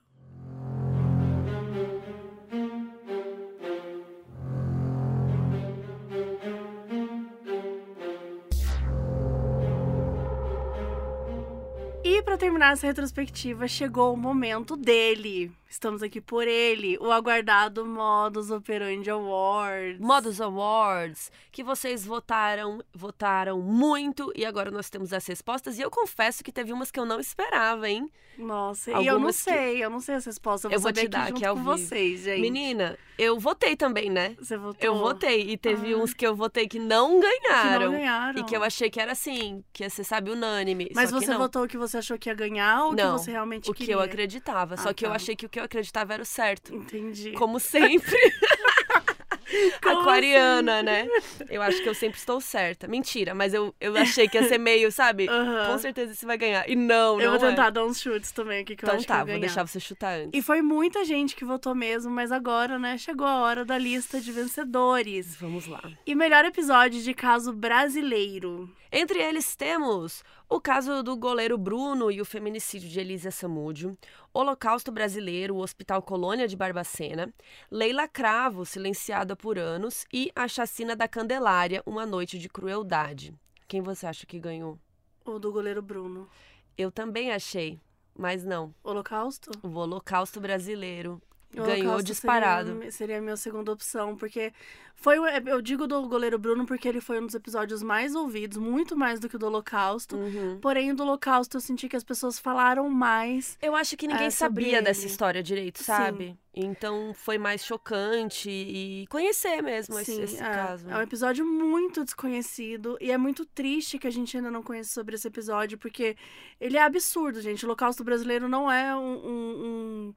Para 12.22 12.38
terminar 12.38 12.72
essa 12.72 12.86
retrospectiva, 12.86 13.66
chegou 13.68 14.14
o 14.14 14.16
momento 14.16 14.76
dele. 14.76 15.52
Estamos 15.72 16.02
aqui 16.02 16.20
por 16.20 16.46
ele, 16.46 16.98
o 16.98 17.10
aguardado 17.10 17.86
Modus 17.86 18.50
Operandi 18.50 19.08
Awards. 19.08 19.98
Modus 19.98 20.38
Awards, 20.38 21.32
que 21.50 21.64
vocês 21.64 22.04
votaram, 22.04 22.84
votaram 22.92 23.58
muito 23.58 24.30
e 24.36 24.44
agora 24.44 24.70
nós 24.70 24.90
temos 24.90 25.14
as 25.14 25.26
respostas. 25.26 25.78
E 25.78 25.80
eu 25.80 25.90
confesso 25.90 26.44
que 26.44 26.52
teve 26.52 26.74
umas 26.74 26.90
que 26.90 27.00
eu 27.00 27.06
não 27.06 27.18
esperava, 27.18 27.88
hein? 27.88 28.06
Nossa, 28.36 28.90
Algumas 28.90 29.04
e 29.04 29.08
eu 29.08 29.18
não 29.18 29.32
sei, 29.32 29.76
que... 29.76 29.80
eu 29.80 29.90
não 29.90 30.00
sei 30.00 30.14
as 30.14 30.24
respostas. 30.24 30.70
Eu 30.70 30.80
vou, 30.80 30.90
eu 30.90 30.94
vou 30.94 31.02
te 31.02 31.08
dar 31.08 31.22
aqui, 31.22 31.32
aqui 31.32 31.44
ao 31.44 31.54
com 31.54 31.62
vivo. 31.62 31.76
vocês, 31.76 32.20
gente. 32.20 32.40
Menina, 32.40 32.98
eu 33.18 33.38
votei 33.38 33.76
também, 33.76 34.10
né? 34.10 34.34
Você 34.38 34.56
votou? 34.56 34.76
Eu 34.80 34.96
votei. 34.96 35.50
E 35.50 35.56
teve 35.56 35.88
Ai. 35.88 35.94
uns 35.94 36.14
que 36.14 36.26
eu 36.26 36.34
votei 36.34 36.66
que 36.66 36.78
não 36.78 37.20
ganharam. 37.20 37.78
Que 37.78 37.84
não 37.84 37.92
ganharam. 37.92 38.40
E 38.40 38.44
que 38.44 38.56
eu 38.56 38.64
achei 38.64 38.90
que 38.90 39.00
era 39.00 39.12
assim, 39.12 39.62
que 39.72 39.82
ia 39.82 39.90
ser, 39.90 40.04
sabe, 40.04 40.30
unânime. 40.30 40.90
Mas 40.94 41.10
você 41.10 41.30
não. 41.30 41.38
votou 41.38 41.64
o 41.64 41.68
que 41.68 41.76
você 41.76 41.98
achou 41.98 42.18
que 42.18 42.28
ia 42.28 42.34
ganhar 42.34 42.86
ou 42.86 42.94
não, 42.94 43.16
que 43.16 43.22
você 43.22 43.30
realmente 43.32 43.70
o 43.70 43.74
queria? 43.74 43.96
o 43.96 43.98
que 43.98 44.02
eu 44.02 44.04
acreditava. 44.04 44.74
Ah, 44.74 44.78
só 44.78 44.92
que 44.92 45.04
tá. 45.04 45.10
eu 45.10 45.14
achei 45.14 45.36
que 45.36 45.46
o 45.46 45.48
que 45.48 45.60
eu 45.62 45.66
acreditava 45.66 46.14
era 46.14 46.22
o 46.22 46.26
certo. 46.26 46.74
Entendi. 46.74 47.32
Como 47.32 47.58
sempre. 47.58 48.16
aquariana, 49.82 50.76
assim? 50.76 50.84
né? 50.84 51.08
Eu 51.48 51.62
acho 51.62 51.82
que 51.82 51.88
eu 51.88 51.94
sempre 51.94 52.18
estou 52.18 52.40
certa. 52.40 52.88
Mentira, 52.88 53.34
mas 53.34 53.54
eu, 53.54 53.74
eu 53.80 53.96
achei 53.96 54.28
que 54.28 54.38
ia 54.38 54.48
ser 54.48 54.58
meio, 54.58 54.90
sabe? 54.90 55.28
Uhum. 55.28 55.66
Com 55.72 55.78
certeza 55.78 56.14
você 56.14 56.26
vai 56.26 56.38
ganhar. 56.38 56.68
E 56.68 56.74
não, 56.74 57.20
eu 57.20 57.26
não. 57.28 57.34
Eu 57.34 57.40
vou 57.40 57.48
tentar 57.50 57.66
é. 57.66 57.70
dar 57.70 57.84
uns 57.84 58.00
chutes 58.00 58.32
também 58.32 58.62
aqui 58.62 58.76
que 58.76 58.84
então 58.84 58.94
eu 58.94 58.98
acho 58.98 59.06
tá, 59.06 59.16
que 59.16 59.22
eu 59.22 59.26
vou 59.32 59.40
deixar 59.40 59.66
você 59.66 59.80
chutar 59.80 60.18
antes. 60.18 60.30
E 60.32 60.42
foi 60.42 60.62
muita 60.62 61.04
gente 61.04 61.34
que 61.36 61.44
votou 61.44 61.74
mesmo, 61.74 62.10
mas 62.10 62.32
agora, 62.32 62.78
né, 62.78 62.98
chegou 62.98 63.26
a 63.26 63.40
hora 63.40 63.64
da 63.64 63.78
lista 63.78 64.20
de 64.20 64.32
vencedores. 64.32 65.36
Vamos 65.36 65.66
lá. 65.66 65.82
E 66.06 66.14
melhor 66.14 66.44
episódio 66.44 67.00
de 67.02 67.14
caso 67.14 67.52
brasileiro. 67.52 68.70
Entre 68.90 69.18
eles 69.18 69.56
temos 69.56 70.22
o 70.54 70.60
caso 70.60 71.02
do 71.02 71.16
goleiro 71.16 71.56
Bruno 71.56 72.10
e 72.10 72.20
o 72.20 72.26
feminicídio 72.26 72.86
de 72.86 73.00
Elisa 73.00 73.30
Samúdio, 73.30 73.96
Holocausto 74.34 74.92
Brasileiro, 74.92 75.54
o 75.54 75.60
Hospital 75.60 76.02
Colônia 76.02 76.46
de 76.46 76.54
Barbacena, 76.54 77.32
Leila 77.70 78.06
Cravo, 78.06 78.66
silenciada 78.66 79.34
por 79.34 79.58
anos, 79.58 80.04
e 80.12 80.30
a 80.36 80.46
chacina 80.46 80.94
da 80.94 81.08
Candelária, 81.08 81.82
uma 81.86 82.04
noite 82.04 82.38
de 82.38 82.50
crueldade. 82.50 83.34
Quem 83.66 83.80
você 83.80 84.06
acha 84.06 84.26
que 84.26 84.38
ganhou? 84.38 84.78
O 85.24 85.38
do 85.38 85.50
goleiro 85.50 85.80
Bruno. 85.80 86.28
Eu 86.76 86.92
também 86.92 87.32
achei, 87.32 87.80
mas 88.14 88.44
não. 88.44 88.74
Holocausto? 88.84 89.50
O 89.62 89.70
Holocausto 89.70 90.38
Brasileiro. 90.38 91.18
O 91.56 91.62
ganhou 91.62 92.00
disparado. 92.02 92.72
Seria, 92.74 92.92
seria 92.92 93.18
a 93.18 93.20
minha 93.20 93.36
segunda 93.36 93.72
opção, 93.72 94.16
porque 94.16 94.52
foi, 94.94 95.18
eu 95.46 95.60
digo 95.60 95.86
do 95.86 96.06
goleiro 96.06 96.38
Bruno 96.38 96.64
porque 96.64 96.86
ele 96.86 97.00
foi 97.00 97.20
um 97.20 97.26
dos 97.26 97.34
episódios 97.34 97.82
mais 97.82 98.14
ouvidos, 98.14 98.56
muito 98.56 98.96
mais 98.96 99.18
do 99.18 99.28
que 99.28 99.34
o 99.34 99.38
do 99.38 99.46
Holocausto. 99.46 100.16
Uhum. 100.16 100.58
Porém, 100.60 100.94
do 100.94 101.02
Holocausto 101.02 101.56
eu 101.56 101.60
senti 101.60 101.88
que 101.88 101.96
as 101.96 102.04
pessoas 102.04 102.38
falaram 102.38 102.88
mais. 102.88 103.58
Eu 103.60 103.74
acho 103.74 103.96
que 103.96 104.06
ninguém 104.06 104.26
é, 104.26 104.30
sabia 104.30 104.76
ele. 104.78 104.82
dessa 104.82 105.04
história 105.04 105.42
direito, 105.42 105.82
sabe? 105.82 106.26
Sim. 106.26 106.38
Então 106.54 107.12
foi 107.14 107.36
mais 107.36 107.64
chocante 107.64 108.48
e 108.48 109.06
conhecer 109.08 109.60
mesmo 109.62 109.96
Sim, 109.96 110.02
esse, 110.02 110.20
esse 110.20 110.42
é. 110.42 110.50
caso. 110.50 110.88
É 110.88 110.96
um 110.96 111.02
episódio 111.02 111.44
muito 111.44 112.04
desconhecido 112.04 112.96
e 113.00 113.10
é 113.10 113.18
muito 113.18 113.44
triste 113.44 113.98
que 113.98 114.06
a 114.06 114.10
gente 114.10 114.36
ainda 114.36 114.50
não 114.50 114.62
conheça 114.62 114.90
sobre 114.90 115.16
esse 115.16 115.26
episódio, 115.26 115.78
porque 115.78 116.16
ele 116.60 116.76
é 116.76 116.82
absurdo, 116.82 117.40
gente. 117.40 117.64
O 117.64 117.66
Holocausto 117.66 118.04
brasileiro 118.04 118.48
não 118.48 118.70
é 118.70 118.94
um, 118.94 119.00
um, 119.00 119.64
um 119.64 120.14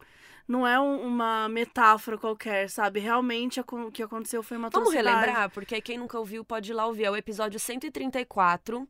não 0.47 0.65
é 0.65 0.79
um, 0.79 1.01
uma 1.01 1.49
metáfora 1.49 2.17
qualquer, 2.17 2.69
sabe? 2.69 2.99
Realmente 2.99 3.59
o 3.59 3.91
que 3.91 4.03
aconteceu 4.03 4.43
foi 4.43 4.57
uma 4.57 4.69
Vamos 4.69 4.93
relembrar, 4.93 5.49
porque 5.49 5.81
quem 5.81 5.97
nunca 5.97 6.19
ouviu 6.19 6.43
pode 6.45 6.71
ir 6.71 6.73
lá 6.73 6.85
ouvir. 6.85 7.05
É 7.05 7.11
o 7.11 7.15
episódio 7.15 7.59
134 7.59 8.87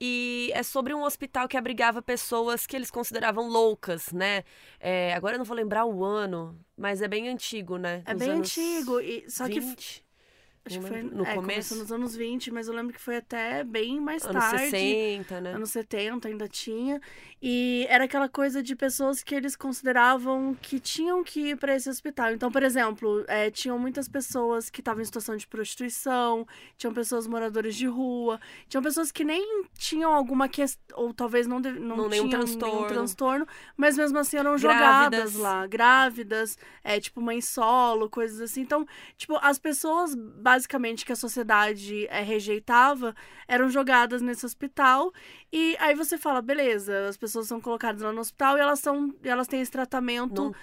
e 0.00 0.50
é 0.54 0.62
sobre 0.62 0.94
um 0.94 1.02
hospital 1.02 1.46
que 1.46 1.56
abrigava 1.56 2.02
pessoas 2.02 2.66
que 2.66 2.74
eles 2.74 2.90
consideravam 2.90 3.48
loucas, 3.48 4.12
né? 4.12 4.44
É, 4.80 5.14
agora 5.14 5.34
eu 5.34 5.38
não 5.38 5.44
vou 5.44 5.56
lembrar 5.56 5.84
o 5.84 6.04
ano, 6.04 6.58
mas 6.76 7.02
é 7.02 7.08
bem 7.08 7.28
antigo, 7.28 7.76
né? 7.76 8.02
É 8.06 8.14
bem 8.14 8.30
antigo, 8.30 9.00
e, 9.00 9.24
só 9.28 9.44
20. 9.44 9.76
que 9.76 10.04
Acho 10.66 10.80
que 10.80 10.86
foi 10.86 11.02
no 11.02 11.26
é, 11.26 11.34
começo 11.34 11.76
nos 11.76 11.92
anos 11.92 12.16
20, 12.16 12.50
mas 12.50 12.68
eu 12.68 12.74
lembro 12.74 12.94
que 12.94 13.00
foi 13.00 13.16
até 13.16 13.62
bem 13.62 14.00
mais 14.00 14.24
anos 14.24 14.42
tarde. 14.42 14.62
Anos 14.62 14.70
60, 14.70 15.40
né? 15.42 15.52
Anos 15.52 15.70
70 15.70 16.28
ainda 16.28 16.48
tinha. 16.48 17.02
E 17.46 17.86
era 17.90 18.04
aquela 18.04 18.26
coisa 18.26 18.62
de 18.62 18.74
pessoas 18.74 19.22
que 19.22 19.34
eles 19.34 19.54
consideravam 19.54 20.56
que 20.62 20.80
tinham 20.80 21.22
que 21.22 21.50
ir 21.50 21.58
para 21.58 21.76
esse 21.76 21.90
hospital. 21.90 22.32
Então, 22.32 22.50
por 22.50 22.62
exemplo, 22.62 23.22
é, 23.28 23.50
tinham 23.50 23.78
muitas 23.78 24.08
pessoas 24.08 24.70
que 24.70 24.80
estavam 24.80 25.02
em 25.02 25.04
situação 25.04 25.36
de 25.36 25.46
prostituição, 25.46 26.46
tinham 26.78 26.94
pessoas 26.94 27.26
moradores 27.26 27.76
de 27.76 27.86
rua, 27.86 28.40
tinham 28.66 28.82
pessoas 28.82 29.12
que 29.12 29.24
nem 29.24 29.66
tinham 29.76 30.14
alguma 30.14 30.48
questão, 30.48 30.98
ou 30.98 31.12
talvez 31.12 31.46
não, 31.46 31.60
não, 31.60 31.70
não 31.70 31.96
tinham 31.96 32.08
nenhum 32.08 32.30
transtorno. 32.30 32.74
nenhum 32.76 32.88
transtorno, 32.88 33.46
mas 33.76 33.98
mesmo 33.98 34.16
assim 34.18 34.38
eram 34.38 34.56
jogadas 34.56 35.10
grávidas. 35.10 35.34
lá, 35.34 35.66
grávidas, 35.66 36.58
é, 36.82 36.98
tipo 36.98 37.20
mãe 37.20 37.42
solo, 37.42 38.08
coisas 38.08 38.40
assim. 38.40 38.62
Então, 38.62 38.86
tipo, 39.18 39.36
as 39.42 39.58
pessoas 39.58 40.14
basicamente 40.14 41.04
que 41.04 41.12
a 41.12 41.16
sociedade 41.16 42.06
é, 42.06 42.22
rejeitava 42.22 43.14
eram 43.46 43.68
jogadas 43.68 44.22
nesse 44.22 44.46
hospital. 44.46 45.12
E 45.52 45.76
aí 45.78 45.94
você 45.94 46.16
fala, 46.16 46.40
beleza, 46.40 47.06
as 47.06 47.18
pessoas 47.18 47.33
são 47.42 47.60
colocadas 47.60 48.02
lá 48.02 48.12
no 48.12 48.20
hospital 48.20 48.56
e 48.56 48.60
elas, 48.60 48.78
são, 48.80 49.14
elas 49.22 49.46
têm 49.46 49.60
esse 49.60 49.70
tratamento 49.70 50.54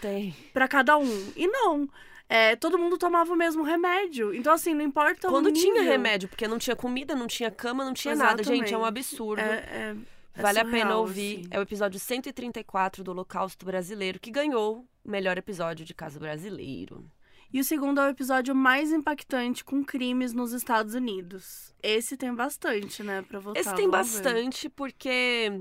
para 0.53 0.67
cada 0.67 0.97
um. 0.97 1.32
E 1.36 1.47
não. 1.47 1.88
É, 2.30 2.55
todo 2.55 2.80
mundo 2.80 2.97
tomava 2.97 3.34
o 3.34 3.36
mesmo 3.36 3.61
remédio. 3.61 4.34
Então, 4.34 4.53
assim, 4.53 4.74
não 4.74 4.86
importa 4.86 5.28
Quando 5.28 5.47
o 5.47 5.51
tinha 5.51 5.84
remédio, 5.84 6.30
porque 6.30 6.47
não 6.47 6.57
tinha 6.57 6.78
comida, 6.78 7.13
não 7.13 7.28
tinha 7.28 7.51
cama, 7.51 7.84
não 7.84 7.93
tinha 7.93 8.13
Exatamente. 8.13 8.45
nada. 8.45 8.55
Gente, 8.55 8.74
é 8.74 8.78
um 8.78 8.86
absurdo. 8.86 9.41
É, 9.41 9.43
é, 9.43 9.95
é 10.36 10.41
vale 10.41 10.59
surreal, 10.59 10.67
a 10.67 10.72
pena 10.72 10.97
ouvir. 10.97 11.39
Assim. 11.39 11.47
É 11.51 11.59
o 11.59 11.61
episódio 11.61 11.99
134 11.99 13.03
do 13.03 13.11
Holocausto 13.11 13.65
Brasileiro, 13.65 14.17
que 14.17 14.32
ganhou 14.32 14.88
o 15.03 15.11
melhor 15.11 15.38
episódio 15.38 15.86
de 15.86 15.93
caso 15.93 16.19
brasileiro. 16.19 17.05
E 17.53 17.59
o 17.59 17.63
segundo 17.65 17.99
é 17.99 18.05
o 18.07 18.09
episódio 18.09 18.55
mais 18.55 18.93
impactante 18.93 19.65
com 19.65 19.84
crimes 19.84 20.32
nos 20.32 20.53
Estados 20.53 20.93
Unidos. 20.93 21.76
Esse 21.84 22.15
tem 22.15 22.34
bastante, 22.34 23.03
né, 23.03 23.24
pra 23.24 23.39
votar. 23.39 23.59
Esse 23.59 23.76
tem 23.76 23.89
bastante, 23.89 24.67
ver. 24.67 24.74
porque 24.74 25.51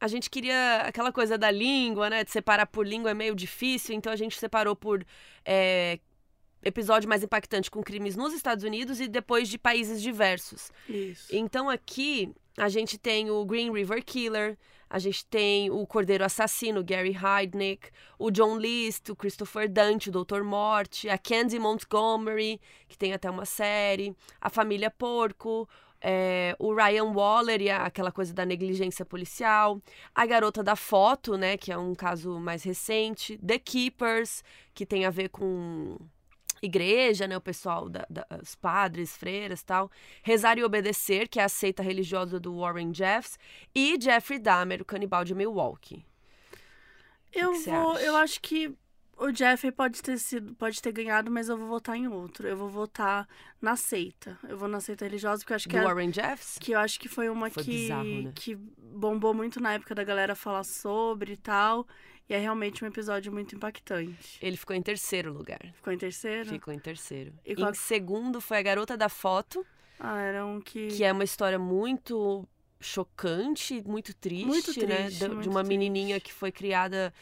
a 0.00 0.08
gente 0.08 0.28
queria 0.28 0.82
aquela 0.82 1.12
coisa 1.12 1.38
da 1.38 1.50
língua, 1.50 2.10
né? 2.10 2.24
De 2.24 2.30
separar 2.30 2.66
por 2.66 2.86
língua 2.86 3.10
é 3.10 3.14
meio 3.14 3.34
difícil, 3.34 3.94
então 3.94 4.12
a 4.12 4.16
gente 4.16 4.38
separou 4.38 4.76
por 4.76 5.04
é, 5.44 5.98
episódio 6.62 7.08
mais 7.08 7.22
impactante 7.22 7.70
com 7.70 7.82
crimes 7.82 8.16
nos 8.16 8.32
Estados 8.32 8.64
Unidos 8.64 9.00
e 9.00 9.08
depois 9.08 9.48
de 9.48 9.58
países 9.58 10.02
diversos. 10.02 10.70
Isso. 10.88 11.34
Então 11.34 11.70
aqui 11.70 12.32
a 12.56 12.68
gente 12.68 12.98
tem 12.98 13.30
o 13.30 13.44
Green 13.44 13.72
River 13.72 14.04
Killer, 14.04 14.56
a 14.88 14.98
gente 14.98 15.26
tem 15.26 15.70
o 15.70 15.84
Cordeiro 15.86 16.24
Assassino, 16.24 16.82
Gary 16.82 17.14
Heidnick, 17.14 17.90
o 18.18 18.30
John 18.30 18.56
List, 18.56 19.08
o 19.08 19.16
Christopher 19.16 19.68
Dante, 19.68 20.08
o 20.08 20.12
Doutor 20.12 20.44
Morte, 20.44 21.08
a 21.08 21.18
Candy 21.18 21.58
Montgomery, 21.58 22.60
que 22.88 22.96
tem 22.96 23.12
até 23.12 23.28
uma 23.28 23.44
série, 23.44 24.14
a 24.40 24.48
Família 24.48 24.90
Porco, 24.90 25.68
é, 26.08 26.54
o 26.60 26.72
Ryan 26.72 27.12
Waller 27.12 27.60
e 27.60 27.68
aquela 27.68 28.12
coisa 28.12 28.32
da 28.32 28.46
negligência 28.46 29.04
policial, 29.04 29.82
a 30.14 30.24
Garota 30.24 30.62
da 30.62 30.76
Foto, 30.76 31.36
né, 31.36 31.56
que 31.56 31.72
é 31.72 31.76
um 31.76 31.96
caso 31.96 32.38
mais 32.38 32.62
recente, 32.62 33.36
The 33.44 33.58
Keepers, 33.58 34.44
que 34.72 34.86
tem 34.86 35.04
a 35.04 35.10
ver 35.10 35.30
com 35.30 35.98
igreja, 36.62 37.26
né, 37.26 37.36
o 37.36 37.40
pessoal, 37.40 37.88
da, 37.88 38.06
da, 38.08 38.24
os 38.40 38.54
padres, 38.54 39.16
freiras 39.16 39.64
tal, 39.64 39.90
Rezar 40.22 40.56
e 40.58 40.62
Obedecer, 40.62 41.28
que 41.28 41.40
é 41.40 41.42
a 41.42 41.48
seita 41.48 41.82
religiosa 41.82 42.38
do 42.38 42.56
Warren 42.60 42.94
Jeffs, 42.94 43.36
e 43.74 43.98
Jeffrey 44.00 44.38
Dahmer, 44.38 44.82
o 44.82 44.84
canibal 44.84 45.24
de 45.24 45.34
Milwaukee. 45.34 46.06
Eu 47.32 47.52
vou, 47.64 47.98
eu 47.98 48.14
acho 48.14 48.40
que 48.40 48.72
o 49.18 49.34
Jeffrey 49.34 49.72
pode 49.72 50.02
ter 50.02 50.18
sido, 50.18 50.54
pode 50.54 50.80
ter 50.80 50.92
ganhado, 50.92 51.30
mas 51.30 51.48
eu 51.48 51.56
vou 51.56 51.68
votar 51.68 51.96
em 51.96 52.06
outro. 52.06 52.46
Eu 52.46 52.56
vou 52.56 52.68
votar 52.68 53.26
na 53.60 53.74
seita. 53.74 54.38
Eu 54.48 54.58
vou 54.58 54.68
na 54.68 54.80
seita 54.80 55.04
religiosa, 55.04 55.40
porque 55.40 55.52
eu 55.52 55.56
acho 55.56 55.68
que 55.68 55.76
do 55.76 55.82
é, 55.82 55.84
Warren 55.84 56.12
Jeffs? 56.12 56.58
que 56.58 56.72
eu 56.72 56.78
acho 56.78 57.00
que 57.00 57.08
foi 57.08 57.28
uma 57.28 57.50
foi 57.50 57.64
que 57.64 57.70
bizarro, 57.70 58.22
né? 58.22 58.32
que 58.34 58.54
bombou 58.54 59.32
muito 59.32 59.60
na 59.60 59.74
época 59.74 59.94
da 59.94 60.04
galera 60.04 60.34
falar 60.34 60.64
sobre 60.64 61.32
e 61.32 61.36
tal. 61.36 61.86
E 62.28 62.34
é 62.34 62.38
realmente 62.38 62.84
um 62.84 62.88
episódio 62.88 63.32
muito 63.32 63.54
impactante. 63.54 64.38
Ele 64.42 64.56
ficou 64.56 64.74
em 64.74 64.82
terceiro 64.82 65.32
lugar. 65.32 65.60
Ficou 65.74 65.92
em 65.92 65.98
terceiro? 65.98 66.48
Ficou 66.50 66.74
em 66.74 66.78
terceiro. 66.78 67.32
E 67.44 67.52
em 67.52 67.56
qual... 67.56 67.72
segundo 67.74 68.40
foi 68.40 68.58
a 68.58 68.62
Garota 68.62 68.96
da 68.96 69.08
Foto. 69.08 69.64
Ah, 69.98 70.20
era 70.20 70.44
um 70.44 70.60
que. 70.60 70.88
Que 70.88 71.04
é 71.04 71.12
uma 71.12 71.24
história 71.24 71.58
muito 71.58 72.46
chocante, 72.80 73.82
muito 73.86 74.14
triste, 74.14 74.46
muito 74.46 74.74
triste 74.74 74.86
né? 74.86 75.08
De, 75.08 75.28
muito 75.28 75.42
de 75.42 75.48
uma 75.48 75.64
triste. 75.64 75.78
menininha 75.78 76.20
que 76.20 76.32
foi 76.32 76.52
criada 76.52 77.14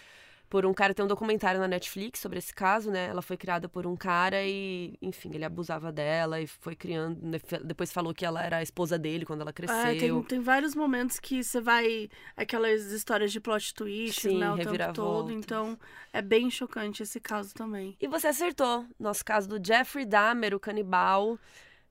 por 0.54 0.64
um 0.64 0.72
cara, 0.72 0.94
tem 0.94 1.04
um 1.04 1.08
documentário 1.08 1.58
na 1.58 1.66
Netflix 1.66 2.20
sobre 2.20 2.38
esse 2.38 2.54
caso, 2.54 2.88
né? 2.88 3.06
Ela 3.08 3.20
foi 3.20 3.36
criada 3.36 3.68
por 3.68 3.88
um 3.88 3.96
cara 3.96 4.40
e, 4.44 4.96
enfim, 5.02 5.32
ele 5.34 5.44
abusava 5.44 5.90
dela 5.90 6.40
e 6.40 6.46
foi 6.46 6.76
criando. 6.76 7.18
né, 7.26 7.40
Depois 7.64 7.90
falou 7.90 8.14
que 8.14 8.24
ela 8.24 8.40
era 8.40 8.58
a 8.58 8.62
esposa 8.62 8.96
dele 8.96 9.26
quando 9.26 9.40
ela 9.40 9.52
cresceu. 9.52 9.76
É, 9.76 9.96
tem, 9.96 10.22
tem 10.22 10.38
vários 10.38 10.76
momentos 10.76 11.18
que 11.18 11.42
você 11.42 11.60
vai. 11.60 12.08
Aquelas 12.36 12.84
histórias 12.92 13.32
de 13.32 13.40
plot 13.40 13.74
twist, 13.74 14.20
Sim, 14.20 14.38
né? 14.38 14.52
O 14.52 14.56
tempo 14.56 14.92
todo. 14.92 15.32
Então, 15.32 15.76
é 16.12 16.22
bem 16.22 16.48
chocante 16.48 17.02
esse 17.02 17.18
caso 17.18 17.52
também. 17.52 17.96
E 18.00 18.06
você 18.06 18.28
acertou. 18.28 18.86
Nosso 18.96 19.24
caso 19.24 19.48
do 19.48 19.66
Jeffrey 19.66 20.06
Dahmer, 20.06 20.54
o 20.54 20.60
canibal, 20.60 21.36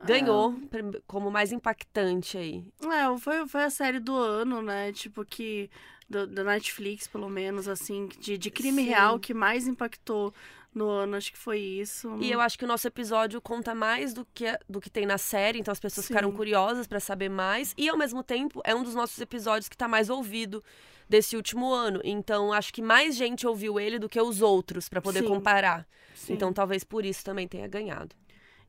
ganhou 0.01 0.53
prim- 0.70 1.01
como 1.05 1.30
mais 1.30 1.51
impactante 1.51 2.38
aí. 2.38 2.64
É, 2.82 3.18
foi, 3.20 3.45
foi 3.45 3.64
a 3.64 3.70
série 3.70 3.99
do 3.99 4.16
ano, 4.16 4.61
né? 4.61 4.93
Tipo, 4.93 5.26
que 5.26 5.70
do, 6.14 6.28
da 6.28 6.43
Netflix, 6.43 7.07
pelo 7.07 7.30
menos, 7.30 7.68
assim, 7.68 8.07
de, 8.20 8.38
de 8.38 8.51
crime 8.51 8.84
Sim. 8.84 8.89
real 8.89 9.20
que 9.20 9.34
mais 9.34 9.68
impactou 9.68 10.34
no 10.74 10.89
ano, 10.89 11.16
acho 11.16 11.32
que 11.32 11.38
foi 11.38 11.59
isso. 11.59 12.18
E 12.20 12.32
eu 12.32 12.39
acho 12.39 12.57
que 12.57 12.66
o 12.66 12.68
nosso 12.68 12.88
episódio 12.88 13.41
conta 13.41 13.76
mais 13.76 14.14
do 14.14 14.26
que, 14.34 14.57
do 14.68 14.80
que 14.80 14.89
tem 14.89 15.05
na 15.05 15.18
série, 15.18 15.59
então 15.59 15.72
as 15.72 15.80
pessoas 15.80 16.07
ficaram 16.07 16.32
Sim. 16.32 16.38
curiosas 16.38 16.88
pra 16.88 16.99
saber 16.99 17.30
mais. 17.30 17.74
E 17.78 17.89
ao 17.89 17.97
mesmo 17.97 18.24
tempo, 18.24 18.61
é 18.64 18.74
um 18.74 18.84
dos 18.84 18.95
nossos 18.95 19.20
episódios 19.20 19.70
que 19.70 19.78
tá 19.78 19.88
mais 19.88 20.09
ouvido 20.09 20.64
desse 21.07 21.36
último 21.36 21.72
ano. 21.72 22.01
Então 22.03 22.51
acho 22.53 22.74
que 22.74 22.82
mais 22.82 23.16
gente 23.16 23.45
ouviu 23.45 23.80
ele 23.80 23.99
do 23.99 24.09
que 24.09 24.20
os 24.20 24.41
outros 24.41 24.89
pra 24.89 25.01
poder 25.01 25.20
Sim. 25.20 25.28
comparar. 25.28 25.88
Sim. 26.16 26.34
Então 26.34 26.53
talvez 26.53 26.84
por 26.84 27.05
isso 27.05 27.24
também 27.24 27.47
tenha 27.47 27.68
ganhado. 27.68 28.16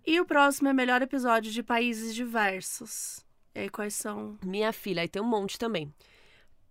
E 0.06 0.20
o 0.20 0.26
próximo 0.26 0.68
é 0.68 0.72
melhor 0.74 1.00
episódio 1.00 1.50
de 1.50 1.62
países 1.62 2.14
diversos. 2.14 3.24
E 3.54 3.60
aí, 3.60 3.68
quais 3.70 3.94
são? 3.94 4.36
Minha 4.44 4.72
filha, 4.72 5.00
aí 5.00 5.08
tem 5.08 5.22
um 5.22 5.26
monte 5.26 5.58
também. 5.58 5.94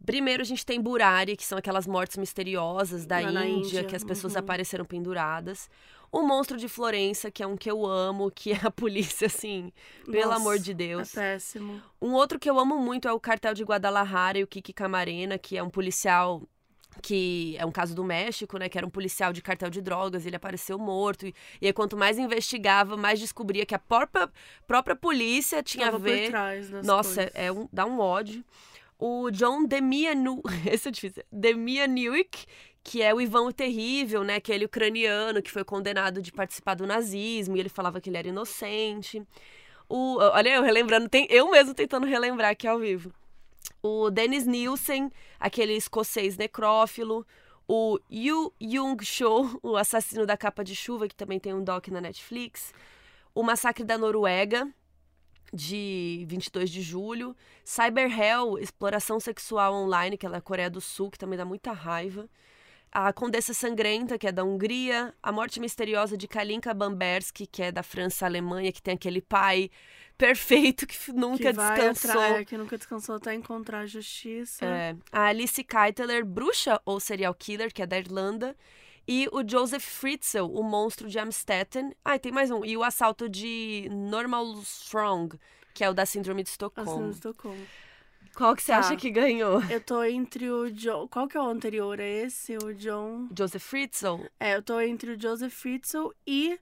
Primeiro 0.05 0.41
a 0.41 0.45
gente 0.45 0.65
tem 0.65 0.81
Burari, 0.81 1.35
que 1.35 1.45
são 1.45 1.57
aquelas 1.57 1.87
mortes 1.87 2.17
misteriosas 2.17 3.05
da 3.05 3.21
Índia, 3.21 3.45
Índia, 3.45 3.83
que 3.83 3.95
as 3.95 4.03
pessoas 4.03 4.33
uhum. 4.33 4.39
apareceram 4.39 4.85
penduradas. 4.85 5.69
O 6.11 6.21
Monstro 6.21 6.57
de 6.57 6.67
Florença, 6.67 7.31
que 7.31 7.41
é 7.41 7.47
um 7.47 7.57
que 7.57 7.71
eu 7.71 7.85
amo, 7.85 8.29
que 8.29 8.51
é 8.51 8.59
a 8.63 8.69
polícia, 8.71 9.27
assim, 9.27 9.71
pelo 10.05 10.25
Nossa, 10.25 10.35
amor 10.35 10.59
de 10.59 10.73
Deus. 10.73 11.15
É 11.17 11.21
péssimo. 11.21 11.81
Um 12.01 12.13
outro 12.13 12.37
que 12.37 12.49
eu 12.49 12.59
amo 12.59 12.77
muito 12.77 13.07
é 13.07 13.11
o 13.11 13.19
Cartel 13.19 13.53
de 13.53 13.63
Guadalajara 13.63 14.37
e 14.37 14.43
o 14.43 14.47
Kiki 14.47 14.73
Camarena, 14.73 15.37
que 15.37 15.57
é 15.57 15.63
um 15.63 15.69
policial 15.69 16.43
que 17.01 17.55
é 17.57 17.65
um 17.65 17.71
caso 17.71 17.95
do 17.95 18.03
México, 18.03 18.57
né, 18.57 18.69
que 18.69 18.77
era 18.77 18.85
um 18.85 18.89
policial 18.89 19.33
de 19.33 19.41
cartel 19.41 19.69
de 19.69 19.81
drogas, 19.81 20.25
ele 20.25 20.35
apareceu 20.35 20.77
morto 20.77 21.25
e, 21.25 21.33
e 21.59 21.67
aí 21.67 21.73
quanto 21.73 21.97
mais 21.97 22.19
investigava, 22.19 22.95
mais 22.95 23.19
descobria 23.19 23.65
que 23.65 23.73
a 23.73 23.79
própria, 23.79 24.29
própria 24.67 24.95
polícia 24.95 25.63
tinha 25.63 25.85
Tava 25.85 25.97
a 25.97 25.99
ver 25.99 26.25
por 26.25 26.29
trás 26.29 26.69
nossa, 26.83 27.15
coisas. 27.15 27.31
é 27.33 27.51
um, 27.51 27.67
dá 27.73 27.85
um 27.85 27.99
ódio. 27.99 28.43
O 29.05 29.29
John 29.31 29.65
Demianu, 29.65 30.41
esse 30.65 30.87
é 30.87 30.91
difícil, 30.91 31.25
Demianuik, 31.29 32.45
que 32.81 33.01
é 33.01 33.13
o 33.13 33.19
Ivan 33.19 33.41
o 33.41 33.51
Terrível, 33.51 34.23
né? 34.23 34.39
Que 34.39 34.53
é 34.53 34.63
ucraniano, 34.63 35.41
que 35.41 35.51
foi 35.51 35.65
condenado 35.65 36.21
de 36.21 36.31
participar 36.31 36.75
do 36.75 36.87
nazismo, 36.87 37.57
e 37.57 37.59
ele 37.59 37.67
falava 37.67 37.99
que 37.99 38.09
ele 38.09 38.15
era 38.15 38.29
inocente. 38.29 39.21
O, 39.89 40.19
olha, 40.19 40.55
eu 40.55 40.63
relembrando, 40.63 41.09
tem, 41.09 41.27
eu 41.29 41.51
mesmo 41.51 41.73
tentando 41.73 42.07
relembrar 42.07 42.51
aqui 42.51 42.65
ao 42.65 42.79
vivo. 42.79 43.11
O 43.81 44.09
Dennis 44.09 44.45
Nielsen, 44.45 45.11
aquele 45.37 45.73
escocês 45.73 46.37
necrófilo. 46.37 47.27
O 47.67 47.99
Yu 48.09 48.53
Jung 48.61 49.03
Cho, 49.03 49.59
o 49.61 49.75
assassino 49.75 50.25
da 50.25 50.37
capa 50.37 50.63
de 50.63 50.77
chuva, 50.77 51.09
que 51.09 51.15
também 51.15 51.41
tem 51.41 51.53
um 51.53 51.61
doc 51.61 51.89
na 51.89 51.99
Netflix. 51.99 52.73
O 53.35 53.43
Massacre 53.43 53.83
da 53.83 53.97
Noruega, 53.97 54.65
de 55.53 56.25
22 56.27 56.69
de 56.69 56.81
julho. 56.81 57.35
Cyber 57.63 58.09
Hell, 58.11 58.57
exploração 58.57 59.19
sexual 59.19 59.73
online, 59.73 60.17
que 60.17 60.25
é 60.25 60.29
da 60.29 60.41
Coreia 60.41 60.69
do 60.69 60.81
Sul, 60.81 61.11
que 61.11 61.17
também 61.17 61.37
dá 61.37 61.45
muita 61.45 61.71
raiva. 61.71 62.27
A 62.91 63.11
Condessa 63.11 63.53
Sangrenta, 63.53 64.17
que 64.17 64.27
é 64.27 64.31
da 64.31 64.43
Hungria. 64.43 65.13
A 65.21 65.31
Morte 65.31 65.59
Misteriosa 65.59 66.15
de 66.15 66.27
Kalinka 66.27 66.73
Bamberski, 66.73 67.47
que 67.47 67.63
é 67.63 67.71
da 67.71 67.81
França 67.81 68.25
Alemanha, 68.25 68.71
que 68.71 68.81
tem 68.81 68.93
aquele 68.93 69.21
pai 69.21 69.69
perfeito 70.17 70.85
que 70.85 71.11
nunca 71.11 71.51
que 71.51 71.53
descansou. 71.53 72.21
Atrás, 72.21 72.45
que 72.45 72.57
nunca 72.57 72.77
descansou 72.77 73.15
até 73.15 73.33
encontrar 73.33 73.79
a 73.79 73.85
justiça. 73.85 74.65
É. 74.65 74.95
A 75.11 75.25
Alice 75.25 75.63
Keiteler, 75.63 76.23
bruxa 76.23 76.79
ou 76.85 76.99
serial 76.99 77.33
killer, 77.33 77.73
que 77.73 77.81
é 77.81 77.87
da 77.87 77.97
Irlanda. 77.97 78.55
E 79.07 79.27
o 79.31 79.47
Joseph 79.47 79.83
Fritzl, 79.83 80.45
o 80.45 80.63
monstro 80.63 81.09
de 81.09 81.19
Amstetten. 81.19 81.93
Ah, 82.05 82.15
e 82.15 82.19
tem 82.19 82.31
mais 82.31 82.49
um. 82.51 82.63
E 82.63 82.77
o 82.77 82.83
assalto 82.83 83.27
de 83.27 83.87
Normal 83.91 84.53
Strong, 84.61 85.37
que 85.73 85.83
é 85.83 85.89
o 85.89 85.93
da 85.93 86.05
Síndrome 86.05 86.41
de 86.43 86.49
Estocolmo. 86.49 87.09
Estocolmo. 87.11 87.65
Qual 88.35 88.55
que 88.55 88.63
você 88.63 88.71
Tá. 88.71 88.79
acha 88.79 88.95
que 88.95 89.11
ganhou? 89.11 89.61
Eu 89.69 89.79
tô 89.81 90.03
entre 90.03 90.49
o 90.49 90.71
John. 90.71 91.07
Qual 91.07 91.27
que 91.27 91.37
é 91.37 91.41
o 91.41 91.43
anterior 91.45 91.99
a 91.99 92.03
esse? 92.07 92.57
O 92.57 92.73
John. 92.73 93.27
Joseph 93.37 93.61
Fritzl? 93.61 94.23
É, 94.39 94.55
eu 94.55 94.61
tô 94.63 94.79
entre 94.79 95.11
o 95.11 95.21
Joseph 95.21 95.53
Fritzl 95.53 96.07
e 96.25 96.57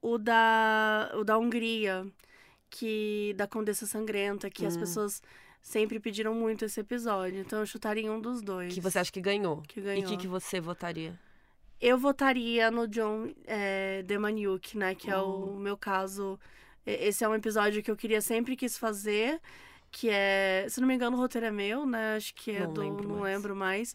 o 0.00 0.18
da, 0.18 1.10
o 1.14 1.24
da 1.24 1.36
Hungria, 1.38 2.06
que 2.70 3.34
da 3.36 3.46
Condessa 3.48 3.86
Sangrenta, 3.86 4.48
que 4.50 4.64
as 4.66 4.76
Hum. 4.76 4.80
pessoas 4.80 5.20
sempre 5.62 5.98
pediram 5.98 6.32
muito 6.34 6.64
esse 6.64 6.78
episódio. 6.78 7.40
Então 7.40 7.58
eu 7.60 7.66
chutaria 7.66 8.12
um 8.12 8.20
dos 8.20 8.40
dois. 8.42 8.72
Que 8.72 8.80
você 8.80 8.98
acha 9.00 9.10
que 9.10 9.20
ganhou? 9.20 9.62
que 9.66 9.80
E 9.80 9.82
ganhou. 9.82 10.06
que, 10.08 10.16
que 10.18 10.28
você 10.28 10.60
votaria? 10.60 11.18
Eu 11.80 11.98
votaria 11.98 12.70
no 12.70 12.88
John 12.88 13.30
é, 13.46 14.02
Demaniuk, 14.02 14.76
né? 14.78 14.94
Que 14.94 15.10
é 15.10 15.16
o 15.18 15.50
Hum. 15.54 15.58
meu 15.58 15.76
caso. 15.76 16.38
Esse 16.86 17.24
é 17.24 17.28
um 17.28 17.34
episódio 17.34 17.82
que 17.82 17.90
eu 17.90 17.96
queria 17.96 18.20
sempre 18.20 18.56
quis 18.56 18.78
fazer. 18.78 19.40
Que 19.90 20.08
é, 20.10 20.66
se 20.68 20.80
não 20.80 20.88
me 20.88 20.94
engano, 20.94 21.16
o 21.16 21.20
roteiro 21.20 21.46
é 21.46 21.50
meu, 21.50 21.86
né? 21.86 22.16
Acho 22.16 22.34
que 22.34 22.50
é 22.52 22.60
Não 22.60 22.72
do. 22.72 22.80
lembro 22.80 23.08
não 23.08 23.16
mais. 23.16 23.34
lembro 23.34 23.56
mais. 23.56 23.94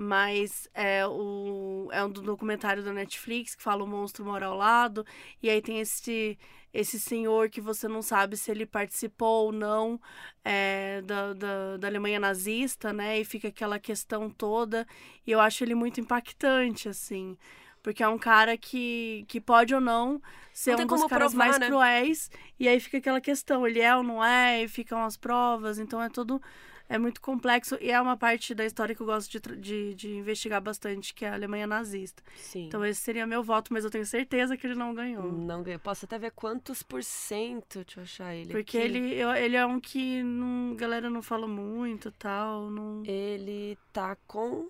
Mas 0.00 0.68
é, 0.72 1.04
o, 1.08 1.88
é 1.90 2.04
um 2.04 2.08
do 2.08 2.22
documentário 2.22 2.84
da 2.84 2.92
Netflix 2.92 3.56
que 3.56 3.62
fala 3.64 3.82
o 3.82 3.86
monstro 3.86 4.24
mora 4.24 4.46
ao 4.46 4.56
lado. 4.56 5.04
E 5.42 5.50
aí 5.50 5.60
tem 5.60 5.80
esse, 5.80 6.38
esse 6.72 7.00
senhor 7.00 7.50
que 7.50 7.60
você 7.60 7.88
não 7.88 8.00
sabe 8.00 8.36
se 8.36 8.48
ele 8.48 8.64
participou 8.64 9.46
ou 9.46 9.52
não 9.52 10.00
é, 10.44 11.02
da, 11.02 11.32
da, 11.32 11.76
da 11.78 11.88
Alemanha 11.88 12.20
nazista, 12.20 12.92
né? 12.92 13.18
E 13.18 13.24
fica 13.24 13.48
aquela 13.48 13.80
questão 13.80 14.30
toda. 14.30 14.86
E 15.26 15.32
eu 15.32 15.40
acho 15.40 15.64
ele 15.64 15.74
muito 15.74 16.00
impactante, 16.00 16.88
assim. 16.88 17.36
Porque 17.82 18.00
é 18.00 18.08
um 18.08 18.18
cara 18.18 18.56
que, 18.56 19.24
que 19.26 19.40
pode 19.40 19.74
ou 19.74 19.80
não 19.80 20.22
ser 20.52 20.76
Não 20.76 20.84
um 20.84 20.86
dos 20.86 21.06
caras 21.06 21.32
provar, 21.32 21.46
mais 21.46 21.58
né? 21.58 21.66
cruéis. 21.66 22.30
E 22.56 22.68
aí 22.68 22.78
fica 22.78 22.98
aquela 22.98 23.20
questão, 23.20 23.66
ele 23.66 23.80
é 23.80 23.96
ou 23.96 24.04
não 24.04 24.24
é, 24.24 24.62
e 24.62 24.68
ficam 24.68 25.02
as 25.02 25.16
provas. 25.16 25.80
Então 25.80 26.00
é 26.00 26.08
tudo. 26.08 26.40
É 26.88 26.96
muito 26.96 27.20
complexo. 27.20 27.76
E 27.82 27.90
é 27.90 28.00
uma 28.00 28.16
parte 28.16 28.54
da 28.54 28.64
história 28.64 28.94
que 28.94 29.00
eu 29.02 29.06
gosto 29.06 29.30
de, 29.30 29.56
de, 29.56 29.94
de 29.94 30.10
investigar 30.16 30.60
bastante, 30.60 31.12
que 31.12 31.24
é 31.24 31.28
a 31.28 31.34
Alemanha 31.34 31.66
nazista. 31.66 32.22
Sim. 32.36 32.66
Então 32.66 32.82
esse 32.84 33.00
seria 33.00 33.26
meu 33.26 33.42
voto, 33.42 33.72
mas 33.72 33.84
eu 33.84 33.90
tenho 33.90 34.06
certeza 34.06 34.56
que 34.56 34.66
ele 34.66 34.74
não 34.74 34.94
ganhou. 34.94 35.30
Não 35.30 35.62
ganhou. 35.62 35.78
Posso 35.80 36.06
até 36.06 36.18
ver 36.18 36.30
quantos 36.32 36.82
por 36.82 37.04
cento. 37.04 37.84
Deixa 37.84 38.00
eu 38.00 38.04
achar 38.04 38.34
ele. 38.34 38.52
Porque 38.52 38.78
aqui. 38.78 38.86
ele, 38.86 39.14
eu- 39.14 39.32
ele 39.34 39.56
é 39.56 39.66
um 39.66 39.78
que 39.78 40.22
não, 40.22 40.72
a 40.72 40.76
galera 40.76 41.10
não 41.10 41.20
fala 41.22 41.46
muito 41.46 42.10
tal. 42.12 42.70
Não... 42.70 43.02
Ele 43.04 43.76
tá 43.92 44.16
com. 44.26 44.68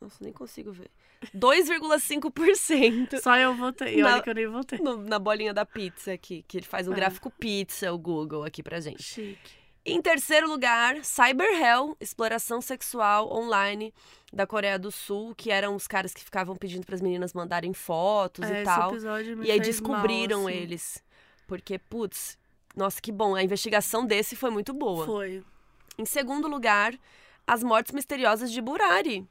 Nossa, 0.00 0.16
nem 0.24 0.32
consigo 0.32 0.72
ver. 0.72 0.90
2,5%. 1.36 3.20
Só 3.20 3.36
eu 3.36 3.54
votei. 3.54 3.96
E 3.98 4.02
olha 4.02 4.16
Na- 4.16 4.22
que 4.22 4.30
eu 4.30 4.34
nem 4.34 4.46
votei. 4.46 4.78
no- 4.80 4.96
na 5.02 5.18
bolinha 5.18 5.52
da 5.54 5.64
pizza 5.64 6.12
aqui, 6.12 6.44
que 6.48 6.56
ele 6.58 6.66
faz 6.66 6.88
um 6.88 6.92
É. 6.92 6.96
gráfico 6.96 7.30
pizza, 7.30 7.92
o 7.92 7.98
Google, 7.98 8.44
aqui 8.44 8.62
pra 8.62 8.80
gente. 8.80 9.02
Chique. 9.02 9.61
Em 9.84 10.00
terceiro 10.00 10.48
lugar, 10.48 11.04
Cyber 11.04 11.48
Hell, 11.60 11.96
exploração 12.00 12.60
sexual 12.60 13.32
online 13.32 13.92
da 14.32 14.46
Coreia 14.46 14.78
do 14.78 14.92
Sul, 14.92 15.34
que 15.34 15.50
eram 15.50 15.74
os 15.74 15.88
caras 15.88 16.14
que 16.14 16.22
ficavam 16.22 16.54
pedindo 16.54 16.86
pras 16.86 17.00
meninas 17.00 17.32
mandarem 17.34 17.72
fotos 17.74 18.48
É, 18.48 18.62
e 18.62 18.64
tal. 18.64 18.92
E 19.42 19.50
aí 19.50 19.60
descobriram 19.60 20.40
mal, 20.42 20.48
assim. 20.48 20.56
eles. 20.56 21.04
Porque, 21.48 21.78
putz, 21.78 22.38
nossa, 22.76 23.00
que 23.00 23.10
bom. 23.10 23.34
A 23.34 23.42
investigação 23.42 24.06
desse 24.06 24.36
foi 24.36 24.50
muito 24.50 24.72
boa. 24.72 25.04
Foi. 25.04 25.42
Em 25.98 26.06
segundo 26.06 26.46
lugar, 26.48 26.94
as 27.46 27.62
mortes 27.62 27.92
misteriosas 27.92 28.50
de 28.52 28.60
Burari. 28.60 29.26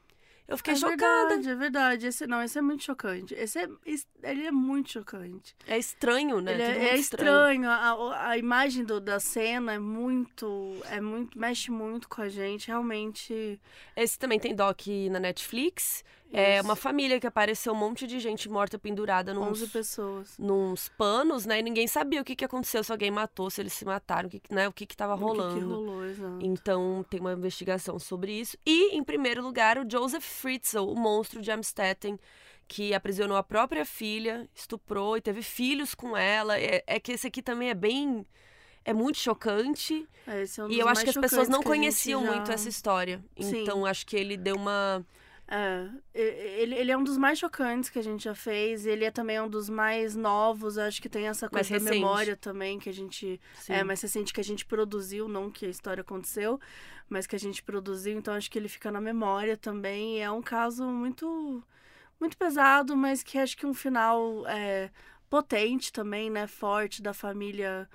Eu 0.48 0.56
fiquei 0.56 0.74
é 0.74 0.76
chocada. 0.76 1.28
verdade, 1.28 1.48
é 1.48 1.54
verdade. 1.54 2.06
Esse, 2.08 2.26
não, 2.26 2.42
esse 2.42 2.58
é 2.58 2.62
muito 2.62 2.82
chocante. 2.82 3.32
Esse 3.34 3.60
é, 3.60 3.68
esse- 3.86 4.06
ele 4.22 4.46
é 4.46 4.50
muito 4.52 4.90
chocante. 4.90 5.54
É 5.66 5.78
estranho, 5.78 6.40
né? 6.40 6.52
Ele 6.52 6.62
é, 6.62 6.88
é 6.90 6.96
estranho. 6.96 7.68
A, 7.70 7.74
a- 7.74 8.28
a 8.30 8.38
imagem 8.38 8.84
do, 8.84 9.00
da 9.00 9.18
cena 9.20 9.72
é 9.74 9.78
muito, 9.78 10.76
é 10.90 11.00
muito. 11.00 11.38
Mexe 11.38 11.70
muito 11.70 12.08
com 12.08 12.20
a 12.22 12.28
gente. 12.28 12.66
Realmente. 12.68 13.58
Esse 13.96 14.18
também 14.18 14.38
tem 14.38 14.54
doc 14.54 14.80
na 15.10 15.20
Netflix. 15.20 16.04
É 16.32 16.60
uma 16.62 16.74
família 16.74 17.20
que 17.20 17.26
apareceu 17.26 17.72
um 17.72 17.76
monte 17.76 18.06
de 18.06 18.18
gente 18.18 18.48
morta 18.48 18.78
pendurada 18.78 19.34
nos, 19.34 19.60
11 19.62 19.66
pessoas. 19.68 20.38
nos 20.38 20.88
panos, 20.88 21.44
né? 21.44 21.58
E 21.58 21.62
ninguém 21.62 21.86
sabia 21.86 22.20
o 22.20 22.24
que, 22.24 22.34
que 22.34 22.44
aconteceu, 22.44 22.82
se 22.82 22.90
alguém 22.90 23.10
matou, 23.10 23.50
se 23.50 23.60
eles 23.60 23.72
se 23.74 23.84
mataram, 23.84 24.28
o 24.28 24.30
que, 24.30 24.40
né? 24.50 24.66
o 24.66 24.72
que, 24.72 24.86
que 24.86 24.96
tava 24.96 25.14
O 25.14 25.18
que 25.18 25.24
rolando. 25.24 25.54
que 25.58 25.64
rolou, 25.64 26.04
exato. 26.06 26.38
Então 26.40 27.04
tem 27.10 27.20
uma 27.20 27.32
investigação 27.34 27.98
sobre 27.98 28.32
isso. 28.32 28.56
E, 28.64 28.96
em 28.96 29.04
primeiro 29.04 29.42
lugar, 29.42 29.76
o 29.78 29.84
Joseph 29.90 30.24
Fritzl, 30.24 30.78
o 30.90 30.94
monstro 30.98 31.42
de 31.42 31.50
Amstetten, 31.50 32.18
que 32.66 32.94
aprisionou 32.94 33.36
a 33.36 33.42
própria 33.42 33.84
filha, 33.84 34.48
estuprou 34.54 35.18
e 35.18 35.20
teve 35.20 35.42
filhos 35.42 35.94
com 35.94 36.16
ela. 36.16 36.58
É, 36.58 36.82
é 36.86 36.98
que 36.98 37.12
esse 37.12 37.26
aqui 37.26 37.42
também 37.42 37.68
é 37.68 37.74
bem. 37.74 38.24
É 38.84 38.92
muito 38.94 39.18
chocante. 39.18 40.08
É, 40.26 40.42
esse 40.42 40.60
é 40.60 40.64
um 40.64 40.70
e 40.70 40.78
eu 40.80 40.88
acho 40.88 41.04
que 41.04 41.10
as 41.10 41.16
pessoas 41.16 41.48
não 41.48 41.62
conheciam 41.62 42.24
já- 42.24 42.32
muito 42.32 42.50
essa 42.50 42.68
história. 42.68 43.22
Sim. 43.38 43.62
Então 43.62 43.84
acho 43.84 44.06
que 44.06 44.16
ele 44.16 44.36
deu 44.36 44.56
uma. 44.56 45.04
É, 45.54 45.86
ele, 46.14 46.74
ele 46.76 46.90
é 46.90 46.96
um 46.96 47.04
dos 47.04 47.18
mais 47.18 47.38
chocantes 47.38 47.90
que 47.90 47.98
a 47.98 48.02
gente 48.02 48.24
já 48.24 48.34
fez. 48.34 48.86
Ele 48.86 49.04
é 49.04 49.10
também 49.10 49.38
um 49.38 49.48
dos 49.48 49.68
mais 49.68 50.16
novos. 50.16 50.78
Acho 50.78 51.02
que 51.02 51.10
tem 51.10 51.28
essa 51.28 51.46
Mais 51.52 51.68
coisa 51.68 51.84
da 51.84 51.90
recente. 51.90 52.00
memória 52.00 52.34
também 52.34 52.78
que 52.78 52.88
a 52.88 52.92
gente. 52.92 53.38
Sim. 53.56 53.74
É, 53.74 53.84
mais 53.84 54.00
recente 54.00 54.32
que 54.32 54.40
a 54.40 54.44
gente 54.44 54.64
produziu, 54.64 55.28
não 55.28 55.50
que 55.50 55.66
a 55.66 55.68
história 55.68 56.00
aconteceu, 56.00 56.58
mas 57.06 57.26
que 57.26 57.36
a 57.36 57.38
gente 57.38 57.62
produziu. 57.62 58.16
Então 58.16 58.32
acho 58.32 58.50
que 58.50 58.58
ele 58.58 58.68
fica 58.68 58.90
na 58.90 58.98
memória 59.00 59.54
também. 59.54 60.16
E 60.16 60.20
é 60.20 60.30
um 60.30 60.40
caso 60.40 60.86
muito, 60.86 61.62
muito 62.18 62.34
pesado, 62.38 62.96
mas 62.96 63.22
que 63.22 63.36
acho 63.36 63.54
que 63.54 63.66
um 63.66 63.74
final 63.74 64.46
é, 64.48 64.90
potente 65.28 65.92
também, 65.92 66.30
né? 66.30 66.46
Forte 66.46 67.02
da 67.02 67.12
família 67.12 67.86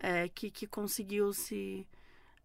é, 0.00 0.28
que, 0.28 0.50
que 0.50 0.66
conseguiu 0.66 1.32
se, 1.32 1.86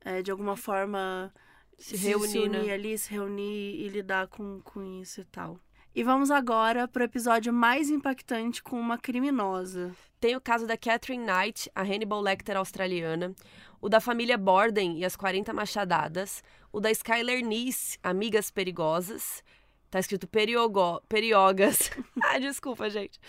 é, 0.06 0.22
de 0.22 0.30
alguma 0.30 0.56
forma 0.56 1.34
se, 1.80 1.96
reunir, 1.96 2.28
se 2.28 2.40
unir 2.40 2.66
né? 2.66 2.74
ali, 2.74 2.98
se 2.98 3.12
reunir 3.12 3.76
e 3.82 3.88
lidar 3.88 4.28
com, 4.28 4.62
com 4.64 4.84
isso 5.02 5.22
e 5.22 5.26
tal. 5.26 5.60
E 5.96 6.04
vamos 6.04 6.30
agora 6.30 6.88
pro 6.88 7.04
episódio 7.04 7.52
mais 7.52 7.90
impactante 7.90 8.62
com 8.62 8.80
uma 8.80 8.98
criminosa. 8.98 9.92
Tem 10.20 10.36
o 10.36 10.42
caso 10.42 10.68
da 10.68 10.78
Catherine 10.78 11.26
Knight, 11.26 11.70
a 11.74 11.82
Hannibal 11.82 12.22
Lecter 12.22 12.56
australiana, 12.58 13.34
o 13.82 13.90
da 13.90 14.00
família 14.00 14.38
Borden 14.38 15.00
e 15.00 15.06
as 15.06 15.16
40 15.16 15.52
machadadas, 15.52 16.44
o 16.72 16.80
da 16.80 16.92
Skyler 16.92 17.44
Nice, 17.44 17.98
Amigas 18.04 18.52
Perigosas, 18.52 19.44
tá 19.90 20.00
escrito 20.00 20.28
periogo, 20.28 21.02
periogas. 21.10 21.92
ah, 22.24 22.40
desculpa, 22.40 22.90
gente. 22.90 23.20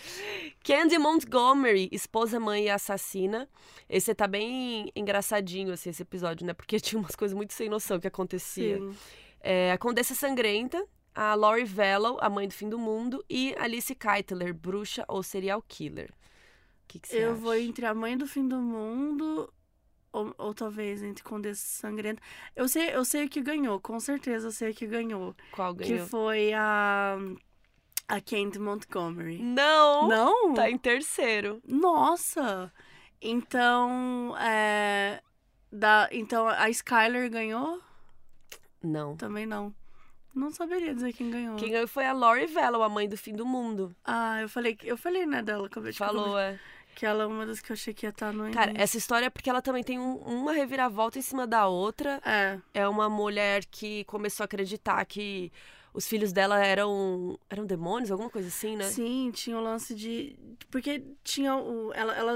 Candy 0.63 0.97
Montgomery, 0.97 1.89
esposa, 1.91 2.39
mãe 2.39 2.65
e 2.65 2.69
assassina. 2.69 3.49
Esse 3.89 4.13
tá 4.13 4.27
bem 4.27 4.91
engraçadinho, 4.95 5.73
assim, 5.73 5.89
esse 5.89 6.01
episódio, 6.01 6.45
né? 6.45 6.53
Porque 6.53 6.79
tinha 6.81 6.99
umas 6.99 7.15
coisas 7.15 7.35
muito 7.35 7.53
sem 7.53 7.69
noção 7.69 7.99
que 7.99 8.07
acontecia. 8.07 8.79
É, 9.39 9.71
a 9.71 9.77
Condessa 9.77 10.13
Sangrenta, 10.13 10.85
a 11.15 11.33
Laurie 11.33 11.65
Vallow, 11.65 12.17
a 12.21 12.29
mãe 12.29 12.47
do 12.47 12.53
fim 12.53 12.69
do 12.69 12.77
mundo, 12.77 13.23
e 13.29 13.55
Alice 13.57 13.93
Keitler, 13.95 14.53
bruxa 14.53 15.03
ou 15.07 15.23
serial 15.23 15.63
killer. 15.67 16.11
O 16.83 16.87
que, 16.87 16.99
que 16.99 17.07
você 17.07 17.23
Eu 17.23 17.31
acha? 17.31 17.41
vou 17.41 17.55
entre 17.55 17.85
a 17.85 17.93
mãe 17.93 18.17
do 18.17 18.27
fim 18.27 18.47
do 18.47 18.57
mundo 18.57 19.51
ou, 20.11 20.33
ou 20.37 20.53
talvez 20.53 21.01
entre 21.01 21.23
Condessa 21.23 21.65
Sangrenta. 21.65 22.21
Eu 22.55 22.67
sei, 22.67 22.95
eu 22.95 23.03
sei 23.05 23.25
o 23.25 23.29
que 23.29 23.41
ganhou, 23.41 23.79
com 23.79 23.99
certeza 23.99 24.47
eu 24.47 24.51
sei 24.51 24.71
o 24.71 24.73
que 24.75 24.85
ganhou. 24.87 25.35
Qual 25.51 25.75
Que 25.75 25.89
ganhou? 25.89 26.07
foi 26.07 26.53
a 26.53 27.17
a 28.07 28.19
Candy 28.19 28.59
Montgomery. 28.59 29.41
Não! 29.41 30.07
Não? 30.07 30.53
Tá 30.53 30.69
em 30.69 30.77
terceiro. 30.77 31.61
Nossa! 31.65 32.71
Então, 33.21 34.35
é, 34.37 35.21
da, 35.71 36.09
então 36.11 36.47
a 36.47 36.69
Skyler 36.69 37.29
ganhou? 37.29 37.79
Não. 38.83 39.15
Também 39.15 39.45
não. 39.45 39.73
Não 40.33 40.49
saberia 40.49 40.93
dizer 40.93 41.13
quem 41.13 41.29
ganhou. 41.29 41.55
Quem 41.57 41.71
ganhou 41.71 41.87
foi 41.87 42.05
a 42.05 42.13
Laurie 42.13 42.47
Vallow, 42.47 42.81
a 42.83 42.89
mãe 42.89 43.07
do 43.07 43.17
fim 43.17 43.33
do 43.33 43.45
mundo. 43.45 43.95
Ah, 44.03 44.41
eu 44.41 44.49
falei, 44.49 44.77
eu 44.83 44.97
falei, 44.97 45.25
né, 45.25 45.41
dela, 45.41 45.67
acabei 45.67 45.91
de 45.91 45.97
Falou, 45.97 46.39
é. 46.39 46.59
Que 46.95 47.05
ela 47.05 47.23
é 47.23 47.25
uma 47.25 47.45
das 47.45 47.59
que 47.59 47.71
eu 47.71 47.73
achei 47.73 47.93
que 47.93 48.05
ia 48.05 48.09
estar 48.09 48.31
no 48.33 48.51
Cara, 48.51 48.73
essa 48.75 48.97
história 48.97 49.25
é 49.27 49.29
porque 49.29 49.49
ela 49.49 49.61
também 49.61 49.83
tem 49.83 49.97
um- 49.99 50.17
uma 50.17 50.51
reviravolta 50.53 51.17
em 51.17 51.21
cima 51.21 51.45
da 51.47 51.67
outra. 51.67 52.21
É, 52.25 52.59
É 52.73 52.87
uma 52.87 53.09
mulher 53.09 53.65
que 53.65 54.03
começou 54.05 54.43
a 54.43 54.45
acreditar 54.45 55.03
que 55.05 55.51
os 55.93 56.07
filhos 56.07 56.31
dela 56.31 56.63
eram 56.63 57.37
eram 57.49 57.65
demônios, 57.65 58.11
alguma 58.11 58.29
coisa 58.29 58.47
assim, 58.47 58.75
né? 58.77 58.85
sim, 58.85 59.29
tinha 59.33 59.57
o 59.57 59.61
lance 59.61 59.93
de... 59.95 60.35
Porque 60.69 61.03
tinha 61.23 61.55
o... 61.55 61.91
Ela, 61.93 62.13
ela 62.15 62.35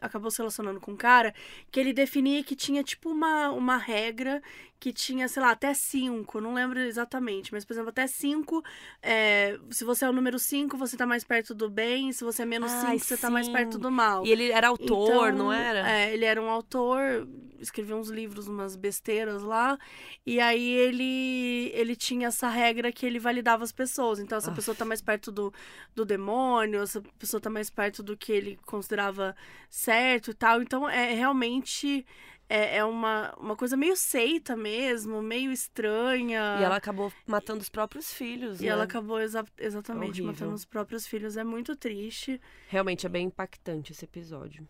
acabou 0.00 0.30
se 0.30 0.38
relacionando 0.38 0.80
com 0.80 0.92
um 0.92 0.96
cara 0.96 1.34
que 1.70 1.80
ele 1.80 1.92
definia 1.92 2.44
que 2.44 2.54
tinha, 2.54 2.82
tipo, 2.84 3.08
uma, 3.10 3.50
uma 3.50 3.76
regra 3.78 4.42
que 4.78 4.92
tinha, 4.92 5.26
sei 5.28 5.42
lá, 5.42 5.50
até 5.52 5.72
cinco, 5.72 6.40
não 6.40 6.52
lembro 6.52 6.78
exatamente, 6.78 7.52
mas, 7.52 7.64
por 7.64 7.72
exemplo, 7.72 7.88
até 7.88 8.06
cinco, 8.06 8.62
é, 9.02 9.58
se 9.70 9.82
você 9.84 10.04
é 10.04 10.08
o 10.10 10.12
número 10.12 10.38
cinco, 10.38 10.76
você 10.76 10.96
tá 10.96 11.06
mais 11.06 11.24
perto 11.24 11.54
do 11.54 11.70
bem, 11.70 12.12
se 12.12 12.22
você 12.22 12.42
é 12.42 12.44
menos 12.44 12.70
Ai, 12.72 12.98
cinco, 12.98 13.04
você 13.04 13.16
tá 13.16 13.30
mais 13.30 13.46
sim. 13.46 13.52
perto 13.52 13.78
do 13.78 13.90
mal. 13.90 14.26
E 14.26 14.30
ele 14.30 14.50
era 14.50 14.68
autor, 14.68 15.28
Então, 15.28 15.38
não 15.38 15.52
era? 15.52 15.90
É, 15.90 16.12
ele 16.12 16.24
era 16.26 16.40
um 16.40 16.50
autor, 16.50 17.26
escrevia 17.58 17.96
uns 17.96 18.10
livros, 18.10 18.46
umas 18.46 18.76
besteiras 18.76 19.42
lá, 19.42 19.78
e 20.26 20.38
aí 20.38 20.68
ele 20.68 21.70
ele 21.74 21.96
tinha 21.96 22.28
essa 22.28 22.48
regra 22.48 22.92
que 22.92 23.06
ele 23.06 23.18
validava 23.18 23.64
as 23.64 23.72
pessoas. 23.72 24.18
Então, 24.18 24.36
essa 24.36 24.50
Aff. 24.50 24.56
pessoa 24.56 24.74
tá 24.74 24.84
mais 24.84 25.00
perto 25.00 25.32
do, 25.32 25.52
do 25.94 26.04
demônio, 26.04 26.82
essa 26.82 27.02
pessoa 27.18 27.40
tá 27.40 27.48
mais 27.48 27.70
perto 27.70 28.02
do 28.02 28.16
que 28.16 28.32
ele 28.32 28.58
considerava 28.66 29.34
certo 29.70 30.30
e 30.30 30.34
tal. 30.34 30.60
Então, 30.60 30.88
é 30.88 31.14
realmente 31.14 32.04
é, 32.48 32.76
é 32.78 32.84
uma, 32.84 33.34
uma 33.38 33.56
coisa 33.56 33.76
meio 33.76 33.96
seita 33.96 34.54
mesmo, 34.56 35.22
meio 35.22 35.50
estranha. 35.50 36.58
E 36.60 36.62
ela 36.64 36.76
acabou 36.76 37.12
matando 37.26 37.60
os 37.60 37.68
próprios 37.68 38.12
filhos, 38.12 38.60
E 38.60 38.64
né? 38.64 38.68
ela 38.70 38.84
acabou 38.84 39.20
exa- 39.20 39.44
exatamente 39.58 40.20
Horrível. 40.20 40.26
matando 40.32 40.54
os 40.54 40.64
próprios 40.64 41.06
filhos. 41.06 41.36
É 41.36 41.44
muito 41.44 41.74
triste. 41.76 42.40
Realmente 42.68 43.06
é 43.06 43.08
bem 43.08 43.26
impactante 43.26 43.92
esse 43.92 44.04
episódio. 44.04 44.68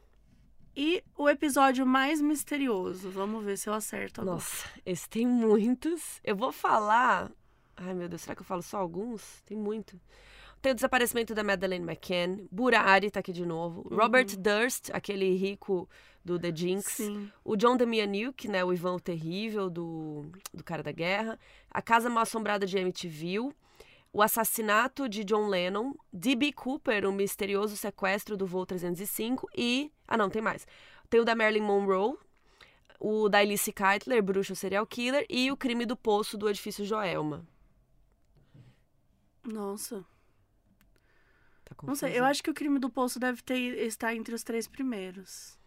E 0.76 1.04
o 1.16 1.28
episódio 1.28 1.86
mais 1.86 2.20
misterioso. 2.20 3.10
Vamos 3.10 3.44
ver 3.44 3.56
se 3.56 3.68
eu 3.68 3.74
acerto 3.74 4.20
agora. 4.20 4.36
Nossa, 4.36 4.68
esse 4.84 5.08
tem 5.08 5.26
muitos. 5.26 6.20
Eu 6.24 6.34
vou 6.36 6.50
falar. 6.52 7.30
Ai, 7.76 7.94
meu 7.94 8.08
Deus, 8.08 8.22
será 8.22 8.34
que 8.34 8.42
eu 8.42 8.46
falo 8.46 8.62
só 8.62 8.78
alguns? 8.78 9.40
Tem 9.42 9.56
muito. 9.56 10.00
Tem 10.60 10.72
o 10.72 10.74
desaparecimento 10.74 11.34
da 11.34 11.44
Madeleine 11.44 11.84
McCann. 11.84 12.46
Burari 12.50 13.10
tá 13.10 13.20
aqui 13.20 13.32
de 13.32 13.44
novo. 13.44 13.82
Robert 13.94 14.36
Durst, 14.38 14.90
aquele 14.92 15.36
rico 15.36 15.88
do 16.24 16.38
The 16.38 16.54
Jinx. 16.54 16.84
Sim. 16.86 17.30
O 17.44 17.56
John 17.56 17.76
Demianuk, 17.76 18.48
né? 18.48 18.64
O 18.64 18.72
Ivan 18.72 18.94
o 18.94 19.00
Terrível, 19.00 19.68
do, 19.68 20.24
do 20.52 20.64
Cara 20.64 20.82
da 20.82 20.92
Guerra. 20.92 21.38
A 21.70 21.82
Casa 21.82 22.08
Mal 22.08 22.22
Assombrada 22.22 22.66
de 22.66 22.78
Amityville. 22.78 23.54
O 24.12 24.22
assassinato 24.22 25.08
de 25.08 25.22
John 25.24 25.48
Lennon. 25.48 25.92
D.B. 26.12 26.52
Cooper, 26.52 27.06
o 27.06 27.12
misterioso 27.12 27.76
sequestro 27.76 28.36
do 28.36 28.46
voo 28.46 28.64
305. 28.64 29.48
E... 29.56 29.92
Ah, 30.08 30.16
não, 30.16 30.30
tem 30.30 30.40
mais. 30.40 30.66
Tem 31.10 31.20
o 31.20 31.24
da 31.24 31.34
Marilyn 31.34 31.62
Monroe. 31.62 32.16
O 32.98 33.28
da 33.28 33.38
Alice 33.38 33.70
Keitler, 33.70 34.22
bruxo 34.22 34.56
serial 34.56 34.86
killer. 34.86 35.26
E 35.28 35.52
o 35.52 35.56
crime 35.56 35.84
do 35.84 35.96
poço 35.96 36.38
do 36.38 36.48
edifício 36.48 36.84
Joelma. 36.84 37.46
Nossa. 39.44 40.04
Tá 41.64 41.74
Não 41.82 41.94
sei, 41.94 42.18
eu 42.18 42.24
acho 42.24 42.42
que 42.42 42.50
o 42.50 42.54
crime 42.54 42.78
do 42.78 42.88
poço 42.88 43.18
deve 43.18 43.42
ter, 43.42 43.58
estar 43.86 44.14
entre 44.14 44.34
os 44.34 44.42
três 44.42 44.66
primeiros. 44.66 45.58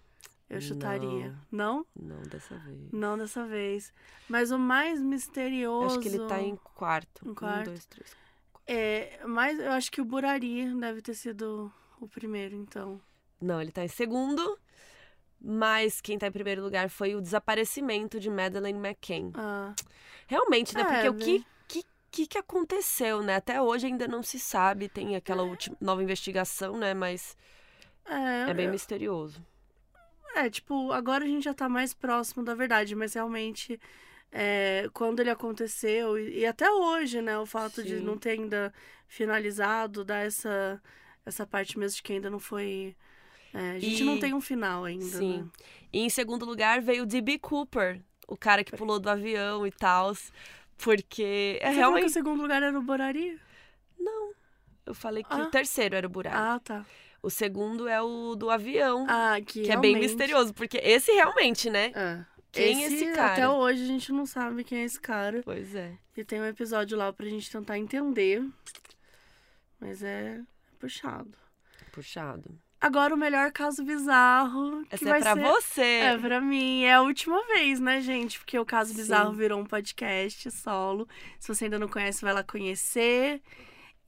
Eu 0.49 0.61
chutaria. 0.61 1.35
Não? 1.51 1.85
Não, 1.93 2.21
dessa 2.21 2.55
vez. 2.57 2.91
Não 2.91 3.17
dessa 3.17 3.45
vez. 3.45 3.93
Mas 4.29 4.49
o 4.51 4.57
mais 4.57 5.01
misterioso. 5.01 5.87
Acho 5.87 5.99
que 5.99 6.07
ele 6.07 6.25
tá 6.27 6.39
em 6.41 6.55
quarto. 6.55 7.27
Em 7.29 7.33
quarto. 7.33 7.61
Um, 7.69 7.73
dois, 7.73 7.85
três. 7.85 8.15
É, 8.65 9.19
mas 9.25 9.59
eu 9.59 9.71
acho 9.71 9.91
que 9.91 9.99
o 10.01 10.05
Burari 10.05 10.73
deve 10.75 11.01
ter 11.01 11.13
sido 11.15 11.71
o 11.99 12.07
primeiro, 12.07 12.55
então. 12.55 12.99
Não, 13.41 13.61
ele 13.61 13.71
tá 13.71 13.83
em 13.83 13.87
segundo. 13.89 14.57
Mas 15.39 16.01
quem 16.01 16.17
tá 16.17 16.27
em 16.27 16.31
primeiro 16.31 16.63
lugar 16.63 16.89
foi 16.89 17.13
o 17.15 17.21
desaparecimento 17.21 18.19
de 18.19 18.29
Madeleine 18.29 18.79
McCann. 18.79 19.31
Ah, 19.35 19.73
Realmente, 20.27 20.73
né? 20.73 20.81
É, 20.81 20.85
Porque 20.85 21.09
o 21.09 21.13
né? 21.13 21.19
que, 21.19 21.45
que, 21.67 21.85
que, 22.11 22.27
que 22.27 22.37
aconteceu, 22.37 23.21
né? 23.21 23.35
Até 23.35 23.61
hoje 23.61 23.85
ainda 23.85 24.07
não 24.07 24.23
se 24.23 24.39
sabe. 24.39 24.89
Tem 24.89 25.15
aquela 25.15 25.43
última, 25.43 25.77
nova 25.79 26.01
investigação, 26.01 26.77
né? 26.77 26.93
Mas 26.93 27.37
é, 28.05 28.49
é 28.49 28.53
bem 28.53 28.65
eu- 28.65 28.71
misterioso. 28.71 29.41
É, 30.45 30.49
tipo, 30.49 30.91
agora 30.91 31.23
a 31.23 31.27
gente 31.27 31.43
já 31.43 31.53
tá 31.53 31.67
mais 31.69 31.93
próximo 31.93 32.43
da 32.43 32.53
verdade, 32.53 32.95
mas 32.95 33.13
realmente, 33.13 33.79
é, 34.31 34.89
quando 34.93 35.19
ele 35.19 35.29
aconteceu, 35.29 36.17
e, 36.19 36.39
e 36.39 36.45
até 36.45 36.69
hoje, 36.71 37.21
né, 37.21 37.37
o 37.39 37.45
fato 37.45 37.81
de 37.83 37.97
Sim. 37.97 38.03
não 38.03 38.17
ter 38.17 38.31
ainda 38.31 38.73
finalizado, 39.07 40.03
dá 40.05 40.17
essa, 40.19 40.81
essa 41.25 41.45
parte 41.45 41.77
mesmo 41.79 41.95
de 41.97 42.03
que 42.03 42.13
ainda 42.13 42.29
não 42.29 42.39
foi. 42.39 42.95
é, 43.53 43.71
a 43.71 43.79
gente 43.79 44.03
E- 44.03 44.05
não 44.05 44.19
tem 44.19 44.33
um 44.33 44.41
final 44.41 44.83
ainda. 44.85 45.05
Sim. 45.05 45.41
Né? 45.43 45.49
E 45.93 45.99
em 46.01 46.09
segundo 46.09 46.45
lugar 46.45 46.81
veio 46.81 47.03
o 47.03 47.05
D.B. 47.05 47.39
Cooper, 47.39 48.01
o 48.27 48.37
cara 48.37 48.63
que 48.63 48.75
pulou 48.75 48.99
do 48.99 49.09
avião 49.09 49.65
e 49.65 49.71
tal. 49.71 50.13
Porque 50.77 51.57
é 51.61 51.71
Você 51.71 51.73
falou 51.73 51.73
que 51.73 51.77
realmente. 51.79 52.05
o 52.05 52.09
segundo 52.09 52.41
lugar 52.41 52.61
era 52.61 52.77
o 52.77 52.81
Borari? 52.83 53.39
Não. 53.99 54.33
Eu 54.85 54.93
falei 54.93 55.23
que 55.23 55.33
Ah. 55.33 55.37
o 55.43 55.45
terceiro 55.49 55.95
era 55.95 56.05
o 56.05 56.09
buraco. 56.09 56.37
Ah, 56.37 56.59
tá. 56.63 56.85
O 57.27 57.29
segundo 57.29 57.89
é 57.89 58.01
o 58.01 58.35
do 58.35 58.49
avião, 58.49 59.05
Ah, 59.09 59.35
que, 59.45 59.63
que 59.63 59.69
é 59.69 59.75
bem 59.75 59.99
misterioso. 59.99 60.53
Porque 60.53 60.77
esse 60.77 61.11
realmente, 61.11 61.69
né? 61.69 61.91
É. 61.93 62.25
Quem 62.53 62.85
é 62.85 62.87
esse 62.87 63.11
cara? 63.11 63.33
Até 63.33 63.49
hoje 63.49 63.83
a 63.83 63.85
gente 63.85 64.13
não 64.13 64.25
sabe 64.25 64.63
quem 64.63 64.77
é 64.79 64.83
esse 64.85 64.97
cara. 64.97 65.41
Pois 65.43 65.75
é. 65.75 65.97
E 66.15 66.23
tem 66.23 66.39
um 66.39 66.45
episódio 66.45 66.97
lá 66.97 67.11
pra 67.11 67.25
gente 67.25 67.51
tentar 67.51 67.77
entender. 67.77 68.41
Mas 69.77 70.01
é 70.01 70.39
puxado. 70.79 71.37
Puxado. 71.91 72.57
Agora 72.79 73.13
o 73.13 73.17
melhor 73.17 73.51
caso 73.51 73.83
bizarro. 73.83 74.85
Que 74.85 74.95
Essa 74.95 75.05
vai 75.09 75.19
é 75.19 75.21
pra 75.21 75.35
ser... 75.35 75.41
você. 75.43 75.81
É 75.81 76.17
pra 76.17 76.39
mim. 76.39 76.83
É 76.85 76.93
a 76.93 77.01
última 77.01 77.45
vez, 77.47 77.81
né, 77.81 77.99
gente? 77.99 78.39
Porque 78.39 78.57
o 78.57 78.65
caso 78.65 78.91
Sim. 78.91 78.95
bizarro 78.95 79.33
virou 79.33 79.59
um 79.59 79.65
podcast 79.65 80.49
solo. 80.49 81.05
Se 81.37 81.49
você 81.49 81.65
ainda 81.65 81.77
não 81.77 81.89
conhece, 81.89 82.21
vai 82.21 82.33
lá 82.33 82.41
conhecer. 82.41 83.41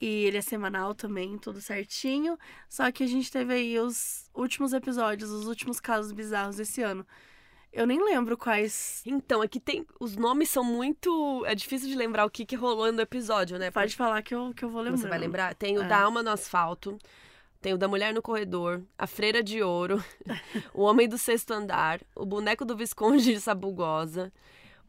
E 0.02 0.26
ele 0.26 0.38
é 0.38 0.42
semanal 0.42 0.96
também, 0.96 1.38
tudo 1.38 1.60
certinho. 1.60 2.38
Só 2.70 2.90
que 2.92 3.04
a 3.04 3.08
gente 3.08 3.30
teve 3.32 3.54
aí 3.54 3.80
os 3.80 4.30
últimos 4.34 4.72
episódios, 4.74 5.30
os 5.30 5.46
últimos 5.48 5.80
casos 5.80 6.12
bizarros 6.12 6.56
desse 6.56 6.82
ano. 6.82 7.06
Eu 7.72 7.86
nem 7.86 8.04
lembro 8.04 8.36
quais. 8.38 9.04
Então, 9.06 9.42
aqui 9.42 9.60
tem. 9.60 9.86
Os 10.00 10.16
nomes 10.16 10.50
são 10.50 10.64
muito. 10.64 11.44
É 11.46 11.54
difícil 11.54 11.88
de 11.90 11.96
lembrar 11.96 12.26
o 12.26 12.30
que, 12.30 12.46
que 12.46 12.56
rolou 12.56 12.92
no 12.92 13.02
episódio, 13.02 13.60
né? 13.60 13.70
Pode 13.70 13.96
falar 13.96 14.22
que 14.24 14.34
eu, 14.34 14.54
que 14.56 14.64
eu 14.66 14.70
vou 14.70 14.82
lembrar. 14.82 14.98
Você 15.02 15.08
vai 15.08 15.20
lembrar? 15.20 15.54
Tem 15.54 15.78
o 15.78 15.84
É. 15.84 15.88
da 15.88 16.02
Alma 16.02 16.24
no 16.24 16.32
Asfalto, 16.32 16.98
tem 17.62 17.74
o 17.74 17.78
da 17.78 17.88
Mulher 17.88 18.12
no 18.14 18.22
Corredor, 18.24 18.82
a 18.98 19.06
Freira 19.06 19.44
de 19.44 19.62
Ouro, 19.62 20.04
o 20.74 20.82
Homem 20.82 21.08
do 21.08 21.18
Sexto 21.18 21.52
Andar, 21.52 22.00
o 22.16 22.26
Boneco 22.26 22.66
do 22.66 22.76
Visconde 22.76 23.24
de 23.34 23.40
Sabugosa, 23.40 24.34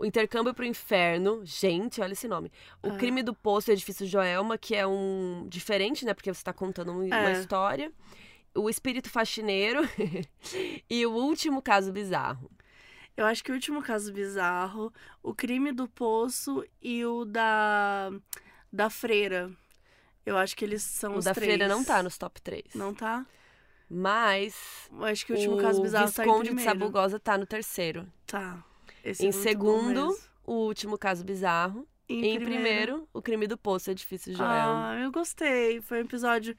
o 0.00 0.04
Intercâmbio 0.06 0.52
pro 0.54 0.64
Inferno, 0.64 1.42
gente, 1.44 2.00
olha 2.00 2.12
esse 2.14 2.26
nome. 2.26 2.50
O 2.82 2.88
Ah. 2.88 2.96
Crime 2.96 3.22
do 3.22 3.34
Poço 3.34 3.70
e 3.70 3.72
Edifício 3.74 4.06
Joelma, 4.06 4.56
que 4.58 4.74
é 4.74 4.86
um 4.86 5.46
diferente, 5.48 6.04
né? 6.04 6.14
Porque 6.14 6.32
você 6.32 6.42
tá 6.42 6.52
contando 6.52 6.90
um- 6.92 7.06
uma 7.06 7.30
É. 7.30 7.32
história. 7.32 7.92
O 8.54 8.68
Espírito 8.68 9.08
Faxineiro 9.10 9.80
e 10.90 11.06
o 11.06 11.12
Último 11.12 11.62
Caso 11.62 11.92
Bizarro. 11.92 12.50
Eu 13.16 13.26
acho 13.26 13.44
que 13.44 13.52
o 13.52 13.54
último 13.54 13.82
caso 13.82 14.12
bizarro, 14.12 14.90
o 15.22 15.34
crime 15.34 15.72
do 15.72 15.86
poço 15.86 16.64
e 16.80 17.04
o 17.04 17.24
da 17.26 18.10
da 18.72 18.88
freira. 18.88 19.50
Eu 20.24 20.36
acho 20.38 20.56
que 20.56 20.64
eles 20.64 20.82
são 20.82 21.14
O 21.14 21.18
os 21.18 21.24
da 21.26 21.34
três. 21.34 21.46
Freira 21.48 21.68
não 21.68 21.84
tá 21.84 22.02
nos 22.02 22.16
top 22.16 22.40
3. 22.40 22.64
Não 22.74 22.94
tá? 22.94 23.26
Mas 23.88 24.88
Eu 24.92 25.04
acho 25.04 25.26
que 25.26 25.32
o 25.32 25.36
último 25.36 25.58
caso 25.58 25.82
bizarro 25.82 26.10
tá 26.12 26.22
em 26.22 26.26
Visconde 26.26 26.48
de 26.50 26.54
primeiro. 26.54 26.70
Sabugosa 26.80 27.18
tá 27.20 27.36
no 27.36 27.44
terceiro. 27.46 28.06
Tá. 28.26 28.64
Esse 29.04 29.24
é 29.24 29.28
Em 29.28 29.30
bom 29.30 29.38
segundo, 29.38 30.18
o 30.44 30.52
último 30.66 30.98
caso 30.98 31.24
bizarro. 31.24 31.86
Em, 32.08 32.40
primeiro, 32.40 33.08
o 33.12 33.22
crime 33.22 33.46
do 33.46 33.56
poço, 33.56 33.90
edifício 33.90 34.34
Joel. 34.34 34.48
Ah, 34.48 34.98
eu 35.00 35.12
gostei. 35.12 35.80
Foi 35.80 35.98
um 35.98 36.04
episódio 36.04 36.56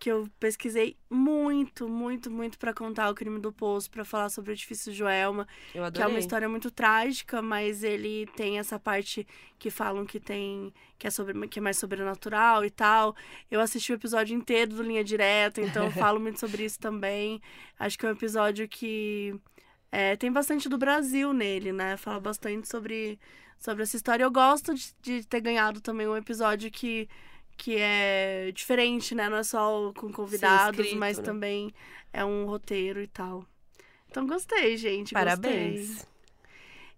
que 0.00 0.10
eu 0.10 0.26
pesquisei 0.40 0.96
muito, 1.10 1.86
muito, 1.86 2.30
muito 2.30 2.58
pra 2.58 2.72
contar 2.72 3.10
o 3.10 3.14
crime 3.14 3.38
do 3.38 3.52
poço, 3.52 3.90
pra 3.90 4.02
falar 4.02 4.30
sobre 4.30 4.50
o 4.50 4.54
edifício 4.54 4.90
Joelma, 4.94 5.46
eu 5.74 5.74
que 5.74 5.78
é 5.78 5.84
adorei. 5.86 6.08
uma 6.08 6.18
história 6.18 6.48
muito 6.48 6.70
trágica, 6.70 7.42
mas 7.42 7.84
ele 7.84 8.26
tem 8.34 8.58
essa 8.58 8.78
parte 8.78 9.26
que 9.58 9.70
falam 9.70 10.06
que 10.06 10.18
tem 10.18 10.72
que 10.98 11.06
é 11.06 11.10
sobre 11.10 11.46
que 11.48 11.58
é 11.58 11.62
mais 11.62 11.76
sobrenatural 11.76 12.64
e 12.64 12.70
tal. 12.70 13.14
Eu 13.50 13.60
assisti 13.60 13.92
o 13.92 13.94
episódio 13.94 14.34
inteiro 14.34 14.74
do 14.74 14.82
Linha 14.82 15.04
Direta, 15.04 15.60
então 15.60 15.84
eu 15.84 15.90
falo 15.92 16.18
muito 16.18 16.40
sobre 16.40 16.64
isso 16.64 16.78
também. 16.80 17.40
Acho 17.78 17.98
que 17.98 18.06
é 18.06 18.08
um 18.08 18.12
episódio 18.12 18.66
que 18.66 19.38
é, 19.92 20.16
tem 20.16 20.30
bastante 20.30 20.68
do 20.68 20.78
Brasil 20.78 21.32
nele, 21.32 21.72
né? 21.72 21.96
Fala 21.96 22.20
bastante 22.20 22.68
sobre, 22.68 23.18
sobre 23.58 23.82
essa 23.82 23.96
história. 23.96 24.22
Eu 24.24 24.30
gosto 24.30 24.74
de, 24.74 24.94
de 25.02 25.26
ter 25.26 25.40
ganhado 25.40 25.80
também 25.80 26.06
um 26.06 26.16
episódio 26.16 26.70
que, 26.70 27.08
que 27.56 27.76
é 27.76 28.52
diferente, 28.54 29.14
né? 29.14 29.28
Não 29.28 29.38
é 29.38 29.42
só 29.42 29.92
com 29.96 30.12
convidados, 30.12 30.78
escrito, 30.78 30.98
mas 30.98 31.18
né? 31.18 31.24
também 31.24 31.74
é 32.12 32.24
um 32.24 32.46
roteiro 32.46 33.02
e 33.02 33.08
tal. 33.08 33.44
Então 34.08 34.26
gostei, 34.26 34.76
gente. 34.76 35.12
Parabéns. 35.12 35.88
Gostei. 35.88 36.10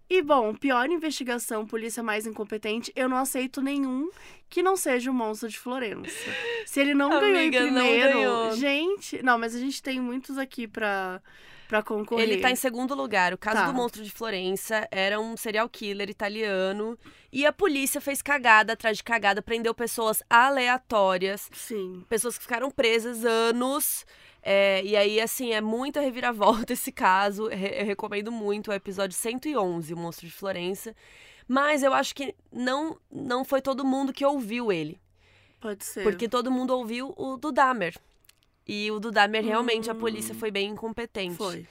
E 0.09 0.21
bom, 0.21 0.53
pior 0.53 0.87
investigação, 0.89 1.65
polícia 1.65 2.03
mais 2.03 2.27
incompetente, 2.27 2.91
eu 2.95 3.09
não 3.09 3.17
aceito 3.17 3.61
nenhum 3.61 4.11
que 4.47 4.61
não 4.61 4.75
seja 4.75 5.09
o 5.09 5.13
monstro 5.13 5.49
de 5.49 5.57
Florença. 5.57 6.29
Se 6.67 6.79
ele 6.79 6.93
não 6.93 7.09
ganhou 7.19 7.35
em 7.35 7.47
Amiga, 7.47 7.59
não 7.61 7.81
primeiro, 7.81 8.13
ganhou. 8.13 8.51
gente. 8.55 9.23
Não, 9.23 9.39
mas 9.39 9.55
a 9.55 9.59
gente 9.59 9.81
tem 9.81 9.99
muitos 9.99 10.37
aqui 10.37 10.67
pra, 10.67 11.19
pra 11.73 11.81
concorrer. 11.81 12.23
Ele 12.29 12.37
tá 12.39 12.51
em 12.51 12.55
segundo 12.55 12.93
lugar. 12.93 13.33
O 13.33 13.37
caso 13.37 13.57
Tá. 13.57 13.65
do 13.65 13.73
monstro 13.73 14.03
de 14.03 14.11
Florença 14.11 14.87
era 14.91 15.19
um 15.19 15.35
serial 15.35 15.67
killer 15.67 16.07
italiano. 16.07 16.95
E 17.31 17.47
a 17.47 17.51
polícia 17.51 17.99
fez 17.99 18.21
cagada 18.21 18.73
atrás 18.73 18.97
de 18.97 19.03
cagada, 19.03 19.41
prendeu 19.41 19.73
pessoas 19.73 20.21
aleatórias, 20.29 21.49
Sim. 21.51 22.05
pessoas 22.07 22.37
que 22.37 22.43
ficaram 22.43 22.69
presas 22.69 23.25
anos. 23.25 24.05
É, 24.43 24.83
e 24.83 24.95
aí, 24.95 25.19
assim, 25.19 25.51
é 25.51 25.61
muita 25.61 25.99
reviravolta 25.99 26.73
esse 26.73 26.91
caso. 26.91 27.49
Eu 27.49 27.85
recomendo 27.85 28.31
muito 28.31 28.69
o 28.69 28.73
episódio 28.73 29.17
111, 29.17 29.93
O 29.93 29.97
Monstro 29.97 30.27
de 30.27 30.33
Florença. 30.33 30.95
Mas 31.47 31.81
eu 31.81 31.91
acho 31.93 32.13
que 32.13 32.35
não, 32.51 32.97
não 33.11 33.43
foi 33.43 33.61
todo 33.61 33.83
mundo 33.83 34.13
que 34.13 34.23
ouviu 34.23 34.71
ele. 34.71 34.99
Pode 35.59 35.83
ser. 35.83 36.03
Porque 36.03 36.29
todo 36.29 36.51
mundo 36.51 36.69
ouviu 36.77 37.13
o 37.17 37.35
do 37.35 37.51
Dahmer. 37.51 37.95
E 38.67 38.89
o 38.91 38.99
do 38.99 39.11
Dahmer, 39.11 39.43
realmente, 39.43 39.89
a 39.89 39.93
Hum. 39.93 39.99
polícia 39.99 40.33
foi 40.33 40.51
bem 40.51 40.69
incompetente. 40.69 41.35
Foi. 41.35 41.67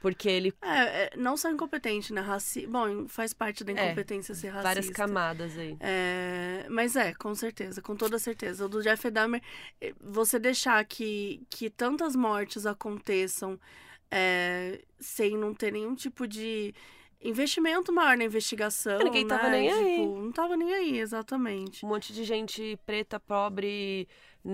Porque 0.00 0.28
ele. 0.28 0.54
É, 0.62 0.78
é, 0.78 1.10
não 1.16 1.36
só 1.36 1.50
incompetente, 1.50 2.12
né? 2.12 2.20
Raci... 2.20 2.66
Bom, 2.66 3.08
faz 3.08 3.32
parte 3.32 3.64
da 3.64 3.72
É, 3.72 3.86
incompetência 3.86 4.32
ser 4.34 4.48
racista. 4.48 4.62
Várias 4.68 4.90
camadas 4.90 5.58
aí. 5.58 5.76
É, 5.80 6.66
mas 6.70 6.94
é, 6.94 7.12
com 7.14 7.34
certeza, 7.34 7.82
com 7.82 7.96
toda 7.96 8.16
certeza. 8.18 8.64
O 8.64 8.68
do 8.68 8.80
Jeff 8.80 9.10
Dahmer, 9.10 9.42
eh, 9.80 9.92
você 10.00 10.38
deixar 10.38 10.84
que, 10.84 11.42
que 11.50 11.68
tantas 11.68 12.14
mortes 12.14 12.64
aconteçam 12.64 13.58
é, 14.08 14.80
sem 15.00 15.36
não 15.36 15.52
ter 15.52 15.72
nenhum 15.72 15.96
tipo 15.96 16.28
de 16.28 16.72
investimento 17.20 17.92
maior 17.92 18.16
na 18.16 18.24
investigação. 18.24 18.98
Ninguém 18.98 19.26
tava 19.26 19.48
né? 19.48 19.58
nem 19.58 19.72
aí. 19.72 19.96
Tipo, 19.96 20.20
não 20.20 20.32
tava 20.32 20.56
nem 20.56 20.72
aí, 20.74 20.98
exatamente. 21.00 21.84
Um 21.84 21.88
monte 21.88 22.12
de 22.12 22.22
gente 22.22 22.78
preta, 22.86 23.18
pobre, 23.18 24.06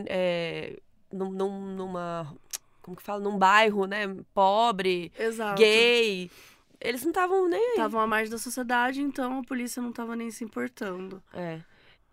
é, 0.07 0.81
num, 1.15 1.31
num- 1.31 1.75
numa. 1.77 2.35
Como 2.83 2.97
que 2.97 3.03
fala? 3.03 3.21
Num 3.21 3.39
bairro, 3.39 3.87
né? 3.87 4.15
Pobre, 4.35 5.11
Exato. 5.19 5.59
gay. 5.61 6.31
Eles 6.81 7.03
não 7.03 7.11
estavam 7.11 7.49
nem 7.49 7.59
aí. 7.61 7.71
Estavam 7.71 8.01
à 8.01 8.07
margem 8.07 8.31
da 8.31 8.37
sociedade, 8.39 9.01
então 9.01 9.39
a 9.39 9.43
polícia 9.45 9.81
não 9.81 9.91
tava 9.93 10.15
nem 10.15 10.31
se 10.31 10.45
importando. 10.45 11.23
É. 11.33 11.61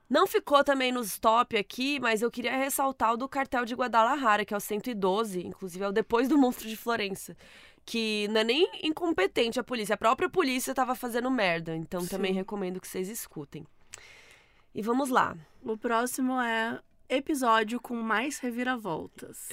Não 0.10 0.26
ficou 0.28 0.64
também 0.64 0.92
nos 0.92 1.18
top 1.20 1.58
aqui, 1.58 2.00
mas 2.00 2.22
eu 2.22 2.30
queria 2.32 2.56
ressaltar 2.56 3.14
o 3.14 3.18
do 3.18 3.28
cartel 3.30 3.66
de 3.66 3.74
Guadalajara, 3.76 4.44
que 4.46 4.54
é 4.54 4.58
o 4.58 4.60
112, 4.60 5.46
inclusive 5.46 5.84
é 5.84 5.88
o 5.88 5.92
depois 5.92 6.28
do 6.30 6.38
Monstro 6.38 6.68
de 6.70 6.76
Florença. 6.78 7.36
Que 7.86 8.28
não 8.30 8.42
é 8.42 8.44
nem 8.44 8.70
incompetente 8.84 9.60
a 9.60 9.64
polícia, 9.64 9.96
a 9.96 9.98
própria 9.98 10.30
polícia 10.30 10.74
tava 10.74 10.96
fazendo 10.96 11.32
merda. 11.32 11.76
Então 11.76 12.06
também 12.06 12.32
Sim. 12.32 12.38
recomendo 12.40 12.80
que 12.80 12.88
vocês 12.88 13.10
escutem. 13.10 13.66
E 14.76 14.82
vamos 14.82 15.10
lá. 15.10 15.36
O 15.64 15.76
próximo 15.78 16.40
é 16.40 16.80
episódio 17.12 17.80
com 17.80 17.96
mais 17.96 18.40
reviravoltas. 18.40 19.50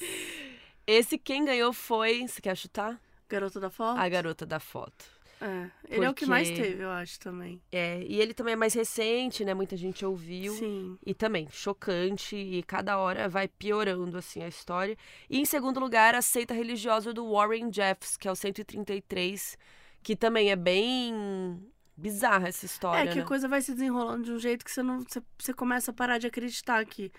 Esse 0.87 1.19
quem 1.19 1.45
ganhou 1.45 1.73
foi. 1.73 2.27
Você 2.27 2.41
quer 2.41 2.57
chutar? 2.57 3.01
Garota 3.29 3.61
da 3.61 3.69
foto? 3.71 3.99
A 4.01 4.09
garota 4.09 4.47
da 4.47 4.59
foto. 4.61 5.05
É, 5.41 5.71
ele 5.89 6.05
é 6.05 6.11
o 6.11 6.15
que 6.15 6.27
mais 6.27 6.49
Porque- 6.49 6.63
teve, 6.63 6.83
eu 6.83 6.91
acho, 6.91 7.21
também. 7.21 7.63
É, 7.71 8.03
e 8.03 8.21
ele 8.21 8.35
também 8.35 8.55
é 8.55 8.57
mais 8.57 8.75
recente, 8.75 9.45
né? 9.45 9.55
Muita 9.55 9.77
gente 9.77 10.05
ouviu. 10.05 10.53
Sim. 10.55 10.99
E 11.07 11.15
também, 11.15 11.47
chocante, 11.53 12.35
e 12.35 12.61
cada 12.65 12.99
hora 12.99 13.29
vai 13.29 13.47
piorando, 13.47 14.19
assim, 14.19 14.43
a 14.43 14.49
história. 14.49 14.97
E 15.31 15.39
em 15.39 15.45
segundo 15.45 15.79
lugar, 15.79 16.15
a 16.17 16.23
seita 16.23 16.53
religiosa 16.55 17.13
do 17.13 17.31
Warren 17.33 17.73
Jeffs, 17.73 18.17
que 18.17 18.27
é 18.27 18.33
o 18.33 18.35
133, 18.35 19.57
que 20.03 20.17
também 20.17 20.51
é 20.51 20.57
bem 20.57 21.63
bizarra 21.97 22.49
essa 22.49 22.67
história, 22.67 23.09
É 23.09 23.13
que 23.13 23.19
né? 23.19 23.23
a 23.23 23.27
coisa 23.27 23.47
vai 23.47 23.61
se 23.63 23.73
desenrolando 23.75 24.25
de 24.25 24.33
um 24.33 24.39
jeito 24.41 24.65
que 24.65 24.73
você 24.73 24.83
não. 24.83 25.01
Você, 25.05 25.23
você 25.39 25.55
começa 25.55 25.91
a 25.93 25.95
parar 25.95 26.19
de 26.19 26.27
acreditar 26.27 26.85
que. 26.85 27.13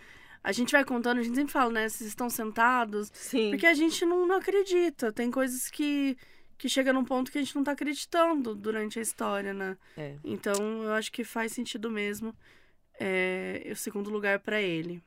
A 0.44 0.52
gente 0.52 0.72
vai 0.72 0.86
contando, 0.86 1.20
a 1.20 1.24
gente 1.24 1.36
sempre 1.36 1.52
fala, 1.52 1.72
né? 1.72 1.90
Vocês 1.90 2.08
estão 2.10 2.30
sentados. 2.30 3.12
Sim. 3.14 3.52
Porque 3.52 3.66
a 3.66 3.74
gente 3.74 4.06
não, 4.06 4.26
não 4.26 4.38
acredita. 4.38 5.12
Tem 5.12 5.30
coisas 5.30 5.70
que. 5.70 6.18
Que 6.58 6.68
chega 6.68 6.92
num 6.92 7.06
ponto 7.06 7.32
que 7.32 7.38
a 7.38 7.42
gente 7.42 7.56
não 7.56 7.64
tá 7.64 7.72
acreditando 7.72 8.54
durante 8.54 9.00
a 9.00 9.02
história, 9.02 9.54
né? 9.54 9.78
É. 9.96 10.16
Então, 10.26 10.84
eu 10.84 10.92
acho 10.92 11.10
que 11.10 11.24
faz 11.24 11.54
sentido 11.54 11.90
mesmo 11.90 12.36
é, 13.00 13.70
o 13.72 13.76
segundo 13.78 14.10
lugar 14.10 14.40
pra 14.40 14.62
ele. 14.62 15.02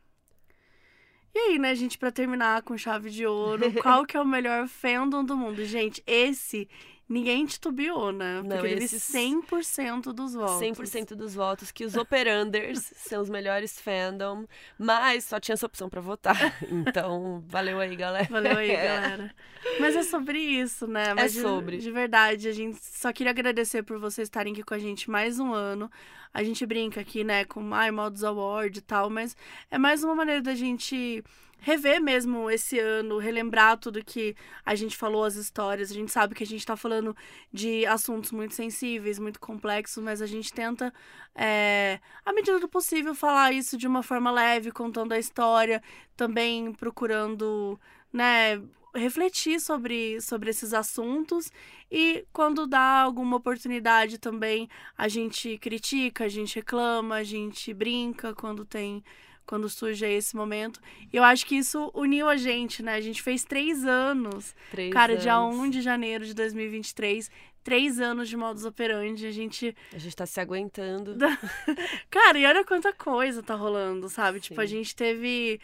E 1.35 1.39
aí, 1.39 1.59
né, 1.59 1.75
gente, 1.75 1.99
pra 1.99 2.11
terminar 2.11 2.63
com 2.63 2.77
chave 2.77 3.11
de 3.11 3.27
ouro, 3.27 3.71
qual 3.83 4.05
que 4.07 4.17
é 4.17 4.21
o 4.21 4.27
melhor 4.27 4.67
fandom 4.67 5.25
do 5.25 5.37
mundo? 5.37 5.65
Gente, 5.65 6.03
esse 6.07 6.69
ninguém 7.13 7.45
titubeou, 7.47 8.11
né? 8.11 8.41
Porque 8.43 8.57
Não, 8.57 8.67
esses- 8.67 9.03
100% 9.03 10.13
dos 10.13 10.35
votos. 10.35 10.59
100% 10.61 11.15
dos 11.15 11.35
votos, 11.35 11.71
que 11.71 11.85
os 11.85 11.95
operanders 11.97 12.93
são 12.97 13.21
os 13.21 13.29
melhores 13.29 13.81
fandom, 13.81 14.47
mas 14.79 15.25
só 15.25 15.39
tinha 15.39 15.55
essa 15.55 15.67
opção 15.67 15.89
pra 15.89 16.01
votar. 16.01 16.37
Então, 16.73 17.45
valeu 17.49 17.79
aí, 17.79 17.95
galera. 17.95 18.27
Valeu 18.31 18.57
aí, 18.59 18.69
galera. 18.77 19.35
Mas 19.79 19.95
é 19.95 20.03
sobre 20.03 20.39
isso, 20.39 20.87
né? 20.87 21.15
Mas 21.15 21.33
de- 21.33 21.41
sobre. 21.43 21.79
De, 21.79 21.91
verdade, 21.91 22.49
a 22.49 22.53
gente 22.53 22.79
só 22.83 23.13
queria 23.13 23.31
agradecer 23.31 23.83
por 23.83 23.99
vocês 23.99 24.27
estarem 24.27 24.53
aqui 24.53 24.63
com 24.63 24.75
a 24.75 24.79
gente 24.79 25.11
mais 25.11 25.39
um 25.39 25.53
ano. 25.53 25.91
A 26.35 26.43
gente 26.43 26.65
brinca 26.65 27.01
aqui, 27.01 27.23
né, 27.25 27.45
com 27.45 27.75
ai, 27.75 27.91
Modos 27.91 28.25
Award 28.25 28.79
e 28.79 28.83
tal, 28.83 29.11
mas 29.11 29.37
é 29.71 29.77
mais 29.77 30.03
uma 30.03 30.15
maneira 30.15 30.41
da 30.41 30.55
gente 30.55 31.23
rever 31.63 32.03
mesmo 32.03 32.51
esse 32.51 32.79
ano, 32.79 33.19
relembrar 33.19 33.79
tudo 33.79 34.05
que 34.05 34.35
a 34.67 34.75
gente 34.75 34.97
falou, 34.97 35.25
as 35.25 35.37
histórias. 35.37 35.91
A 35.91 35.95
gente 35.95 36.11
sabe 36.11 36.35
que 36.35 36.43
a 36.43 36.47
gente 36.47 36.67
tá 36.67 36.77
falando 36.77 37.17
de 37.53 37.87
assuntos 37.87 38.33
muito 38.33 38.53
sensíveis, 38.53 39.19
muito 39.19 39.39
complexos, 39.39 40.03
mas 40.03 40.21
a 40.21 40.27
gente 40.27 40.53
tenta, 40.53 40.93
é, 41.35 42.01
à 42.25 42.33
medida 42.33 42.59
do 42.59 42.69
possível, 42.69 43.15
falar 43.15 43.53
isso 43.53 43.79
de 43.79 43.87
uma 43.87 44.03
forma 44.03 44.31
leve, 44.33 44.73
contando 44.73 45.13
a 45.13 45.19
história, 45.19 45.81
também 46.17 46.73
procurando, 46.73 47.79
né, 48.13 48.61
refletir 48.93 49.61
sobre, 49.61 50.21
sobre 50.21 50.51
esses 50.51 50.75
assuntos 50.75 51.51
e 51.91 52.27
quando 52.33 52.67
dá 52.67 53.03
alguma 53.03 53.37
oportunidade 53.37 54.19
também 54.19 54.69
a 54.99 55.09
gente 55.09 55.57
critica, 55.59 56.25
a 56.25 56.29
gente 56.29 56.57
reclama, 56.57 57.17
a 57.17 57.23
gente 57.23 57.73
brinca 57.73 58.35
quando 58.35 58.65
tem 58.65 59.03
quando 59.47 59.69
surge 59.69 60.07
esse 60.07 60.35
momento. 60.37 60.81
E 61.13 61.17
eu 61.17 61.25
acho 61.25 61.47
que 61.47 61.57
isso 61.57 61.91
uniu 61.95 62.29
a 62.29 62.37
gente, 62.37 62.83
né? 62.83 62.95
A 62.95 63.01
gente 63.01 63.23
fez 63.23 63.45
três 63.45 63.85
anos. 63.85 64.55
Três 64.71 64.93
Cara, 64.93 65.17
dia 65.17 65.35
anos. 65.35 65.57
1 65.57 65.71
de 65.71 65.81
janeiro 65.83 66.25
de 66.25 66.35
2023, 66.35 67.31
três 67.63 68.01
anos 68.01 68.29
de 68.29 68.37
modus 68.37 68.65
operandi. 68.65 69.27
A 69.27 69.31
gente. 69.31 69.75
A 69.93 69.99
gente 69.99 70.17
tá 70.17 70.27
se 70.27 70.41
aguentando. 70.41 71.17
Cara, 72.11 72.39
e 72.39 72.47
olha 72.47 72.65
quanta 72.65 72.93
coisa 72.93 73.43
tá 73.43 73.55
rolando, 73.55 74.09
sabe? 74.09 74.41
Tipo, 74.41 74.61
a 74.61 74.67
Sim. 74.67 74.77
gente 74.77 74.95
teve 74.95 75.61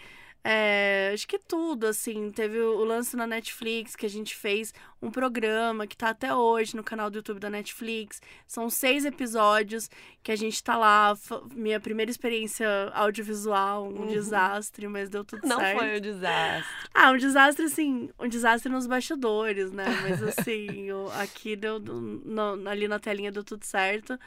É, 0.50 1.10
acho 1.12 1.28
que 1.28 1.38
tudo, 1.38 1.86
assim. 1.86 2.30
Teve 2.30 2.58
o 2.58 2.82
lance 2.82 3.14
na 3.14 3.26
Netflix 3.26 3.94
que 3.94 4.06
a 4.06 4.08
gente 4.08 4.34
fez 4.34 4.72
um 5.02 5.10
programa 5.10 5.86
que 5.86 5.94
tá 5.94 6.08
até 6.08 6.34
hoje 6.34 6.74
no 6.74 6.82
canal 6.82 7.10
do 7.10 7.16
YouTube 7.16 7.38
da 7.38 7.50
Netflix. 7.50 8.18
São 8.46 8.70
seis 8.70 9.04
episódios 9.04 9.90
que 10.22 10.32
a 10.32 10.36
gente 10.36 10.64
tá 10.64 10.74
lá. 10.74 11.14
Minha 11.52 11.78
primeira 11.78 12.10
experiência 12.10 12.66
audiovisual, 12.94 13.88
um 13.88 14.00
uhum. 14.00 14.06
desastre, 14.06 14.88
mas 14.88 15.10
deu 15.10 15.22
tudo 15.22 15.46
Não 15.46 15.58
certo. 15.58 15.74
Não 15.74 15.80
foi 15.80 15.98
um 15.98 16.00
desastre. 16.00 16.88
Ah, 16.94 17.10
um 17.10 17.18
desastre, 17.18 17.66
assim, 17.66 18.08
um 18.18 18.26
desastre 18.26 18.72
nos 18.72 18.86
bastidores, 18.86 19.70
né? 19.70 19.84
Mas 20.00 20.22
assim, 20.22 20.88
aqui 21.20 21.56
deu. 21.56 21.78
No, 21.78 22.66
ali 22.66 22.88
na 22.88 22.98
telinha 22.98 23.30
deu 23.30 23.44
tudo 23.44 23.64
certo. 23.64 24.18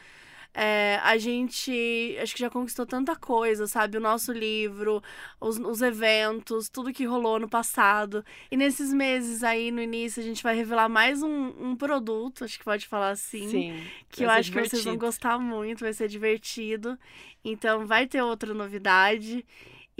É, 0.53 0.99
a 1.01 1.17
gente 1.17 2.17
acho 2.21 2.33
que 2.35 2.41
já 2.41 2.49
conquistou 2.49 2.85
tanta 2.85 3.15
coisa, 3.15 3.67
sabe? 3.67 3.97
O 3.97 4.01
nosso 4.01 4.33
livro, 4.33 5.01
os, 5.39 5.57
os, 5.57 5.81
eventos, 5.81 6.67
tudo 6.67 6.91
que 6.91 7.05
rolou 7.05 7.39
no 7.39 7.47
passado. 7.47 8.23
E 8.49 8.57
nesses 8.57 8.93
meses 8.93 9.43
aí, 9.43 9.71
no 9.71 9.81
início, 9.81 10.21
a 10.21 10.25
gente 10.25 10.43
vai 10.43 10.53
revelar 10.53 10.89
mais 10.89 11.23
um, 11.23 11.53
um 11.57 11.75
produto, 11.75 12.43
acho 12.43 12.59
que 12.59 12.65
pode 12.65 12.85
falar 12.85 13.11
assim. 13.11 13.49
Sim. 13.49 13.83
Que 14.09 14.25
eu 14.25 14.29
acho 14.29 14.49
divertido. 14.49 14.69
que 14.69 14.75
vocês 14.75 14.83
vão 14.83 14.97
gostar 14.97 15.39
muito, 15.39 15.85
vai 15.85 15.93
ser 15.93 16.09
divertido. 16.09 16.99
Então 17.43 17.87
vai 17.87 18.05
ter 18.05 18.21
outra 18.21 18.53
novidade. 18.53 19.45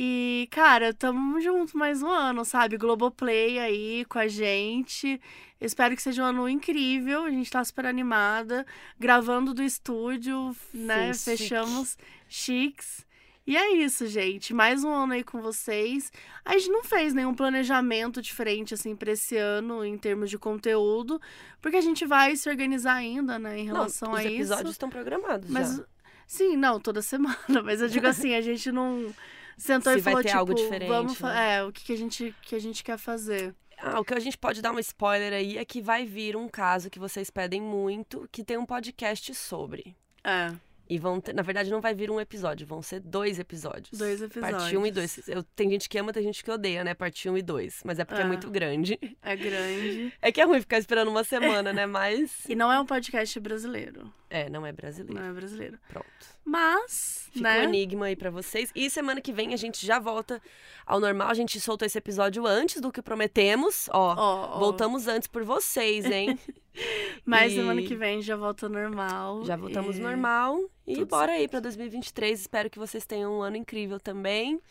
E, 0.03 0.47
cara, 0.49 0.95
tamo 0.95 1.39
junto 1.39 1.77
mais 1.77 2.01
um 2.01 2.09
ano, 2.09 2.43
sabe? 2.43 2.75
Globoplay 2.75 3.59
aí 3.59 4.03
com 4.05 4.17
a 4.17 4.27
gente. 4.27 5.21
Espero 5.61 5.95
que 5.95 6.01
seja 6.01 6.23
um 6.23 6.25
ano 6.25 6.49
incrível. 6.49 7.25
A 7.25 7.29
gente 7.29 7.51
tá 7.51 7.63
super 7.63 7.85
animada. 7.85 8.65
Gravando 8.99 9.53
do 9.53 9.61
estúdio, 9.61 10.55
né? 10.73 11.13
Sim, 11.13 11.37
Fechamos 11.37 11.99
chique. 12.27 12.81
chiques. 12.81 13.05
E 13.45 13.55
é 13.55 13.75
isso, 13.75 14.07
gente. 14.07 14.55
Mais 14.55 14.83
um 14.83 14.89
ano 14.89 15.13
aí 15.13 15.23
com 15.23 15.39
vocês. 15.39 16.11
A 16.43 16.57
gente 16.57 16.71
não 16.71 16.83
fez 16.83 17.13
nenhum 17.13 17.35
planejamento 17.35 18.23
diferente, 18.23 18.73
assim, 18.73 18.95
pra 18.95 19.11
esse 19.11 19.37
ano, 19.37 19.85
em 19.85 19.99
termos 19.99 20.31
de 20.31 20.37
conteúdo, 20.39 21.21
porque 21.61 21.77
a 21.77 21.81
gente 21.81 22.07
vai 22.07 22.35
se 22.35 22.49
organizar 22.49 22.95
ainda, 22.95 23.37
né, 23.37 23.59
em 23.59 23.65
relação 23.65 24.09
não, 24.09 24.15
a 24.15 24.23
isso. 24.23 24.29
Os 24.29 24.35
episódios 24.35 24.71
estão 24.71 24.89
programados 24.89 25.47
mas, 25.47 25.77
já. 25.77 25.83
Sim, 26.25 26.57
não, 26.57 26.79
toda 26.79 27.03
semana. 27.03 27.61
Mas 27.63 27.83
eu 27.83 27.87
digo 27.87 28.07
assim, 28.07 28.33
a 28.33 28.41
gente 28.41 28.71
não 28.71 29.13
sentou 29.61 29.93
Se 29.93 29.99
e 29.99 30.01
falou, 30.01 30.15
vai 30.15 30.23
ter 30.23 30.29
tipo, 30.29 30.39
algo 30.39 30.53
diferente, 30.53 30.89
vamos 30.89 31.19
né? 31.19 31.57
É, 31.57 31.63
o 31.63 31.71
que, 31.71 31.83
que, 31.83 31.93
a 31.93 31.97
gente, 31.97 32.35
que 32.41 32.55
a 32.55 32.59
gente 32.59 32.83
quer 32.83 32.97
fazer. 32.97 33.53
Ah, 33.77 33.99
o 33.99 34.05
que 34.05 34.13
a 34.13 34.19
gente 34.19 34.37
pode 34.37 34.61
dar 34.61 34.71
um 34.71 34.79
spoiler 34.79 35.33
aí 35.33 35.57
é 35.57 35.65
que 35.65 35.81
vai 35.81 36.05
vir 36.05 36.35
um 36.35 36.47
caso 36.47 36.89
que 36.89 36.99
vocês 36.99 37.29
pedem 37.29 37.61
muito, 37.61 38.27
que 38.31 38.43
tem 38.43 38.57
um 38.57 38.65
podcast 38.65 39.33
sobre. 39.35 39.95
É. 40.23 40.51
E 40.89 40.97
vão 40.97 41.21
ter, 41.21 41.33
na 41.33 41.41
verdade, 41.41 41.71
não 41.71 41.79
vai 41.79 41.93
vir 41.93 42.11
um 42.11 42.19
episódio, 42.19 42.67
vão 42.67 42.81
ser 42.81 42.99
dois 42.99 43.39
episódios. 43.39 43.97
Dois 43.97 44.21
episódios. 44.21 44.61
Parte 44.61 44.75
1 44.75 44.81
um 44.81 44.85
e 44.85 44.91
2. 44.91 45.29
Eu, 45.29 45.43
tem 45.43 45.69
gente 45.69 45.87
que 45.87 45.97
ama, 45.97 46.11
tem 46.11 46.23
gente 46.23 46.43
que 46.43 46.51
odeia, 46.51 46.83
né? 46.83 46.93
Parte 46.93 47.29
1 47.29 47.33
um 47.33 47.37
e 47.37 47.41
2. 47.41 47.83
Mas 47.85 47.97
é 47.97 48.03
porque 48.03 48.21
é. 48.21 48.25
é 48.25 48.27
muito 48.27 48.49
grande. 48.49 48.99
É 49.21 49.35
grande. 49.35 50.13
É 50.21 50.31
que 50.31 50.41
é 50.41 50.43
ruim 50.43 50.59
ficar 50.59 50.79
esperando 50.79 51.07
uma 51.07 51.23
semana, 51.23 51.71
né? 51.71 51.85
Mas. 51.85 52.43
E 52.49 52.55
não 52.55 52.71
é 52.71 52.79
um 52.79 52.85
podcast 52.85 53.39
brasileiro. 53.39 54.11
É, 54.31 54.49
não 54.49 54.65
é 54.65 54.71
brasileiro. 54.71 55.21
Não 55.21 55.29
é 55.29 55.33
brasileiro. 55.33 55.77
Pronto. 55.89 56.07
Mas. 56.45 57.27
Fica 57.33 57.43
né? 57.43 57.59
um 57.59 57.63
enigma 57.63 58.05
aí 58.05 58.15
pra 58.15 58.31
vocês. 58.31 58.71
E 58.73 58.89
semana 58.89 59.19
que 59.19 59.33
vem 59.33 59.53
a 59.53 59.57
gente 59.57 59.85
já 59.85 59.99
volta 59.99 60.41
ao 60.85 61.01
normal. 61.01 61.29
A 61.29 61.33
gente 61.33 61.59
soltou 61.59 61.85
esse 61.85 61.97
episódio 61.97 62.47
antes 62.47 62.79
do 62.79 62.93
que 62.93 63.01
prometemos. 63.01 63.89
Ó, 63.91 64.15
oh, 64.15 64.55
oh. 64.55 64.59
voltamos 64.59 65.05
antes 65.05 65.27
por 65.27 65.43
vocês, 65.43 66.05
hein? 66.05 66.39
Mas 67.25 67.51
e... 67.51 67.55
semana 67.55 67.81
que 67.81 67.93
vem 67.93 68.21
já 68.21 68.37
volta 68.37 68.69
normal. 68.69 69.43
Já 69.43 69.57
voltamos 69.57 69.97
e... 69.97 70.01
normal. 70.01 70.57
E 70.87 70.93
Tudo 70.93 71.07
bora 71.07 71.27
certo. 71.27 71.41
aí 71.41 71.47
pra 71.49 71.59
2023. 71.59 72.39
Espero 72.39 72.69
que 72.69 72.79
vocês 72.79 73.05
tenham 73.05 73.37
um 73.37 73.41
ano 73.41 73.57
incrível 73.57 73.99
também. 73.99 74.61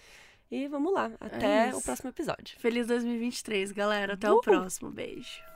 E 0.51 0.69
vamos 0.69 0.93
lá. 0.93 1.13
Até 1.21 1.69
é 1.69 1.75
o 1.75 1.83
próximo 1.83 2.09
episódio. 2.09 2.59
Feliz 2.59 2.87
2023, 2.87 3.73
galera. 3.73 4.15
Até 4.15 4.31
Uhul. 4.31 4.39
o 4.39 4.41
próximo. 4.41 4.91
Beijo. 4.91 5.50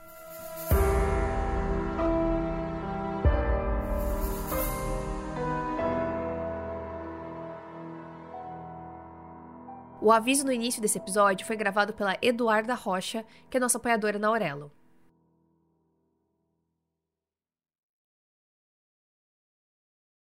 O 10.05 10.11
aviso 10.11 10.45
no 10.45 10.51
início 10.51 10.79
desse 10.79 10.99
episódio 10.99 11.47
foi 11.47 11.55
gravado 11.55 11.91
pela 11.91 12.15
Eduarda 12.21 12.75
Rocha, 12.75 13.25
que 13.49 13.57
é 13.57 13.59
nossa 13.59 13.79
apoiadora 13.79 14.19
na 14.19 14.27
Aurelo. 14.27 14.71